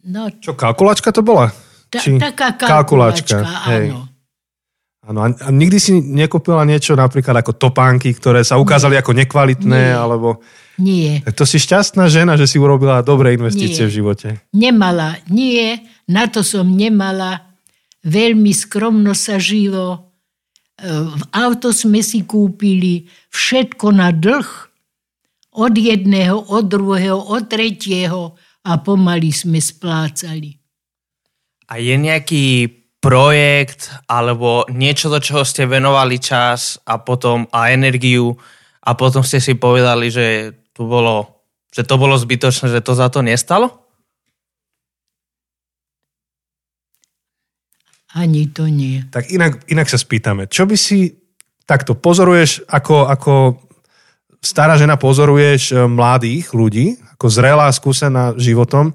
No, 0.07 0.31
Čo, 0.37 0.55
kalkulačka 0.55 1.11
to 1.11 1.25
bola? 1.25 1.51
Ta, 1.91 1.99
Či... 1.99 2.15
Taká 2.15 2.55
kalkulačka, 2.55 3.43
kalkulačka 3.43 3.67
áno. 3.67 4.11
Áno, 5.01 5.25
a 5.25 5.49
nikdy 5.49 5.77
si 5.81 5.97
nekúpila 5.97 6.61
niečo 6.61 6.93
napríklad 6.93 7.41
ako 7.41 7.57
topánky, 7.57 8.13
ktoré 8.13 8.45
sa 8.45 8.61
ukázali 8.61 8.93
Nie. 8.95 9.01
ako 9.01 9.11
nekvalitné, 9.17 9.81
Nie. 9.91 9.97
alebo... 9.97 10.45
Nie. 10.77 11.25
Tak 11.25 11.41
to 11.41 11.43
si 11.49 11.57
šťastná 11.57 12.05
žena, 12.05 12.37
že 12.37 12.45
si 12.45 12.61
urobila 12.61 13.01
dobré 13.01 13.33
investície 13.33 13.85
nie. 13.85 13.89
v 13.89 13.95
živote. 13.97 14.27
Nemala, 14.53 15.17
nie, 15.25 15.81
na 16.11 16.27
to 16.27 16.43
som 16.43 16.67
nemala. 16.67 17.55
Veľmi 18.03 18.51
skromno 18.51 19.15
sa 19.15 19.39
žilo. 19.39 19.95
E, 19.95 19.99
v 20.91 21.23
auto 21.31 21.71
sme 21.71 22.03
si 22.03 22.27
kúpili 22.27 23.07
všetko 23.31 23.87
na 23.95 24.11
dlh. 24.11 24.49
Od 25.51 25.73
jedného, 25.75 26.51
od 26.51 26.63
druhého, 26.67 27.15
od 27.15 27.43
tretieho 27.47 28.35
a 28.63 28.71
pomaly 28.79 29.31
sme 29.31 29.59
splácali. 29.59 30.55
A 31.71 31.79
je 31.79 31.95
nejaký 31.95 32.45
projekt 33.01 33.89
alebo 34.05 34.63
niečo, 34.69 35.09
do 35.09 35.17
čoho 35.17 35.41
ste 35.41 35.65
venovali 35.65 36.21
čas 36.21 36.77
a 36.85 37.01
potom 37.01 37.49
a 37.49 37.73
energiu 37.73 38.37
a 38.85 38.93
potom 38.93 39.25
ste 39.25 39.41
si 39.41 39.57
povedali, 39.57 40.13
že 40.13 40.53
tu 40.71 40.85
bolo, 40.85 41.43
že 41.73 41.81
to 41.81 41.97
bolo 41.97 42.15
zbytočné, 42.15 42.69
že 42.69 42.85
to 42.85 42.93
za 42.93 43.09
to 43.09 43.25
nestalo? 43.25 43.80
Ani 48.11 48.51
to 48.51 48.67
nie. 48.67 49.07
Tak 49.07 49.31
inak, 49.31 49.63
inak 49.71 49.87
sa 49.87 49.95
spýtame, 49.95 50.51
čo 50.51 50.67
by 50.67 50.75
si 50.75 51.15
takto 51.63 51.95
pozoruješ, 51.95 52.67
ako, 52.67 53.07
ako 53.07 53.33
stará 54.43 54.75
žena 54.75 54.99
pozoruješ 54.99 55.71
e, 55.71 55.87
mladých 55.87 56.51
ľudí, 56.51 56.99
ako 57.15 57.25
zrelá, 57.31 57.71
skúsená 57.71 58.35
životom, 58.35 58.91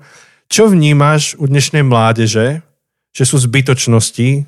čo 0.52 0.68
vnímaš 0.68 1.32
u 1.40 1.48
dnešnej 1.48 1.80
mládeže, 1.80 2.60
že 3.16 3.24
sú 3.24 3.40
zbytočnosti, 3.40 4.44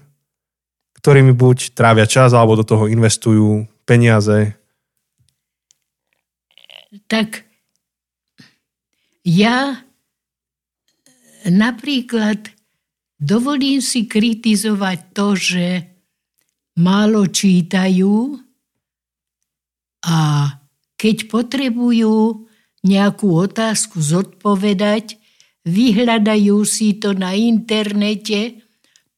ktorými 1.00 1.32
buď 1.32 1.72
trávia 1.72 2.04
čas, 2.04 2.36
alebo 2.36 2.58
do 2.58 2.66
toho 2.66 2.84
investujú 2.90 3.64
peniaze, 3.88 4.58
tak 7.08 7.48
ja 9.24 9.80
napríklad 11.48 12.57
dovolím 13.18 13.82
si 13.82 14.06
kritizovať 14.06 14.98
to, 15.12 15.26
že 15.34 15.66
málo 16.78 17.26
čítajú 17.26 18.38
a 20.06 20.18
keď 20.98 21.16
potrebujú 21.26 22.46
nejakú 22.86 23.28
otázku 23.34 23.98
zodpovedať, 23.98 25.18
vyhľadajú 25.66 26.56
si 26.62 26.96
to 27.02 27.12
na 27.14 27.34
internete, 27.34 28.62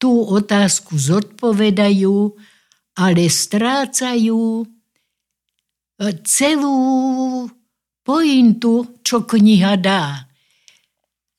tú 0.00 0.24
otázku 0.24 0.96
zodpovedajú, 0.96 2.32
ale 2.96 3.22
strácajú 3.28 4.64
celú 6.24 6.76
pointu, 8.00 8.96
čo 9.04 9.28
kniha 9.28 9.76
dá. 9.76 10.29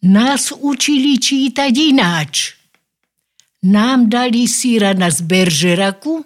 Nás 0.02 0.50
učili 0.50 1.22
čítať 1.22 1.74
ináč. 1.78 2.58
Nám 3.70 4.10
dali 4.10 4.50
síra 4.50 4.98
z 4.98 5.22
Beržeraku, 5.22 6.26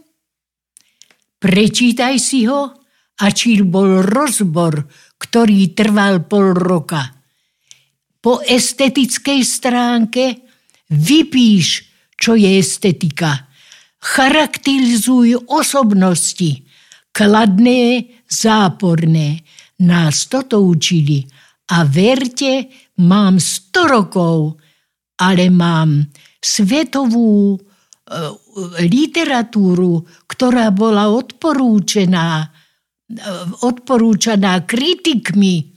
prečítaj 1.44 2.16
si 2.16 2.48
ho 2.48 2.72
a 3.20 3.26
čil 3.36 3.68
bol 3.68 4.00
rozbor, 4.00 4.88
ktorý 5.20 5.76
trval 5.76 6.24
pol 6.24 6.56
roka. 6.56 7.04
Po 8.24 8.40
estetickej 8.40 9.44
stránke 9.44 10.48
vypíš, 10.96 11.68
čo 12.16 12.40
je 12.40 12.56
estetika. 12.56 13.52
Charakterizuj 14.00 15.52
osobnosti, 15.52 16.64
kladné, 17.12 18.08
záporné 18.24 19.44
nás 19.84 20.32
toto 20.32 20.64
učili. 20.64 21.28
A 21.76 21.84
verte, 21.84 22.72
mám 23.02 23.40
100 23.42 23.92
rokov, 23.92 24.60
ale 25.20 25.48
mám 25.52 26.08
svetovú 26.40 27.56
e, 27.56 27.60
literatúru, 28.86 30.04
ktorá 30.28 30.72
bola 30.72 31.12
odporúčená, 31.12 32.44
e, 32.44 32.48
odporúčaná 33.64 34.64
kritikmi. 34.68 35.76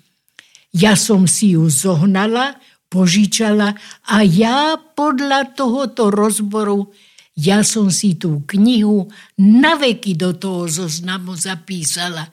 Ja 0.75 0.99
som 0.99 1.25
si 1.31 1.55
ju 1.57 1.67
zohnala, 1.71 2.59
požičala 2.89 3.77
a 4.09 4.17
ja 4.25 4.77
podľa 4.77 5.55
tohoto 5.55 6.09
rozboru 6.09 6.93
ja 7.39 7.63
som 7.63 7.87
si 7.87 8.19
tú 8.19 8.43
knihu 8.51 9.07
na 9.39 9.79
veky 9.79 10.19
do 10.19 10.35
toho 10.35 10.67
zoznamu 10.67 11.39
zapísala 11.39 12.27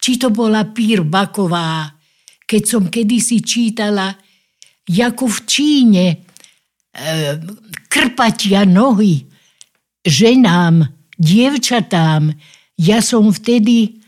či 0.00 0.16
to 0.16 0.32
bola 0.32 0.64
Pír 0.72 1.04
Baková, 1.04 1.92
keď 2.50 2.62
som 2.66 2.90
kedysi 2.90 3.38
čítala, 3.46 4.10
ako 4.90 5.30
v 5.30 5.38
Číne 5.46 6.04
e, 6.10 6.16
krpatia 7.86 8.66
nohy 8.66 9.22
ženám, 10.02 10.82
dievčatám. 11.14 12.34
Ja 12.74 12.98
som 12.98 13.30
vtedy 13.30 14.02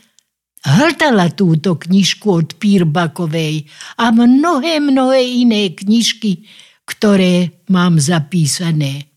hltala 0.67 1.31
túto 1.31 1.79
knižku 1.79 2.27
od 2.27 2.49
Pírbakovej 2.59 3.63
a 3.95 4.11
mnohé, 4.11 4.83
mnohé 4.83 5.23
iné 5.23 5.71
knižky, 5.71 6.43
ktoré 6.83 7.63
mám 7.71 7.95
zapísané. 7.95 9.07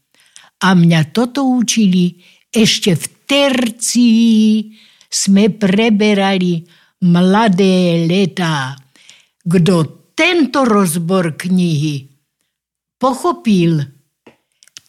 A 0.62 0.79
mňa 0.79 1.11
toto 1.11 1.51
učili 1.51 2.22
ešte 2.55 2.95
v 2.95 3.05
tercii 3.27 4.70
sme 5.11 5.51
preberali 5.51 6.62
mladé 7.03 8.07
letá. 8.07 8.86
Kto 9.47 10.11
tento 10.18 10.66
rozbor 10.66 11.38
knihy 11.38 12.11
pochopil, 12.99 13.78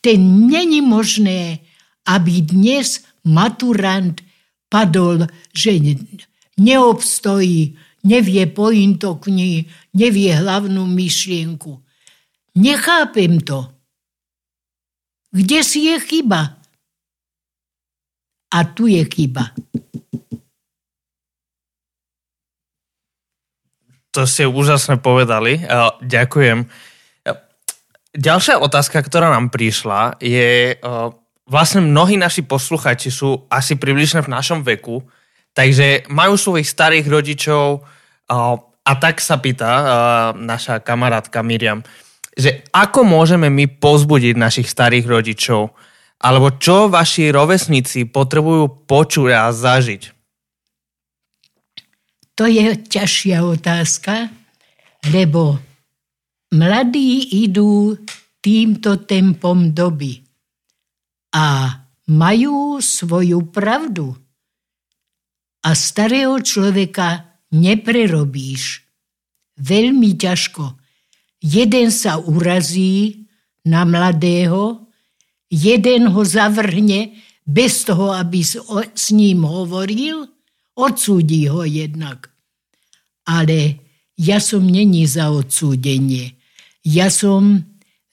ten 0.02 0.50
není 0.50 0.82
možné, 0.82 1.60
aby 2.10 2.42
dnes 2.42 3.06
maturant 3.22 4.18
padol, 4.66 5.28
že 5.54 5.78
neobstojí, 6.58 7.78
nevie 8.08 8.48
pointo 8.50 9.22
knihy, 9.22 9.70
nevie 9.94 10.32
hlavnú 10.34 10.90
myšlienku. 10.90 11.78
Nechápem 12.58 13.38
to. 13.44 13.70
Kde 15.30 15.60
si 15.62 15.92
je 15.92 16.00
chyba? 16.00 16.58
A 18.48 18.60
tu 18.64 18.88
je 18.88 19.04
chyba. 19.06 19.54
To 24.18 24.26
ste 24.26 24.50
úžasne 24.50 24.98
povedali. 24.98 25.62
Ďakujem. 26.02 26.66
ďalšia 28.18 28.58
otázka, 28.58 29.06
ktorá 29.06 29.30
nám 29.30 29.54
prišla, 29.54 30.18
je... 30.18 30.74
Uh, 30.82 31.14
vlastne 31.48 31.80
mnohí 31.80 32.20
naši 32.20 32.44
posluchači 32.44 33.08
sú 33.08 33.48
asi 33.48 33.80
približne 33.80 34.20
v 34.20 34.32
našom 34.34 34.68
veku, 34.68 35.06
takže 35.56 36.10
majú 36.12 36.36
svojich 36.36 36.68
starých 36.68 37.08
rodičov 37.08 37.88
a 38.28 38.92
tak 39.00 39.24
sa 39.24 39.40
pýta 39.40 39.72
naša 40.36 40.84
kamarátka 40.84 41.40
Miriam, 41.40 41.80
že 42.36 42.68
ako 42.76 43.08
môžeme 43.08 43.48
my 43.48 43.80
pozbudiť 43.80 44.36
našich 44.36 44.68
starých 44.68 45.08
rodičov, 45.08 45.72
alebo 46.20 46.52
čo 46.60 46.92
vaši 46.92 47.32
rovesníci 47.32 48.12
potrebujú 48.12 48.84
počuť 48.84 49.30
a 49.32 49.56
zažiť? 49.56 50.17
To 52.38 52.46
je 52.46 52.78
ťažšia 52.78 53.42
otázka, 53.42 54.30
lebo 55.10 55.58
mladí 56.54 57.42
idú 57.44 57.98
týmto 58.38 59.02
tempom 59.10 59.74
doby 59.74 60.22
a 61.34 61.74
majú 62.14 62.78
svoju 62.78 63.50
pravdu. 63.50 64.14
A 65.66 65.74
starého 65.74 66.38
človeka 66.40 67.42
neprerobíš. 67.52 68.86
Veľmi 69.58 70.14
ťažko. 70.14 70.78
Jeden 71.42 71.90
sa 71.90 72.22
urazí 72.22 73.26
na 73.66 73.82
mladého, 73.82 74.86
jeden 75.50 76.14
ho 76.14 76.22
zavrhne 76.22 77.18
bez 77.44 77.84
toho, 77.84 78.14
aby 78.14 78.46
s 78.46 79.06
ním 79.10 79.44
hovoril, 79.44 80.37
odsúdi 80.78 81.50
ho 81.50 81.66
jednak. 81.66 82.30
Ale 83.26 83.82
ja 84.16 84.38
som 84.38 84.64
není 84.64 85.10
za 85.10 85.34
odsúdenie. 85.34 86.38
Ja 86.86 87.10
som 87.12 87.66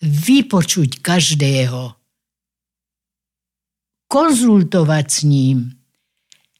vypočuť 0.02 1.04
každého. 1.04 1.94
Konzultovať 4.08 5.06
s 5.06 5.20
ním. 5.24 5.58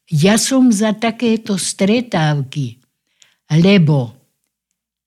Ja 0.09 0.37
som 0.37 0.69
za 0.69 0.93
takéto 0.93 1.57
stretávky, 1.57 2.77
lebo 3.49 4.13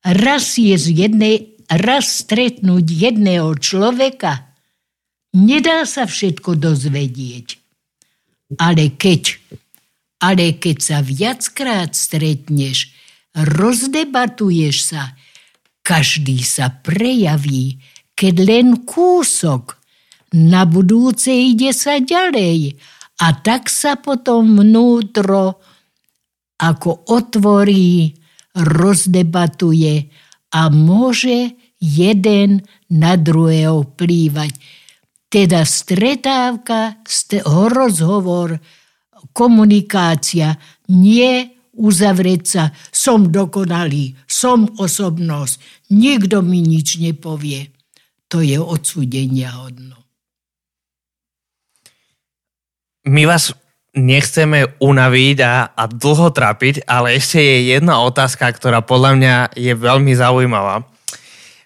raz 0.03 0.59
je 0.59 0.75
z 0.75 1.07
jednej, 1.07 1.37
raz 1.71 2.27
stretnúť 2.27 2.83
jedného 2.83 3.55
človeka, 3.59 4.55
nedá 5.35 5.87
sa 5.87 6.07
všetko 6.07 6.59
dozvedieť. 6.59 7.63
Ale 8.59 8.97
keď, 8.97 9.39
ale 10.19 10.59
keď 10.59 10.77
sa 10.83 10.99
viackrát 11.03 11.95
stretneš, 11.95 12.91
rozdebatuješ 13.35 14.77
sa, 14.95 15.15
každý 15.87 16.43
sa 16.43 16.69
prejaví, 16.83 17.79
keď 18.19 18.35
len 18.43 18.69
kúsok. 18.85 19.79
Na 20.29 20.69
budúce 20.69 21.33
ide 21.33 21.73
sa 21.73 21.97
ďalej 21.97 22.77
a 23.25 23.33
tak 23.41 23.73
sa 23.73 23.97
potom 23.97 24.61
vnútro 24.61 25.57
ako 26.61 27.09
otvorí, 27.09 28.13
rozdebatuje 28.53 30.13
a 30.53 30.69
môže 30.69 31.57
jeden 31.81 32.67
na 32.91 33.15
druhého 33.15 33.89
vplývať. 33.95 34.53
Teda 35.33 35.65
stretávka, 35.65 37.01
rozhovor, 37.47 38.59
komunikácia, 39.39 40.59
nie 40.91 41.47
uzavrieť 41.79 42.43
sa, 42.43 42.65
som 42.91 43.31
dokonalý, 43.31 44.19
som 44.27 44.67
osobnosť, 44.67 45.87
nikto 45.95 46.43
mi 46.43 46.59
nič 46.59 46.99
nepovie. 46.99 47.71
To 48.35 48.43
je 48.43 48.59
odsúdenia 48.59 49.55
hodno. 49.55 49.99
my 53.09 53.23
vás 53.25 53.57
nechceme 53.97 54.79
unaviť 54.79 55.39
a, 55.43 55.73
a 55.73 55.83
dlho 55.89 56.31
trapiť, 56.31 56.87
ale 56.87 57.17
ešte 57.19 57.41
je 57.41 57.75
jedna 57.75 58.05
otázka, 58.05 58.53
ktorá 58.53 58.85
podľa 58.85 59.11
mňa 59.19 59.35
je 59.57 59.73
veľmi 59.75 60.13
zaujímavá. 60.15 60.85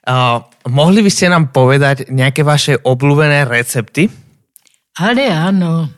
Uh, 0.02 0.42
mohli 0.70 1.02
by 1.04 1.10
ste 1.12 1.30
nám 1.30 1.50
povedať 1.50 2.08
nejaké 2.08 2.46
vaše 2.46 2.78
obľúbené 2.80 3.44
recepty? 3.46 4.08
Ale 4.96 5.28
áno. 5.28 5.90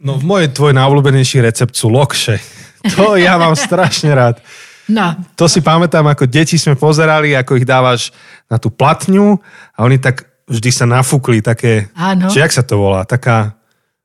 No 0.00 0.16
v 0.16 0.24
môj 0.24 0.42
tvoj 0.50 0.72
najobľúbenejší 0.72 1.44
recept 1.44 1.76
sú 1.76 1.92
lokše. 1.92 2.40
To 2.96 3.12
ja 3.20 3.36
mám 3.36 3.52
strašne 3.52 4.08
rád. 4.16 4.40
No. 4.88 5.12
To 5.36 5.44
si 5.44 5.60
pamätám, 5.60 6.08
ako 6.08 6.24
deti 6.24 6.56
sme 6.56 6.72
pozerali, 6.80 7.36
ako 7.36 7.60
ich 7.60 7.68
dávaš 7.68 8.08
na 8.48 8.56
tú 8.56 8.72
platňu 8.72 9.36
a 9.76 9.84
oni 9.84 10.00
tak 10.00 10.24
vždy 10.48 10.70
sa 10.72 10.88
nafúkli 10.88 11.44
také, 11.44 11.92
Áno. 11.92 12.32
či 12.32 12.40
jak 12.40 12.50
sa 12.50 12.64
to 12.64 12.80
volá, 12.80 13.04
taká, 13.04 13.54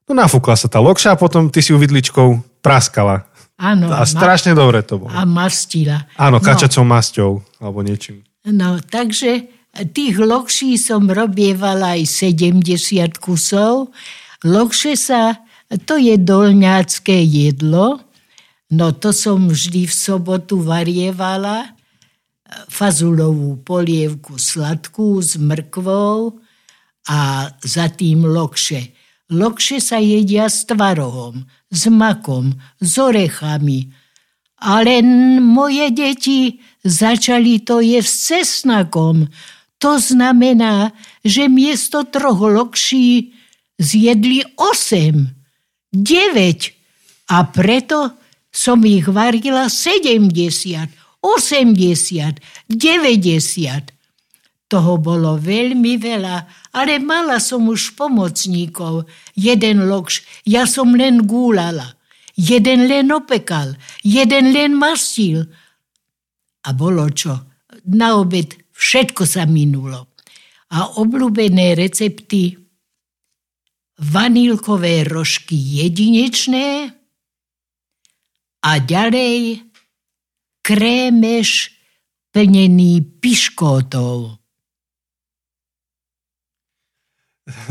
no 0.06 0.12
nafúkla 0.14 0.60
sa 0.60 0.68
tá 0.68 0.84
lokša 0.84 1.16
a 1.16 1.20
potom 1.20 1.48
ty 1.48 1.64
si 1.64 1.72
ju 1.72 1.80
vidličkou 1.80 2.60
praskala. 2.60 3.26
Áno. 3.56 3.88
A 3.89 4.04
strašne 4.04 4.52
ma- 4.52 4.68
dobre 4.68 4.84
to 4.84 5.00
bolo. 5.00 5.16
A 5.16 5.24
mastila. 5.24 6.04
Áno, 6.20 6.43
kačacou 6.43 6.84
no. 6.84 6.91
masťou 6.91 7.32
alebo 7.64 7.80
niečím. 7.80 8.22
No, 8.46 8.78
takže 8.84 9.48
tých 9.96 10.20
lokší 10.20 10.76
som 10.78 11.08
robievala 11.08 11.98
aj 11.98 12.30
70 12.32 13.18
kusov. 13.18 13.96
Lokše 14.46 14.93
sa, 15.00 15.39
to 15.86 15.97
je 15.97 16.16
dolňácké 16.18 17.26
jedlo, 17.26 17.99
no 18.70 18.88
to 18.93 19.09
som 19.09 19.49
vždy 19.49 19.89
v 19.89 19.93
sobotu 19.93 20.61
varievala 20.61 21.76
fazulovú 22.70 23.59
polievku 23.66 24.38
sladkú 24.38 25.20
s 25.20 25.36
mrkvou 25.36 26.38
a 27.09 27.49
za 27.61 27.88
tým 27.89 28.26
lokše. 28.26 28.93
Lokše 29.34 29.82
sa 29.82 29.97
jedia 29.97 30.45
s 30.45 30.70
tvarohom, 30.70 31.45
s 31.74 31.89
makom, 31.89 32.53
s 32.78 32.93
orechami. 33.01 33.89
Ale 34.61 35.01
moje 35.41 35.91
deti 35.91 36.61
začali 36.86 37.66
to 37.66 37.82
jesť 37.82 38.09
s 38.09 38.18
cesnakom. 38.30 39.26
To 39.82 39.97
znamená, 39.97 40.93
že 41.26 41.49
miesto 41.49 42.05
troch 42.05 42.39
lokší 42.39 43.34
zjedli 43.82 44.45
osem, 44.55 45.34
deväť. 45.96 46.76
A 47.32 47.48
preto 47.48 48.20
som 48.52 48.84
ich 48.84 49.08
varila 49.08 49.72
sedemdesiat 49.72 50.91
80, 51.24 52.38
90. 52.70 53.96
Toho 54.66 54.93
bolo 54.98 55.38
veľmi 55.38 55.98
veľa, 55.98 56.38
ale 56.74 56.98
mala 57.02 57.38
som 57.41 57.66
už 57.70 57.96
pomocníkov. 57.96 59.08
Jeden 59.38 59.88
lokš, 59.88 60.43
ja 60.46 60.68
som 60.70 60.93
len 60.93 61.26
gúlala. 61.26 61.98
Jeden 62.36 62.91
len 62.91 63.16
opekal, 63.16 63.80
jeden 64.04 64.52
len 64.52 64.76
mastil. 64.76 65.48
A 66.68 66.70
bolo 66.76 67.08
čo? 67.14 67.32
Na 67.88 68.20
obed 68.20 68.58
všetko 68.76 69.24
sa 69.24 69.48
minulo. 69.48 70.12
A 70.76 71.00
obľúbené 71.00 71.78
recepty 71.80 72.64
vanilkové 74.00 75.08
rožky 75.08 75.56
jedinečné 75.56 76.91
a 78.66 78.72
ďalej 78.82 79.64
krémeš 80.66 81.72
plnený 82.34 83.22
piškótov. 83.22 84.41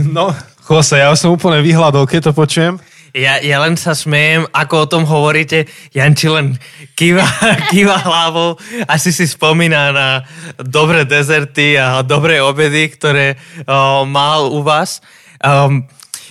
No, 0.07 0.31
Jose, 0.70 1.03
ja 1.03 1.11
som 1.18 1.35
úplne 1.35 1.59
vyhľadol, 1.61 2.07
keď 2.07 2.31
to 2.31 2.33
počujem. 2.33 2.75
Ja, 3.14 3.39
ja 3.39 3.62
len 3.62 3.79
sa 3.79 3.95
smejem, 3.95 4.43
ako 4.51 4.75
o 4.75 4.91
tom 4.91 5.03
hovoríte. 5.07 5.70
Janči 5.95 6.27
len 6.27 6.59
kýva, 6.99 7.22
kýva 7.70 8.03
hlavou. 8.03 8.59
Asi 8.91 9.14
si 9.14 9.31
spomína 9.31 9.95
na 9.95 10.09
dobré 10.59 11.07
dezerty 11.07 11.79
a 11.79 12.03
dobré 12.03 12.43
obedy, 12.43 12.91
ktoré 12.91 13.39
o, 13.66 14.03
mal 14.03 14.51
u 14.51 14.66
vás. 14.66 14.99
Um, 15.39 15.87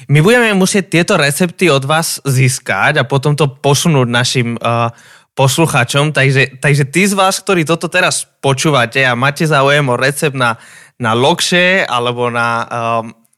my 0.10 0.20
budeme 0.20 0.52
musieť 0.56 0.90
tieto 0.90 1.14
recepty 1.16 1.72
od 1.72 1.84
vás 1.88 2.20
získať 2.24 3.00
a 3.00 3.08
potom 3.08 3.38
to 3.38 3.48
posunúť 3.48 4.08
našim 4.08 4.56
uh, 4.60 4.92
posluchačom, 5.34 6.14
takže, 6.14 6.62
takže 6.62 6.84
tí 6.94 7.10
z 7.10 7.18
vás, 7.18 7.42
ktorí 7.42 7.66
toto 7.66 7.90
teraz 7.90 8.30
počúvate 8.42 9.02
a 9.02 9.18
máte 9.18 9.50
záujem 9.50 9.86
o 9.90 9.98
recept 9.98 10.38
na, 10.38 10.62
na 11.02 11.18
lokše 11.18 11.82
alebo 11.90 12.30
na 12.30 12.48
um, 12.64 12.70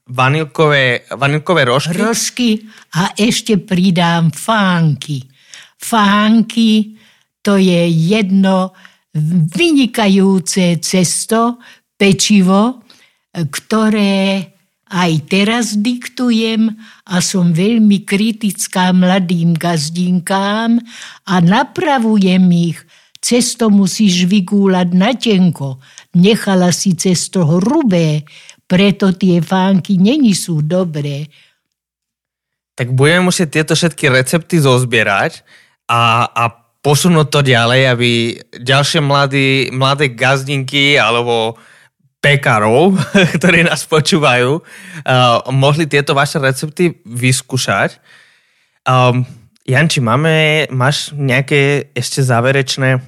vanilkové, 0.04 1.08
vanilkové 1.16 1.64
rožky. 1.64 1.96
Rožky 1.96 2.48
a 2.94 3.16
ešte 3.16 3.56
pridám 3.56 4.28
fánky. 4.28 5.24
Fánky 5.80 7.00
to 7.40 7.56
je 7.56 7.88
jedno 7.88 8.76
vynikajúce 9.56 10.76
cesto, 10.84 11.62
pečivo, 11.96 12.84
ktoré 13.32 14.55
aj 14.86 15.12
teraz 15.26 15.74
diktujem 15.74 16.70
a 17.10 17.18
som 17.18 17.50
veľmi 17.50 18.06
kritická 18.06 18.94
mladým 18.94 19.58
gazdinkám 19.58 20.78
a 21.26 21.34
napravujem 21.42 22.46
ich 22.54 22.78
cesto 23.18 23.66
musíš 23.66 24.30
vygúľať 24.30 24.88
na 24.94 25.10
tenko. 25.10 25.82
Nechala 26.14 26.70
si 26.70 26.94
cesto 26.94 27.42
hrubé, 27.58 28.22
preto 28.70 29.10
tie 29.10 29.42
fánky 29.42 29.98
není 29.98 30.38
sú 30.38 30.62
dobré. 30.62 31.26
Tak 32.78 32.94
budeme 32.94 33.32
musieť 33.32 33.48
tieto 33.58 33.74
všetky 33.74 34.06
recepty 34.12 34.62
zozbierať 34.62 35.42
a, 35.90 36.30
a 36.30 36.44
posunúť 36.78 37.26
to 37.34 37.40
ďalej, 37.42 37.82
aby 37.90 38.10
ďalšie 38.62 39.02
mladí, 39.02 39.74
mladé 39.74 40.14
gazdinky 40.14 40.94
alebo 40.94 41.58
pekárov, 42.26 42.98
ktorí 43.38 43.62
nás 43.62 43.86
počúvajú, 43.86 44.58
uh, 44.58 45.46
mohli 45.54 45.86
tieto 45.86 46.10
vaše 46.10 46.42
recepty 46.42 46.98
vyskúšať. 47.06 48.02
Um, 48.82 49.22
Janči, 49.62 50.02
máme, 50.02 50.66
máš 50.74 51.14
nejaké 51.14 51.90
ešte 51.94 52.22
záverečné? 52.22 52.98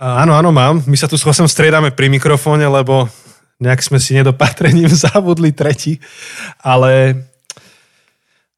Áno, 0.00 0.32
áno, 0.32 0.48
mám. 0.52 0.80
My 0.88 0.96
sa 0.96 1.04
tu 1.04 1.20
s 1.20 1.24
Chosem 1.24 1.44
striedame 1.44 1.92
pri 1.92 2.08
mikrofóne, 2.08 2.64
lebo 2.64 3.08
nejak 3.60 3.84
sme 3.84 4.00
si 4.00 4.16
nedopatrením 4.16 4.88
zabudli 5.04 5.52
tretí. 5.52 6.00
Ale 6.64 7.16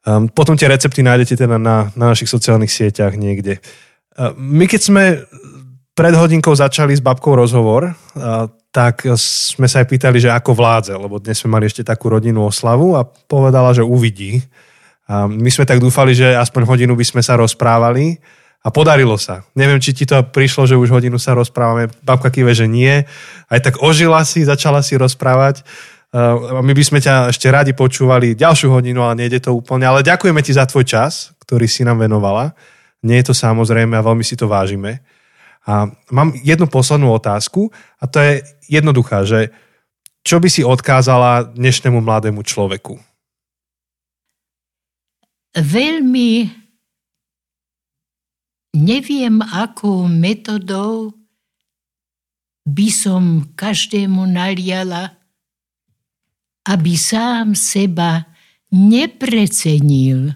um, 0.06 0.30
potom 0.30 0.54
tie 0.54 0.70
recepty 0.70 1.02
nájdete 1.02 1.34
teda 1.34 1.58
na, 1.58 1.90
na 1.98 2.14
našich 2.14 2.30
sociálnych 2.30 2.70
sieťach 2.70 3.18
niekde. 3.18 3.58
Uh, 4.14 4.30
my 4.38 4.70
keď 4.70 4.80
sme 4.82 5.04
pred 6.02 6.18
hodinkou 6.18 6.50
začali 6.50 6.98
s 6.98 6.98
babkou 6.98 7.38
rozhovor, 7.38 7.94
tak 8.74 9.06
sme 9.14 9.70
sa 9.70 9.78
aj 9.78 9.86
pýtali, 9.86 10.18
že 10.18 10.34
ako 10.34 10.50
vládze, 10.50 10.98
lebo 10.98 11.22
dnes 11.22 11.38
sme 11.38 11.54
mali 11.54 11.70
ešte 11.70 11.86
takú 11.86 12.10
rodinnú 12.10 12.42
oslavu 12.42 12.98
a 12.98 13.06
povedala, 13.06 13.70
že 13.70 13.86
uvidí. 13.86 14.42
A 15.06 15.30
my 15.30 15.46
sme 15.46 15.62
tak 15.62 15.78
dúfali, 15.78 16.10
že 16.10 16.34
aspoň 16.34 16.66
hodinu 16.66 16.98
by 16.98 17.06
sme 17.06 17.22
sa 17.22 17.38
rozprávali 17.38 18.18
a 18.66 18.74
podarilo 18.74 19.14
sa. 19.14 19.46
Neviem, 19.54 19.78
či 19.78 19.94
ti 19.94 20.02
to 20.02 20.26
prišlo, 20.26 20.66
že 20.66 20.74
už 20.74 20.90
hodinu 20.90 21.22
sa 21.22 21.38
rozprávame. 21.38 21.86
Babka 22.02 22.34
kýve, 22.34 22.50
že 22.50 22.66
nie. 22.66 23.06
Aj 23.46 23.60
tak 23.62 23.78
ožila 23.78 24.26
si, 24.26 24.42
začala 24.42 24.82
si 24.82 24.98
rozprávať. 24.98 25.62
My 26.66 26.72
by 26.74 26.82
sme 26.82 26.98
ťa 26.98 27.30
ešte 27.30 27.46
radi 27.46 27.78
počúvali 27.78 28.34
ďalšiu 28.34 28.74
hodinu, 28.74 29.06
ale 29.06 29.22
nejde 29.22 29.38
to 29.38 29.54
úplne. 29.54 29.86
Ale 29.86 30.02
ďakujeme 30.02 30.42
ti 30.42 30.50
za 30.50 30.66
tvoj 30.66 30.82
čas, 30.82 31.30
ktorý 31.46 31.70
si 31.70 31.86
nám 31.86 32.02
venovala. 32.02 32.58
Nie 33.06 33.22
je 33.22 33.30
to 33.30 33.34
samozrejme 33.38 33.94
a 33.94 34.02
veľmi 34.02 34.26
si 34.26 34.34
to 34.34 34.50
vážime. 34.50 34.98
A 35.62 35.90
mám 36.10 36.34
jednu 36.42 36.66
poslednú 36.66 37.14
otázku 37.14 37.70
a 38.02 38.04
to 38.10 38.18
je 38.18 38.42
jednoduchá, 38.66 39.22
že 39.22 39.54
čo 40.22 40.38
by 40.42 40.48
si 40.50 40.62
odkázala 40.66 41.54
dnešnému 41.54 41.98
mladému 42.02 42.42
človeku? 42.42 42.98
veľmi 45.56 46.48
neviem, 48.72 49.36
akou 49.44 50.08
metodou 50.08 51.12
by 52.64 52.88
som 52.88 53.52
každému 53.52 54.24
naliala, 54.32 55.12
aby 56.64 56.94
sám 56.96 57.58
seba 57.58 58.24
neprecenil, 58.72 60.32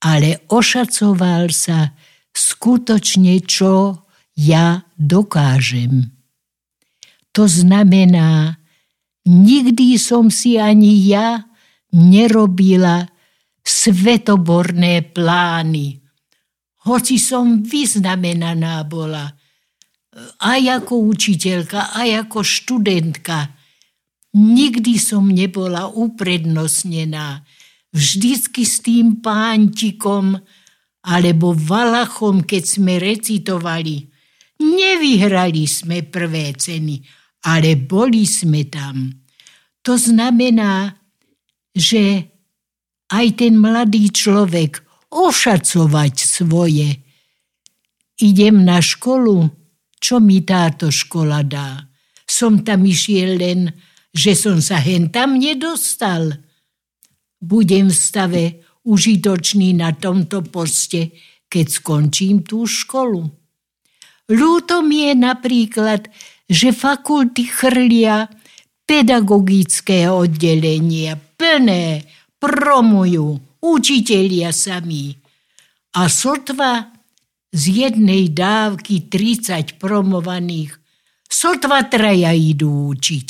ale 0.00 0.40
ošacoval 0.48 1.50
sa 1.52 1.92
skutočne, 2.34 3.40
čo 3.46 4.04
ja 4.34 4.82
dokážem. 4.98 6.10
To 7.34 7.46
znamená, 7.46 8.58
nikdy 9.26 9.98
som 9.98 10.28
si 10.30 10.58
ani 10.58 11.06
ja 11.06 11.46
nerobila 11.94 13.06
svetoborné 13.64 15.14
plány. 15.14 16.02
Hoci 16.84 17.16
som 17.16 17.64
vyznamenaná 17.64 18.84
bola, 18.84 19.24
aj 20.38 20.84
ako 20.84 21.10
učiteľka, 21.10 21.96
aj 21.96 22.28
ako 22.28 22.38
študentka, 22.44 23.50
nikdy 24.34 25.00
som 25.00 25.30
nebola 25.30 25.90
uprednostnená. 25.90 27.42
Vždycky 27.94 28.62
s 28.66 28.82
tým 28.82 29.22
pántikom 29.22 30.38
alebo 31.04 31.52
valachom, 31.52 32.42
keď 32.48 32.62
sme 32.64 32.96
recitovali. 32.96 34.08
Nevyhrali 34.64 35.68
sme 35.68 36.00
prvé 36.08 36.56
ceny, 36.56 37.04
ale 37.44 37.76
boli 37.76 38.24
sme 38.24 38.64
tam. 38.72 39.12
To 39.84 40.00
znamená, 40.00 40.96
že 41.76 42.32
aj 43.12 43.26
ten 43.36 43.60
mladý 43.60 44.08
človek 44.08 44.80
ošacovať 45.12 46.14
svoje. 46.16 47.04
Idem 48.24 48.64
na 48.64 48.80
školu, 48.80 49.52
čo 50.00 50.24
mi 50.24 50.40
táto 50.40 50.88
škola 50.88 51.44
dá? 51.44 51.84
Som 52.24 52.64
tam 52.64 52.88
išiel 52.88 53.36
len, 53.36 53.68
že 54.08 54.32
som 54.32 54.62
sa 54.64 54.80
hen 54.80 55.12
tam 55.12 55.36
nedostal. 55.36 56.32
Budem 57.36 57.92
v 57.92 57.98
stave 57.98 58.44
užitočný 58.84 59.76
na 59.76 59.96
tomto 59.96 60.44
poste, 60.44 61.16
keď 61.48 61.66
skončím 61.68 62.44
tú 62.44 62.68
školu. 62.68 63.24
Ľúto 64.28 64.80
mi 64.80 65.08
je 65.08 65.14
napríklad, 65.16 66.08
že 66.48 66.72
fakulty 66.72 67.44
chrlia 67.48 68.28
pedagogické 68.84 70.08
oddelenia 70.08 71.16
plné 71.16 72.04
promujú 72.40 73.40
učitelia 73.64 74.52
sami. 74.52 75.16
A 75.96 76.08
sotva 76.12 76.92
z 77.54 77.62
jednej 77.86 78.28
dávky 78.34 79.08
30 79.08 79.80
promovaných, 79.80 80.74
sotva 81.24 81.86
traja 81.86 82.34
idú 82.34 82.92
učiť. 82.92 83.26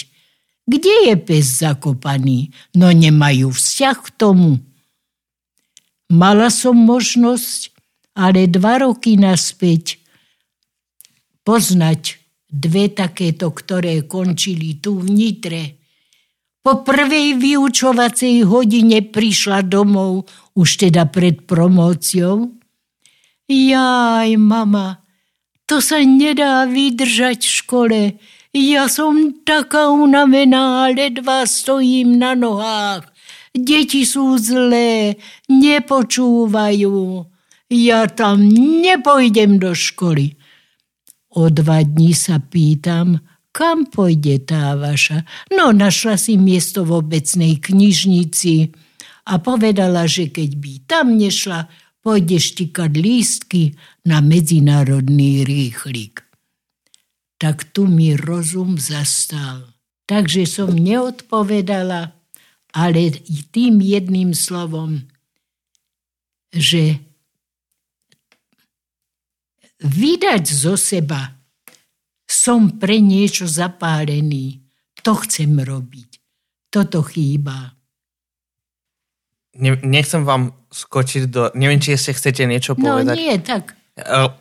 Kde 0.64 1.12
je 1.12 1.14
pes 1.20 1.60
zakopaný? 1.60 2.48
No 2.80 2.88
nemajú 2.88 3.52
vzťah 3.52 3.96
k 4.00 4.08
tomu. 4.16 4.56
Mala 6.12 6.52
som 6.52 6.76
možnosť, 6.76 7.72
ale 8.18 8.44
dva 8.50 8.84
roky 8.84 9.16
naspäť, 9.16 10.02
poznať 11.44 12.20
dve 12.48 12.92
takéto, 12.92 13.50
ktoré 13.50 14.04
končili 14.06 14.78
tu 14.78 15.00
v 15.00 15.08
Nitre. 15.10 15.62
Po 16.64 16.80
prvej 16.80 17.36
vyučovacej 17.36 18.48
hodine 18.48 19.04
prišla 19.04 19.66
domov, 19.68 20.24
už 20.56 20.88
teda 20.88 21.04
pred 21.10 21.44
promóciou. 21.44 22.56
Jaj, 23.44 24.40
mama, 24.40 25.04
to 25.68 25.84
sa 25.84 26.00
nedá 26.00 26.64
vydržať 26.64 27.44
v 27.44 27.56
škole. 27.60 28.00
Ja 28.54 28.88
som 28.88 29.44
taká 29.44 29.92
unavená, 29.92 30.88
ledva 30.88 31.44
stojím 31.44 32.16
na 32.16 32.32
nohách. 32.32 33.13
Deti 33.54 34.02
sú 34.02 34.34
zlé, 34.34 35.14
nepočúvajú. 35.46 37.22
Ja 37.70 38.10
tam 38.10 38.50
nepojdem 38.82 39.62
do 39.62 39.70
školy. 39.78 40.34
O 41.38 41.46
dva 41.54 41.86
dní 41.86 42.18
sa 42.18 42.42
pýtam, 42.42 43.22
kam 43.54 43.86
pôjde 43.86 44.42
tá 44.42 44.74
vaša? 44.74 45.22
No, 45.54 45.70
našla 45.70 46.18
si 46.18 46.34
miesto 46.34 46.82
v 46.82 46.98
obecnej 46.98 47.62
knižnici 47.62 48.74
a 49.30 49.38
povedala, 49.38 50.10
že 50.10 50.34
keď 50.34 50.50
by 50.58 50.72
tam 50.90 51.14
nešla, 51.14 51.70
pôjde 52.02 52.42
štikať 52.42 52.92
lístky 52.98 53.78
na 54.04 54.18
medzinárodný 54.18 55.46
rýchlik. 55.46 56.26
Tak 57.38 57.70
tu 57.70 57.86
mi 57.86 58.18
rozum 58.18 58.76
zastal. 58.82 59.72
Takže 60.04 60.44
som 60.44 60.74
neodpovedala, 60.74 62.12
ale 62.74 63.14
tým 63.54 63.78
jedným 63.78 64.34
slovom, 64.34 64.98
že 66.50 66.98
vydať 69.78 70.44
zo 70.50 70.74
seba 70.74 71.38
som 72.26 72.74
pre 72.82 72.98
niečo 72.98 73.46
zapálený. 73.46 74.58
To 75.06 75.14
chcem 75.22 75.54
robiť. 75.54 76.10
Toto 76.72 77.06
chýba. 77.06 77.76
Ne, 79.54 79.78
nechcem 79.86 80.26
vám 80.26 80.50
skočiť 80.72 81.22
do... 81.30 81.54
Neviem, 81.54 81.78
či 81.78 81.94
ešte 81.94 82.18
chcete 82.18 82.42
niečo 82.50 82.74
no, 82.74 82.82
povedať. 82.82 83.14
No 83.14 83.20
nie, 83.20 83.34
tak... 83.38 83.78
E, 83.94 84.34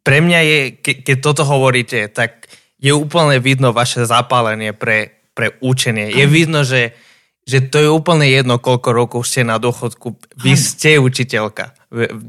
pre 0.00 0.18
mňa 0.24 0.40
je, 0.40 0.58
ke, 0.80 0.92
keď 1.04 1.16
toto 1.20 1.44
hovoríte, 1.44 2.08
tak 2.08 2.48
je 2.80 2.96
úplne 2.96 3.36
vidno 3.44 3.76
vaše 3.76 4.08
zapálenie 4.08 4.72
pre, 4.72 5.20
pre 5.36 5.60
učenie. 5.60 6.08
Je 6.08 6.24
vidno, 6.24 6.64
že, 6.64 6.96
že 7.44 7.60
to 7.68 7.76
je 7.80 7.88
úplne 7.92 8.24
jedno, 8.24 8.56
koľko 8.56 8.88
rokov 8.96 9.20
ste 9.28 9.44
na 9.44 9.60
dôchodku. 9.60 10.16
Vy 10.40 10.52
ste 10.56 10.96
učiteľka. 10.96 11.76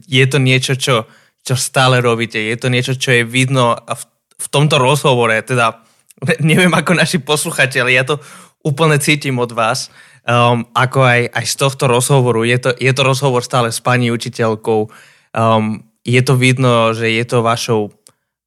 Je 0.06 0.26
to 0.28 0.38
niečo, 0.44 0.76
čo, 0.76 1.08
čo 1.42 1.56
stále 1.56 2.04
robíte. 2.04 2.36
Je 2.36 2.56
to 2.60 2.68
niečo, 2.68 3.00
čo 3.00 3.16
je 3.16 3.24
vidno 3.24 3.80
v 3.80 4.04
v 4.36 4.48
tomto 4.52 4.76
rozhovore, 4.78 5.36
teda 5.42 5.84
neviem 6.44 6.72
ako 6.72 6.96
naši 6.96 7.24
posluchateľi, 7.24 7.92
ja 7.96 8.04
to 8.04 8.20
úplne 8.66 8.98
cítim 8.98 9.38
od 9.38 9.54
vás, 9.54 9.94
um, 10.26 10.66
ako 10.74 11.00
aj, 11.06 11.22
aj 11.32 11.46
z 11.46 11.56
tohto 11.56 11.86
rozhovoru. 11.86 12.42
Je 12.44 12.58
to, 12.58 12.74
je 12.74 12.92
to 12.92 13.02
rozhovor 13.06 13.46
stále 13.46 13.70
s 13.70 13.78
pani 13.78 14.10
učiteľkou. 14.10 14.90
Um, 15.36 15.86
je 16.02 16.22
to 16.22 16.34
vidno, 16.38 16.94
že 16.98 17.14
je 17.14 17.26
to 17.26 17.46
vašou 17.46 17.94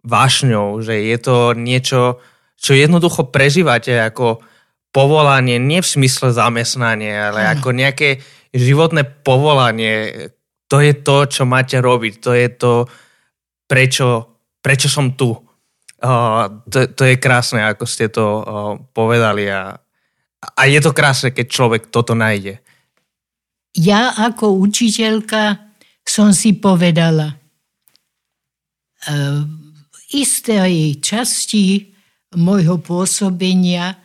vášňou, 0.03 0.83
že 0.83 0.95
je 0.95 1.19
to 1.19 1.55
niečo, 1.55 2.23
čo 2.59 2.73
jednoducho 2.75 3.31
prežívate 3.31 3.95
ako 3.99 4.43
povolanie, 4.93 5.61
nie 5.61 5.85
v 5.85 5.89
smysle 5.89 6.33
zamestnanie, 6.33 7.13
ale 7.13 7.45
hmm. 7.45 7.51
ako 7.59 7.69
nejaké 7.77 8.09
životné 8.53 9.05
povolanie. 9.25 10.29
To 10.69 10.81
je 10.81 10.93
to, 10.97 11.29
čo 11.29 11.43
máte 11.49 11.81
robiť. 11.81 12.15
To 12.25 12.33
je 12.33 12.49
to, 12.53 12.73
prečo, 13.69 14.37
prečo 14.61 14.89
som 14.89 15.13
tu. 15.17 15.37
Uh, 15.99 16.63
to, 16.71 16.87
to 16.95 17.03
je 17.11 17.17
krásne, 17.19 17.59
ako 17.65 17.85
ste 17.85 18.07
to 18.07 18.25
uh, 18.25 18.45
povedali 18.95 19.51
a, 19.51 19.75
a 20.39 20.63
je 20.71 20.79
to 20.79 20.95
krásne, 20.95 21.35
keď 21.35 21.47
človek 21.51 21.83
toto 21.91 22.15
nájde. 22.15 22.63
Ja 23.75 24.15
ako 24.15 24.63
učiteľka 24.63 25.59
som 26.07 26.31
si 26.31 26.55
povedala, 26.55 27.35
uh, 29.11 29.43
istej 30.15 31.03
časti 31.03 31.93
môjho 32.39 32.79
pôsobenia 32.81 33.99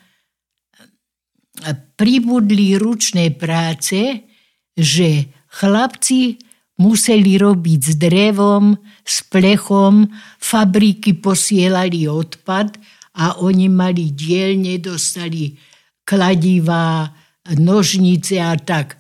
pribudli 1.72 2.76
ručné 2.76 3.32
práce, 3.32 4.28
že 4.76 5.32
chlapci 5.47 6.41
museli 6.82 7.39
robiť 7.39 7.80
s 7.80 7.93
drevom, 7.95 8.76
s 9.05 9.24
plechom, 9.30 10.09
fabriky 10.41 11.16
posielali 11.16 12.09
odpad 12.09 12.76
a 13.16 13.39
oni 13.39 13.70
mali 13.70 14.11
dielne, 14.11 14.82
dostali 14.82 15.55
kladivá, 16.03 17.14
nožnice 17.55 18.41
a 18.41 18.57
tak. 18.57 18.97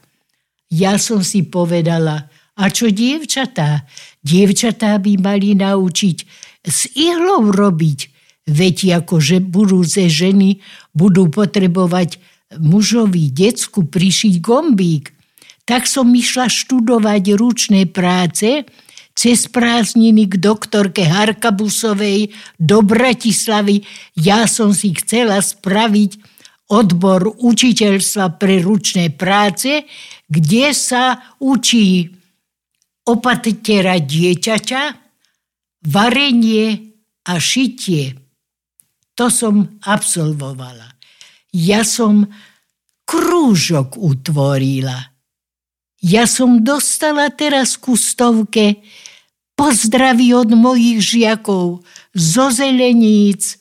Ja 0.69 0.95
som 1.01 1.25
si 1.25 1.43
povedala, 1.43 2.29
a 2.53 2.69
čo 2.69 2.93
dievčatá? 2.93 3.89
Dievčatá 4.21 5.01
by 5.01 5.17
mali 5.17 5.57
naučiť 5.57 6.17
s 6.61 6.79
ihlou 6.93 7.49
robiť, 7.49 7.99
veď 8.45 9.03
akože 9.03 9.41
budúce 9.41 10.05
ženy 10.05 10.61
budú 10.93 11.33
potrebovať 11.33 12.21
mužovi 12.59 13.31
decku 13.31 13.85
prišiť 13.87 14.33
gombík 14.41 15.13
tak 15.63 15.87
som 15.87 16.11
išla 16.11 16.51
študovať 16.51 17.39
ručné 17.39 17.87
práce 17.87 18.67
cez 19.15 19.47
prázdniny 19.47 20.27
k 20.27 20.35
doktorke 20.35 21.07
Harkabusovej 21.07 22.35
do 22.59 22.83
Bratislavy. 22.83 23.87
Ja 24.19 24.43
som 24.49 24.75
si 24.75 24.91
chcela 24.99 25.39
spraviť 25.39 26.19
odbor 26.67 27.31
učiteľstva 27.39 28.35
pre 28.35 28.59
ručné 28.59 29.13
práce, 29.13 29.87
kde 30.27 30.73
sa 30.75 31.35
učí 31.39 32.11
opaterať 33.07 34.01
dieťaťa, 34.03 34.83
varenie 35.87 36.67
a 37.27 37.33
šitie. 37.39 38.17
To 39.13 39.29
som 39.29 39.79
absolvovala. 39.85 40.92
Ja 41.53 41.85
som 41.85 42.27
krúžok 43.05 43.95
utvorila– 43.95 44.97
ja 46.03 46.27
som 46.27 46.59
dostala 46.59 47.31
teraz 47.31 47.79
ku 47.79 47.95
stovke 47.95 48.83
pozdraví 49.55 50.35
od 50.35 50.51
mojich 50.51 50.99
žiakov 50.99 51.79
zo 52.11 52.51
Zeleníc, 52.51 53.55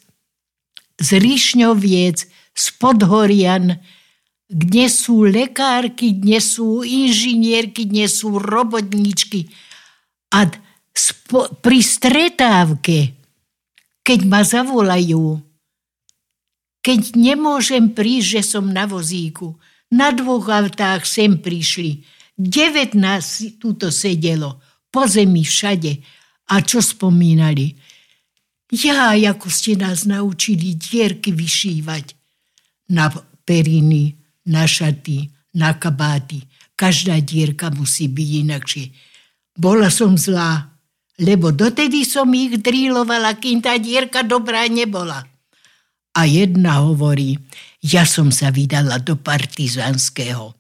z 0.99 1.09
Rišňoviec, 1.23 2.19
z 2.51 2.67
Podhorian, 2.83 3.79
kde 4.51 4.91
sú 4.91 5.23
lekárky, 5.23 6.19
kde 6.19 6.43
sú 6.43 6.83
inžinierky, 6.83 7.87
kde 7.87 8.11
sú 8.11 8.43
robotníčky. 8.43 9.47
A 10.35 10.51
pri 11.63 11.79
stretávke, 11.79 13.15
keď 14.03 14.19
ma 14.27 14.43
zavolajú, 14.43 15.39
keď 16.83 17.15
nemôžem 17.15 17.95
prísť, 17.95 18.27
že 18.39 18.43
som 18.43 18.67
na 18.67 18.91
vozíku, 18.91 19.55
na 19.95 20.11
dvoch 20.11 20.51
autách 20.51 21.07
sem 21.07 21.39
prišli, 21.39 22.03
19 22.35 22.99
túto 23.63 23.95
sedelo, 23.95 24.59
po 24.91 25.07
zemi 25.07 25.47
všade. 25.47 26.03
A 26.53 26.61
čo 26.61 26.83
spomínali? 26.85 27.73
Ja, 28.73 29.15
ako 29.15 29.49
ste 29.49 29.79
nás 29.79 30.05
naučili 30.05 30.77
dierky 30.77 31.33
vyšívať 31.33 32.19
na 32.93 33.09
periny, 33.47 34.17
na 34.49 34.67
šaty, 34.67 35.29
na 35.57 35.77
kabáty. 35.77 36.45
Každá 36.77 37.21
dierka 37.21 37.71
musí 37.71 38.09
byť 38.09 38.29
inakšie. 38.49 38.87
Bola 39.55 39.93
som 39.93 40.17
zlá, 40.17 40.73
lebo 41.21 41.53
dotedy 41.53 42.03
som 42.09 42.29
ich 42.33 42.59
drílovala, 42.59 43.37
kým 43.37 43.61
tá 43.61 43.77
dierka 43.77 44.25
dobrá 44.25 44.65
nebola. 44.67 45.32
A 46.13 46.29
jedna 46.29 46.85
hovorí, 46.85 47.41
ja 47.81 48.05
som 48.05 48.29
sa 48.29 48.53
vydala 48.53 49.01
do 49.01 49.17
partizanského 49.17 50.53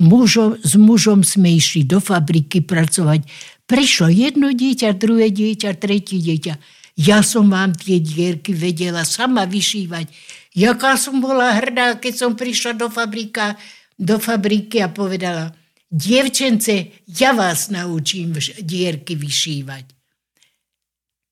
mužom, 0.00 0.56
s 0.64 0.74
mužom 0.80 1.20
sme 1.20 1.60
išli 1.60 1.84
do 1.84 2.00
fabriky 2.00 2.64
pracovať. 2.64 3.28
Prišlo 3.68 4.08
jedno 4.10 4.50
dieťa, 4.50 4.96
druhé 4.96 5.30
dieťa, 5.30 5.76
tretie 5.76 6.18
dieťa. 6.18 6.54
Ja 6.98 7.22
som 7.22 7.52
vám 7.52 7.76
tie 7.76 8.00
dierky 8.00 8.56
vedela 8.56 9.06
sama 9.06 9.46
vyšívať. 9.46 10.10
Jaká 10.56 10.98
som 10.98 11.22
bola 11.22 11.54
hrdá, 11.54 12.00
keď 12.00 12.14
som 12.16 12.32
prišla 12.34 12.74
do, 12.74 12.90
fabrika, 12.90 13.54
do 13.94 14.18
fabriky 14.18 14.82
a 14.82 14.90
povedala, 14.90 15.54
dievčence, 15.86 16.90
ja 17.06 17.30
vás 17.30 17.70
naučím 17.70 18.34
dierky 18.58 19.14
vyšívať. 19.14 19.84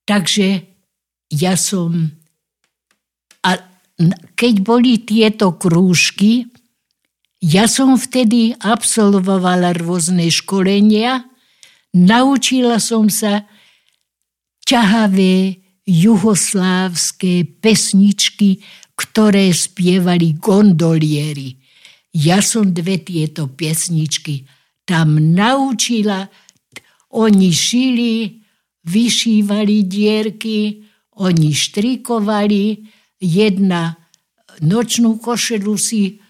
Takže 0.07 0.49
ja 1.35 1.59
som... 1.59 2.18
A 3.45 3.59
keď 4.35 4.55
boli 4.63 5.03
tieto 5.03 5.55
krúžky, 5.59 6.47
ja 7.39 7.71
som 7.71 7.95
vtedy 7.95 8.55
absolvovala 8.59 9.75
rôzne 9.79 10.27
školenia, 10.27 11.23
naučila 11.95 12.83
som 12.83 13.07
sa 13.07 13.47
ťahavé 14.67 15.63
juhoslávské 15.89 17.49
pesničky, 17.63 18.61
ktoré 18.99 19.55
spievali 19.55 20.37
gondolieri. 20.37 21.57
Ja 22.13 22.43
som 22.43 22.75
dve 22.75 23.01
tieto 23.01 23.47
pesničky 23.49 24.45
tam 24.83 25.17
naučila. 25.17 26.27
Oni 27.15 27.55
šili, 27.55 28.43
vyšívali 28.85 29.87
dierky, 29.87 30.83
oni 31.23 31.51
štrikovali. 31.55 32.65
Jedna 33.19 33.99
nočnú 34.63 35.19
košelu 35.19 35.75
si 35.79 36.23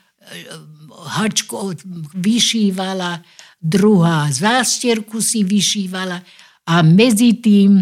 hačko 0.99 1.77
vyšívala, 2.17 3.23
druhá 3.61 4.29
zástierku 4.33 5.21
si 5.21 5.45
vyšívala 5.45 6.21
a 6.69 6.75
medzi 6.85 7.37
tým 7.41 7.81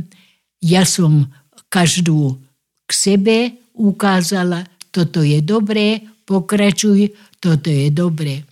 ja 0.63 0.87
som 0.87 1.27
každú 1.71 2.39
k 2.87 2.91
sebe 2.91 3.37
ukázala, 3.75 4.65
toto 4.95 5.21
je 5.21 5.43
dobré, 5.43 6.01
pokračuj, 6.25 7.13
toto 7.43 7.69
je 7.69 7.91
dobré. 7.93 8.47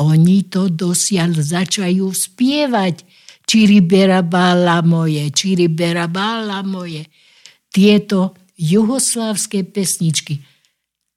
Oni 0.00 0.48
to 0.48 0.72
dosiaľ 0.72 1.36
začajú 1.36 2.08
spievať. 2.08 3.04
Čiribera 3.42 4.22
bála 4.24 4.80
moje, 4.80 5.28
čiribera 5.34 6.08
bála 6.08 6.64
moje. 6.64 7.04
Tieto 7.68 8.41
juhoslávské 8.62 9.66
pesničky 9.66 10.38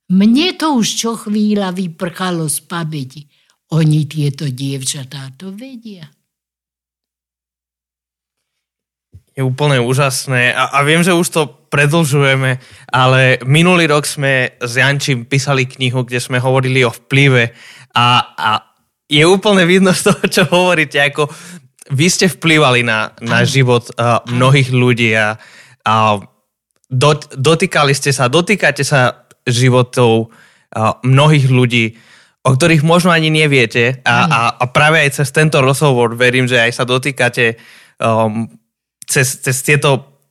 mne 0.06 0.54
to 0.54 0.78
už 0.78 0.88
čo 1.02 1.12
chvíľa 1.18 1.74
vyprchalo 1.74 2.46
z 2.46 2.62
pamäti. 2.70 3.26
Oni 3.74 4.06
tieto 4.06 4.46
dievčatá 4.46 5.34
to 5.34 5.50
vedia. 5.50 6.06
Je 9.36 9.42
úplne 9.44 9.82
úžasné 9.82 10.54
a, 10.56 10.72
a 10.72 10.80
viem, 10.86 11.02
že 11.04 11.12
už 11.12 11.28
to 11.28 11.42
predlžujeme, 11.68 12.62
ale 12.88 13.42
minulý 13.44 13.90
rok 13.92 14.08
sme 14.08 14.56
s 14.62 14.80
Jančím 14.80 15.28
písali 15.28 15.68
knihu, 15.68 16.08
kde 16.08 16.24
sme 16.24 16.40
hovorili 16.40 16.88
o 16.88 16.94
vplyve 16.94 17.52
a, 17.98 18.08
a 18.32 18.50
je 19.10 19.26
úplne 19.28 19.68
vidno 19.68 19.92
z 19.92 20.08
toho, 20.08 20.24
čo 20.30 20.44
hovoríte, 20.48 21.02
ako 21.02 21.28
vy 21.92 22.08
ste 22.08 22.32
vplyvali 22.32 22.86
na, 22.88 23.12
na 23.20 23.44
život 23.44 23.92
uh, 23.98 24.24
mnohých 24.30 24.72
ľudí 24.72 25.12
a, 25.18 25.36
a 25.84 26.16
dot, 26.90 27.34
dotýkali 27.34 27.94
ste 27.94 28.14
sa, 28.14 28.30
dotýkate 28.30 28.86
sa 28.86 29.26
životov 29.46 30.34
mnohých 31.04 31.48
ľudí, 31.48 31.96
o 32.46 32.54
ktorých 32.54 32.86
možno 32.86 33.10
ani 33.10 33.34
neviete 33.34 34.06
a, 34.06 34.16
a, 34.28 34.40
a 34.60 34.64
práve 34.70 35.02
aj 35.02 35.22
cez 35.22 35.34
tento 35.34 35.64
rozhovor 35.64 36.14
verím, 36.14 36.46
že 36.46 36.62
aj 36.62 36.72
sa 36.78 36.86
dotýkate 36.86 37.58
um, 37.98 38.46
cez, 39.08 39.42
cez 39.42 39.58
tieto 39.66 40.22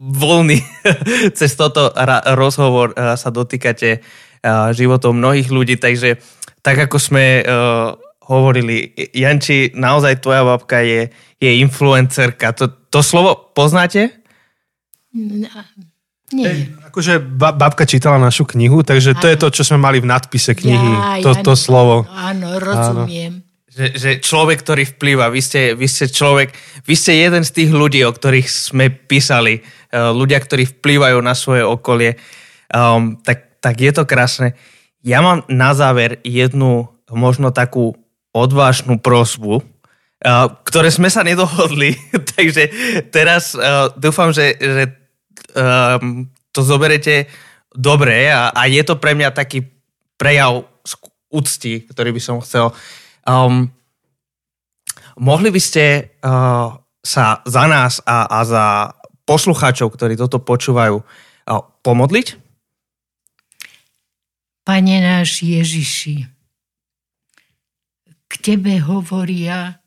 voľny, 0.00 0.58
cez 1.38 1.54
toto 1.54 1.94
ra- 1.94 2.24
rozhovor 2.34 2.96
uh, 2.96 3.14
sa 3.14 3.30
dotýkate 3.30 4.02
uh, 4.02 4.74
životov 4.74 5.14
mnohých 5.14 5.54
ľudí, 5.54 5.78
takže 5.78 6.18
tak 6.66 6.82
ako 6.90 6.98
sme 6.98 7.46
uh, 7.46 7.94
hovorili, 8.26 8.94
Janči, 9.14 9.70
naozaj 9.74 10.22
tvoja 10.22 10.42
babka 10.42 10.82
je, 10.82 11.10
je 11.38 11.50
influencerka. 11.62 12.54
To, 12.58 12.70
to 12.90 13.02
slovo 13.02 13.54
poznáte? 13.54 14.10
Nie. 16.32 16.48
Ej, 16.48 16.60
akože 16.88 17.20
babka 17.36 17.84
čítala 17.84 18.16
našu 18.16 18.48
knihu, 18.48 18.80
takže 18.84 19.16
to 19.16 19.28
je 19.28 19.36
to, 19.36 19.48
čo 19.52 19.62
sme 19.64 19.80
mali 19.80 20.00
v 20.00 20.08
nadpise 20.08 20.52
knihy, 20.56 20.92
Ja, 20.92 21.24
to, 21.24 21.32
ja- 21.36 21.44
to 21.44 21.52
slovo. 21.56 22.08
Áno, 22.08 22.56
rozumiem. 22.60 23.44
Že, 23.72 23.86
že 23.96 24.10
človek, 24.20 24.60
ktorý 24.60 24.84
vplýva, 24.84 25.32
vy 25.32 25.40
ste, 25.40 25.72
vy 25.72 25.88
ste 25.88 26.04
človek, 26.04 26.52
vy 26.84 26.92
ste 26.92 27.16
jeden 27.16 27.40
z 27.40 27.56
tých 27.56 27.70
ľudí, 27.72 28.04
o 28.04 28.12
ktorých 28.12 28.44
sme 28.44 28.92
písali, 28.92 29.64
uh, 29.64 30.12
ľudia, 30.12 30.36
ktorí 30.44 30.68
vplývajú 30.76 31.16
na 31.24 31.32
svoje 31.32 31.64
okolie, 31.64 32.20
um, 32.68 33.16
tak, 33.24 33.56
tak 33.64 33.80
je 33.80 33.88
to 33.96 34.04
krásne. 34.04 34.52
Ja 35.00 35.24
mám 35.24 35.48
na 35.48 35.72
záver 35.72 36.20
jednu 36.20 36.92
možno 37.08 37.48
takú 37.48 37.96
odvážnu 38.36 39.00
prosbu, 39.00 39.64
uh, 39.64 40.52
ktoré 40.68 40.92
sme 40.92 41.08
sa 41.08 41.24
nedohodli, 41.24 41.96
takže 42.36 42.68
teraz 43.08 43.56
uh, 43.56 43.88
dúfam, 43.96 44.36
že, 44.36 44.52
že 44.60 45.01
um, 45.52 46.28
to 46.52 46.60
zoberete 46.62 47.26
dobre 47.72 48.28
a, 48.28 48.52
a 48.52 48.68
je 48.68 48.82
to 48.84 49.00
pre 49.00 49.16
mňa 49.16 49.32
taký 49.32 49.64
prejav 50.20 50.68
úcty, 51.32 51.88
ktorý 51.88 52.12
by 52.12 52.20
som 52.20 52.36
chcel. 52.44 52.76
Um, 53.24 53.72
mohli 55.16 55.48
by 55.48 55.60
ste 55.60 56.14
uh, 56.20 56.76
sa 57.00 57.40
za 57.42 57.64
nás 57.66 58.04
a, 58.04 58.28
a 58.28 58.38
za 58.44 58.64
poslucháčov, 59.24 59.96
ktorí 59.96 60.14
toto 60.20 60.38
počúvajú, 60.38 61.00
uh, 61.00 61.62
pomodliť? 61.80 62.36
Pane 64.62 64.96
náš 65.02 65.42
Ježiši, 65.42 66.28
k 68.30 68.32
Tebe 68.38 68.78
hovoria 68.78 69.82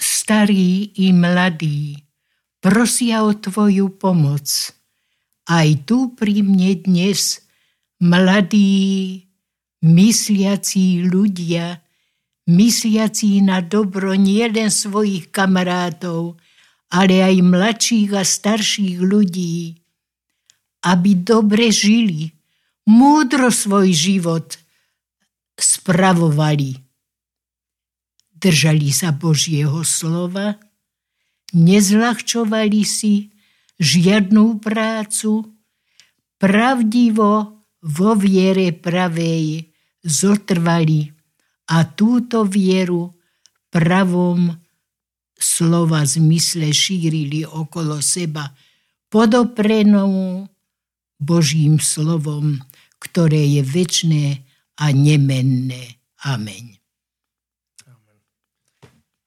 starí 0.00 0.90
i 0.98 1.14
mladí, 1.14 2.09
prosia 2.60 3.24
o 3.24 3.32
Tvoju 3.32 3.96
pomoc. 3.96 4.46
Aj 5.48 5.68
tu 5.88 6.14
pri 6.14 6.44
mne 6.44 6.78
dnes 6.84 7.40
mladí, 7.98 9.26
mysliací 9.82 11.08
ľudia, 11.08 11.80
mysliací 12.46 13.40
na 13.40 13.64
dobro 13.64 14.14
nielen 14.14 14.68
svojich 14.68 15.32
kamarátov, 15.32 16.36
ale 16.92 17.24
aj 17.24 17.36
mladších 17.40 18.10
a 18.14 18.22
starších 18.22 18.98
ľudí, 19.00 19.74
aby 20.84 21.10
dobre 21.16 21.72
žili, 21.72 22.30
múdro 22.86 23.48
svoj 23.48 23.90
život 23.90 24.58
spravovali. 25.56 26.76
Držali 28.40 28.88
sa 28.88 29.12
Božieho 29.12 29.84
slova, 29.84 30.56
nezľahčovali 31.54 32.82
si 32.86 33.30
žiadnu 33.80 34.60
prácu, 34.60 35.46
pravdivo 36.40 37.30
vo 37.80 38.10
viere 38.16 38.72
pravej 38.72 39.68
zotrvali 40.04 41.08
a 41.70 41.84
túto 41.84 42.44
vieru 42.44 43.12
pravom 43.70 44.52
slova 45.40 46.04
zmysle 46.04 46.72
šírili 46.72 47.44
okolo 47.44 48.00
seba 48.04 48.52
podoprenou 49.08 50.44
Božím 51.20 51.76
slovom, 51.80 52.60
ktoré 53.00 53.60
je 53.60 53.62
väčné 53.64 54.24
a 54.80 54.92
nemenné. 54.92 56.00
Amen. 56.24 56.79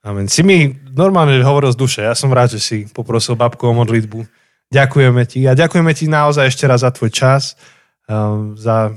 Amen. 0.04 0.28
Si 0.28 0.44
mi 0.44 0.76
normálne 0.92 1.40
hovoril 1.40 1.72
z 1.72 1.80
duše. 1.80 2.00
Ja 2.04 2.12
som 2.12 2.30
rád, 2.36 2.56
že 2.56 2.60
si 2.60 2.78
poprosil 2.92 3.40
babku 3.40 3.72
o 3.72 3.74
modlitbu. 3.74 4.28
Ďakujeme 4.68 5.24
ti 5.24 5.48
a 5.48 5.56
ďakujeme 5.56 5.96
ti 5.96 6.12
naozaj 6.12 6.52
ešte 6.52 6.68
raz 6.68 6.84
za 6.84 6.92
tvoj 6.92 7.10
čas. 7.10 7.56
Um, 8.06 8.60
za... 8.60 8.92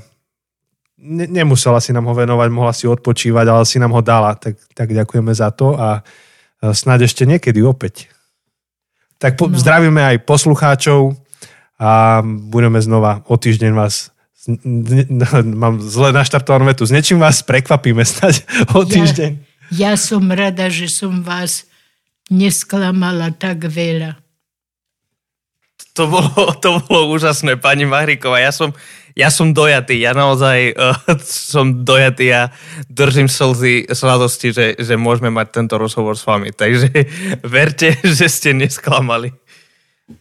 Ne, 0.97 1.29
nemusela 1.29 1.79
si 1.79 1.95
nám 1.95 2.09
ho 2.09 2.13
venovať, 2.17 2.49
mohla 2.51 2.73
si 2.75 2.89
odpočívať, 2.89 3.45
ale 3.47 3.63
si 3.63 3.79
nám 3.79 3.95
ho 3.95 4.01
dala. 4.03 4.35
Tak, 4.35 4.59
tak 4.75 4.91
ďakujeme 4.91 5.31
za 5.31 5.53
to 5.55 5.79
a 5.79 6.03
a 6.61 6.73
snáď 6.73 7.05
ešte 7.05 7.23
niekedy 7.29 7.61
opäť. 7.61 8.09
Tak 9.21 9.37
po, 9.37 9.49
no. 9.49 9.57
zdravíme 9.57 10.01
aj 10.01 10.25
poslucháčov 10.25 11.13
a 11.77 12.21
budeme 12.25 12.81
znova 12.81 13.21
o 13.29 13.37
týždeň 13.37 13.71
vás 13.73 14.09
ne, 14.49 15.05
mám 15.61 15.77
zle 15.81 16.09
naštartovanú 16.13 16.65
vetu. 16.69 16.85
S 16.85 16.93
niečím 16.93 17.21
vás 17.21 17.45
prekvapíme 17.45 18.01
snáď 18.09 18.45
o 18.73 18.81
týždeň. 18.85 19.31
Ja, 19.37 19.46
ja 19.71 19.95
som 19.99 20.27
rada, 20.31 20.71
že 20.71 20.87
som 20.87 21.23
vás 21.23 21.67
nesklamala 22.31 23.31
tak 23.35 23.67
veľa. 23.67 24.19
To 25.97 26.05
bolo, 26.05 26.53
to 26.61 26.77
bolo 26.85 27.09
úžasné, 27.17 27.57
pani 27.57 27.89
Mahríková. 27.89 28.37
Ja 28.37 28.53
som, 28.53 28.69
ja 29.17 29.33
som 29.33 29.49
dojatý, 29.49 29.97
ja 29.97 30.13
naozaj 30.13 30.77
uh, 30.77 30.93
som 31.49 31.81
dojatý 31.81 32.29
a 32.29 32.53
držím 32.85 33.25
slzy 33.25 33.89
z 33.89 34.01
radosti, 34.05 34.53
že, 34.53 34.77
že 34.77 34.93
môžeme 34.93 35.33
mať 35.33 35.47
tento 35.57 35.75
rozhovor 35.81 36.13
s 36.13 36.21
vami. 36.21 36.53
Takže 36.53 36.89
verte, 37.57 37.97
že 38.17 38.29
ste 38.29 38.53
nesklamali. 38.53 39.33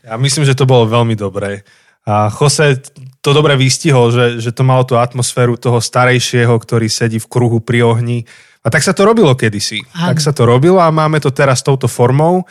Ja 0.03 0.19
myslím, 0.19 0.49
že 0.49 0.57
to 0.57 0.67
bolo 0.67 0.89
veľmi 0.89 1.15
dobré. 1.15 1.63
A 2.07 2.31
Jose 2.31 2.81
to 3.19 3.35
dobre 3.35 3.59
vystihol, 3.59 4.15
že, 4.15 4.39
že 4.39 4.55
to 4.55 4.63
malo 4.63 4.87
tú 4.87 4.95
atmosféru 4.95 5.59
toho 5.59 5.83
starejšieho, 5.83 6.55
ktorý 6.55 6.87
sedí 6.87 7.19
v 7.19 7.27
kruhu 7.27 7.59
pri 7.59 7.83
ohni. 7.83 8.23
A 8.67 8.69
tak 8.69 8.83
sa 8.83 8.91
to 8.91 9.07
robilo 9.07 9.39
kedysi. 9.39 9.79
Ano. 9.95 10.11
Tak 10.11 10.19
sa 10.19 10.35
to 10.35 10.43
robilo 10.43 10.83
a 10.83 10.91
máme 10.91 11.23
to 11.23 11.31
teraz 11.31 11.63
touto 11.63 11.87
formou. 11.87 12.43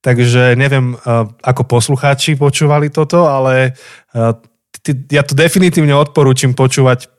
Takže 0.00 0.56
neviem, 0.56 0.96
ako 1.44 1.68
poslucháči 1.68 2.40
počúvali 2.40 2.88
toto, 2.88 3.28
ale 3.28 3.76
ja 5.10 5.22
to 5.26 5.34
definitívne 5.36 5.92
odporúčam 5.92 6.56
počúvať 6.56 7.12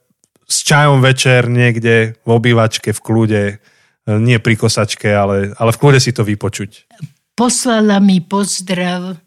s 0.49 0.65
čajom 0.65 0.97
večer 1.03 1.45
niekde 1.45 2.17
v 2.25 2.29
obývačke, 2.33 2.89
v 2.95 3.03
kľude, 3.03 3.61
nie 4.09 4.41
pri 4.41 4.57
kosačke, 4.57 5.13
ale, 5.13 5.53
ale 5.53 5.69
v 5.69 5.77
kľude 5.77 6.01
si 6.01 6.09
to 6.09 6.25
vypočuť. 6.25 6.89
Poslala 7.37 8.01
mi 8.01 8.17
pozdrav 8.23 9.21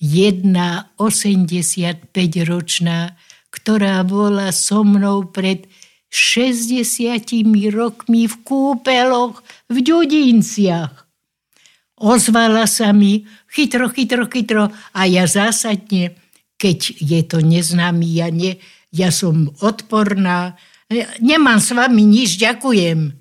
jedna 0.00 0.88
85-ročná, 0.96 3.12
ktorá 3.52 4.00
bola 4.08 4.48
so 4.54 4.86
mnou 4.86 5.28
pred 5.28 5.68
60 6.12 7.72
rokmi 7.72 8.28
v 8.28 8.34
kúpeloch 8.44 9.40
v 9.72 9.76
Ďudinciach. 9.80 11.08
Ozvala 12.04 12.68
sa 12.68 12.92
mi 12.92 13.24
chytro, 13.48 13.88
chytro, 13.88 14.28
chytro 14.28 14.68
a 14.92 15.00
ja 15.08 15.24
zásadne, 15.24 16.12
keď 16.60 16.78
je 17.00 17.20
to 17.24 17.40
neznámy, 17.40 18.06
ja, 18.12 18.28
ne, 18.28 18.60
ja 18.92 19.08
som 19.08 19.48
odporná, 19.64 20.60
nemám 21.24 21.64
s 21.64 21.72
vami 21.72 22.04
nič, 22.04 22.36
ďakujem. 22.36 23.16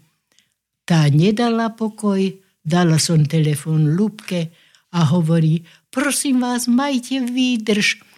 Tá 0.83 1.07
nedala 1.07 1.71
pokoj, 1.71 2.19
dala 2.59 2.99
som 2.99 3.23
telefon 3.23 3.95
Lúbke 3.95 4.51
a 4.91 5.07
hovorí, 5.15 5.63
prosím 5.87 6.43
vás, 6.43 6.67
majte 6.67 7.23
výdrž. 7.23 8.10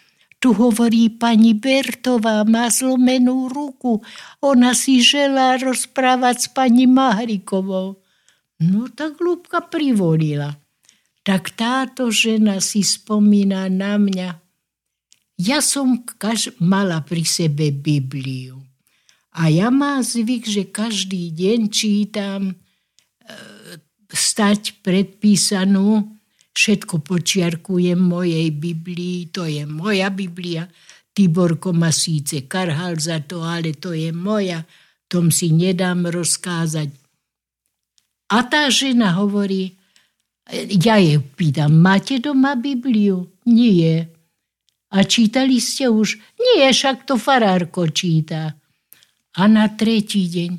Tu 0.44 0.52
hovorí 0.52 1.07
pani 1.07 1.56
Bertová, 1.56 2.44
má 2.44 2.68
zlomenú 2.68 3.48
ruku. 3.48 4.03
Ona 4.44 4.76
si 4.76 4.99
želá 4.99 5.56
rozprávať 5.56 6.36
s 6.36 6.48
pani 6.52 6.84
Mahrikovou. 6.84 8.03
No 8.60 8.91
tak 8.91 9.24
Lúbka 9.24 9.64
privolila. 9.64 10.60
Tak 11.24 11.56
táto 11.56 12.11
žena 12.11 12.60
si 12.60 12.84
spomína 12.84 13.72
na 13.72 13.95
mňa. 13.95 14.36
Ja 15.40 15.64
som 15.64 16.03
kaž- 16.03 16.60
mala 16.60 16.99
pri 17.07 17.24
sebe 17.24 17.72
Bibliu. 17.72 18.60
A 19.40 19.48
ja 19.48 19.72
mám 19.72 20.03
zvyk, 20.03 20.44
že 20.44 20.68
každý 20.68 21.32
deň 21.32 21.60
čítam 21.72 22.52
e, 22.52 22.56
stať 24.11 24.84
predpísanú, 24.84 26.20
všetko 26.54 27.02
počiarkujem 27.02 28.00
mojej 28.00 28.50
Biblii, 28.54 29.34
to 29.34 29.50
je 29.50 29.66
moja 29.66 30.10
Biblia. 30.14 30.70
Tiborko 31.14 31.74
ma 31.74 31.94
síce 31.94 32.50
karhal 32.50 32.98
za 32.98 33.22
to, 33.22 33.46
ale 33.46 33.78
to 33.78 33.94
je 33.94 34.10
moja, 34.10 34.66
tom 35.06 35.30
si 35.30 35.54
nedám 35.54 36.10
rozkázať. 36.10 36.90
A 38.34 38.38
tá 38.50 38.66
žena 38.74 39.14
hovorí, 39.22 39.78
ja 40.82 40.98
je 40.98 41.22
pýtam, 41.22 41.78
máte 41.78 42.18
doma 42.18 42.58
Bibliu? 42.58 43.30
Nie. 43.46 44.10
A 44.90 45.06
čítali 45.06 45.62
ste 45.62 45.86
už? 45.86 46.18
Nie, 46.38 46.74
však 46.74 47.06
to 47.06 47.22
farárko 47.22 47.94
číta. 47.94 48.58
A 49.38 49.42
na 49.46 49.70
tretí 49.70 50.26
deň, 50.30 50.52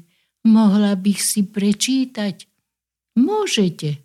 mohla 0.50 0.94
bych 0.94 1.18
si 1.18 1.40
prečítať? 1.46 2.46
Môžete. 3.18 4.03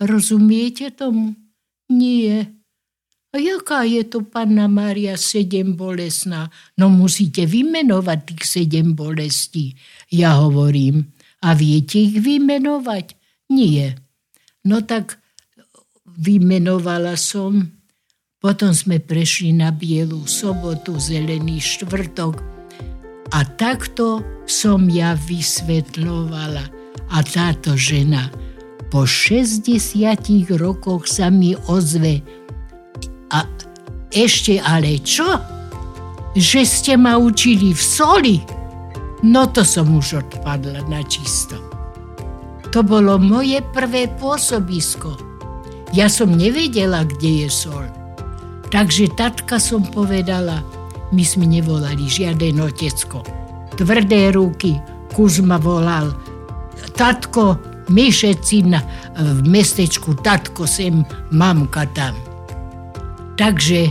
Rozumiete 0.00 0.90
tomu? 0.90 1.36
Nie. 1.92 2.48
A 3.30 3.38
jaká 3.38 3.86
je 3.86 4.02
to 4.08 4.26
Panna 4.26 4.66
Mária 4.66 5.14
sedem 5.14 5.76
bolesná? 5.78 6.50
No 6.74 6.90
musíte 6.90 7.46
vymenovať 7.46 8.18
tých 8.26 8.42
sedem 8.42 8.96
bolestí. 8.96 9.78
Ja 10.10 10.40
hovorím, 10.40 11.14
a 11.44 11.54
viete 11.54 12.00
ich 12.00 12.18
vymenovať? 12.18 13.14
Nie. 13.54 13.94
No 14.66 14.82
tak 14.82 15.20
vymenovala 16.04 17.14
som 17.14 17.80
Potom 18.40 18.72
sme 18.72 19.04
prešli 19.04 19.52
na 19.52 19.68
bielú 19.68 20.24
sobotu, 20.24 20.96
zelený 20.96 21.60
štvrtok 21.60 22.40
a 23.36 23.44
takto 23.44 24.24
som 24.48 24.88
ja 24.88 25.12
vysvetľovala. 25.12 26.64
A 27.12 27.18
táto 27.20 27.76
žena 27.76 28.32
po 28.90 29.06
60 29.06 29.62
rokoch 30.58 31.06
sa 31.06 31.30
mi 31.30 31.54
ozve. 31.70 32.20
A 33.30 33.46
ešte 34.10 34.58
ale 34.58 34.98
čo? 34.98 35.38
Že 36.34 36.60
ste 36.66 36.92
ma 36.98 37.14
učili 37.14 37.70
v 37.70 37.82
soli? 37.82 38.36
No 39.22 39.46
to 39.54 39.62
som 39.62 39.94
už 39.94 40.26
odpadla 40.26 40.82
na 40.90 41.06
čisto. 41.06 41.54
To 42.74 42.82
bolo 42.82 43.18
moje 43.18 43.62
prvé 43.74 44.10
pôsobisko. 44.18 45.14
Ja 45.90 46.06
som 46.06 46.34
nevedela, 46.34 47.02
kde 47.02 47.46
je 47.46 47.48
sol. 47.50 47.86
Takže 48.70 49.10
tatka 49.18 49.58
som 49.58 49.82
povedala, 49.82 50.62
my 51.10 51.26
sme 51.26 51.50
nevolali 51.50 52.06
žiaden 52.06 52.62
otecko. 52.62 53.26
Tvrdé 53.74 54.30
ruky, 54.30 54.78
Kuzma 55.10 55.58
volal, 55.58 56.14
tatko, 56.94 57.58
na, 57.90 58.80
v 59.18 59.40
mestečku, 59.44 60.14
tatko 60.22 60.66
sem, 60.66 61.04
mamka 61.34 61.86
tam. 61.92 62.14
Takže 63.36 63.90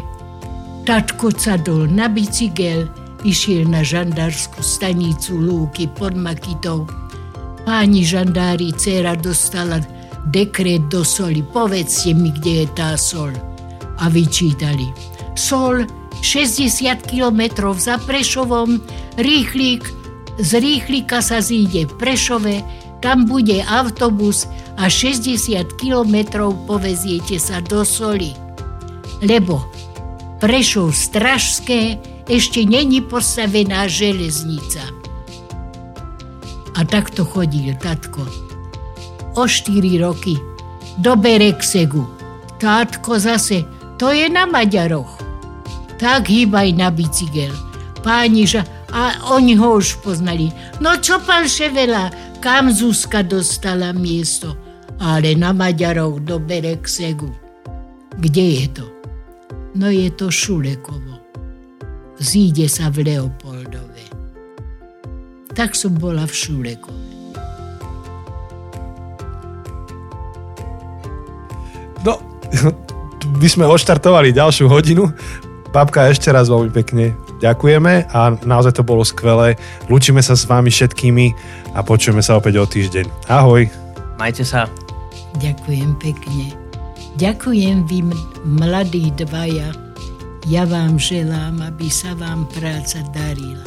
tatko 0.88 1.30
dol 1.66 1.86
na 1.92 2.08
bicykel, 2.08 2.88
išiel 3.28 3.68
na 3.68 3.84
žandárskú 3.84 4.64
stanicu 4.64 5.36
Lúky 5.36 5.92
pod 5.92 6.16
Makitou. 6.16 6.88
Páni 7.68 8.02
žandári, 8.08 8.72
dcera 8.74 9.14
dostala 9.20 9.84
dekret 10.32 10.88
do 10.90 11.04
soli. 11.04 11.44
Povedzte 11.44 12.16
mi, 12.16 12.32
kde 12.32 12.64
je 12.64 12.68
tá 12.74 12.96
sol 12.96 13.36
a 14.00 14.08
vyčítali. 14.08 14.88
Sol 15.36 15.84
60 16.22 17.06
km 17.08 17.72
za 17.76 18.00
Prešovom, 18.00 18.80
rýchlík, 19.20 19.84
z 20.40 20.52
rýchlíka 20.56 21.20
sa 21.20 21.44
zíde 21.44 21.88
v 21.88 21.94
Prešove, 22.00 22.56
tam 23.00 23.26
bude 23.26 23.64
autobus 23.64 24.48
a 24.76 24.92
60 24.92 25.80
km 25.80 26.48
poveziete 26.68 27.40
sa 27.40 27.64
do 27.64 27.88
Soli. 27.88 28.36
Lebo 29.24 29.64
Prešov 30.40 30.96
Stražské 30.96 32.00
ešte 32.28 32.64
není 32.64 33.04
postavená 33.04 33.88
železnica. 33.92 34.84
A 36.76 36.80
takto 36.88 37.28
chodil 37.28 37.76
tatko. 37.76 38.24
O 39.36 39.44
4 39.44 40.00
roky 40.00 40.40
do 40.96 41.20
Bereksegu. 41.20 42.08
Tátko 42.60 43.20
zase 43.20 43.68
to 44.00 44.16
je 44.16 44.32
na 44.32 44.48
Maďaroch. 44.48 45.20
Tak 46.00 46.32
hýbaj 46.32 46.72
na 46.72 46.88
bicykel. 46.88 47.52
Páni. 48.00 48.48
A 48.90 49.28
oni 49.36 49.60
ho 49.60 49.76
už 49.76 50.00
poznali. 50.00 50.50
No 50.80 50.98
čo, 50.98 51.20
pán 51.20 51.46
Ševela, 51.52 52.10
kam 52.40 52.72
Zuzka 52.72 53.22
dostala 53.24 53.92
miesto? 53.92 54.56
Ale 55.00 55.36
na 55.36 55.56
Maďarov 55.56 56.28
do 56.28 56.40
Bereksegu. 56.40 57.32
Kde 58.20 58.46
je 58.64 58.68
to? 58.76 58.86
No 59.76 59.88
je 59.88 60.12
to 60.12 60.28
Šulekovo. 60.28 61.24
Zíde 62.20 62.68
sa 62.68 62.92
v 62.92 63.08
Leopoldove. 63.08 64.04
Tak 65.56 65.72
som 65.76 65.96
bola 65.96 66.28
v 66.28 66.34
Šulekove. 66.36 67.08
No, 72.04 72.20
by 73.40 73.48
sme 73.48 73.68
odštartovali 73.68 74.36
ďalšiu 74.36 74.68
hodinu. 74.68 75.08
Babka, 75.72 76.12
ešte 76.12 76.34
raz 76.34 76.52
veľmi 76.52 76.72
pekne 76.76 77.16
ďakujeme 77.40 78.12
a 78.12 78.36
naozaj 78.44 78.76
to 78.76 78.84
bolo 78.84 79.08
skvelé. 79.08 79.56
Lúčime 79.88 80.20
sa 80.20 80.36
s 80.36 80.44
vami 80.44 80.68
všetkými 80.68 81.32
a 81.74 81.80
počujeme 81.86 82.24
sa 82.24 82.38
opäť 82.38 82.62
o 82.62 82.66
týždeň. 82.66 83.30
Ahoj. 83.30 83.70
Majte 84.20 84.44
sa. 84.44 84.68
Ďakujem 85.40 85.96
pekne. 86.02 86.52
Ďakujem 87.16 87.88
vy, 87.88 88.00
mladí 88.46 89.12
dvaja. 89.16 89.72
Ja 90.48 90.64
vám 90.66 90.98
želám, 90.98 91.62
aby 91.62 91.92
sa 91.92 92.16
vám 92.16 92.48
práca 92.50 93.04
darila. 93.12 93.66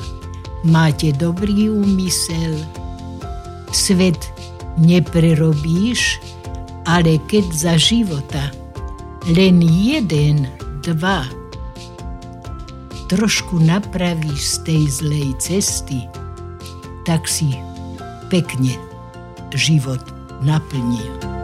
Máte 0.65 1.13
dobrý 1.15 1.71
úmysel. 1.71 2.59
Svet 3.71 4.19
neprerobíš, 4.79 6.21
ale 6.89 7.21
keď 7.29 7.45
za 7.53 7.75
života 7.79 8.51
len 9.31 9.63
jeden, 9.63 10.51
dva 10.83 11.23
trošku 13.13 13.61
napravíš 13.61 14.41
z 14.41 14.57
tej 14.65 14.83
zlej 14.89 15.29
cesty, 15.37 16.01
tak 17.05 17.29
si 17.29 17.53
pekne 18.33 18.81
život 19.53 20.01
naplnil. 20.41 21.42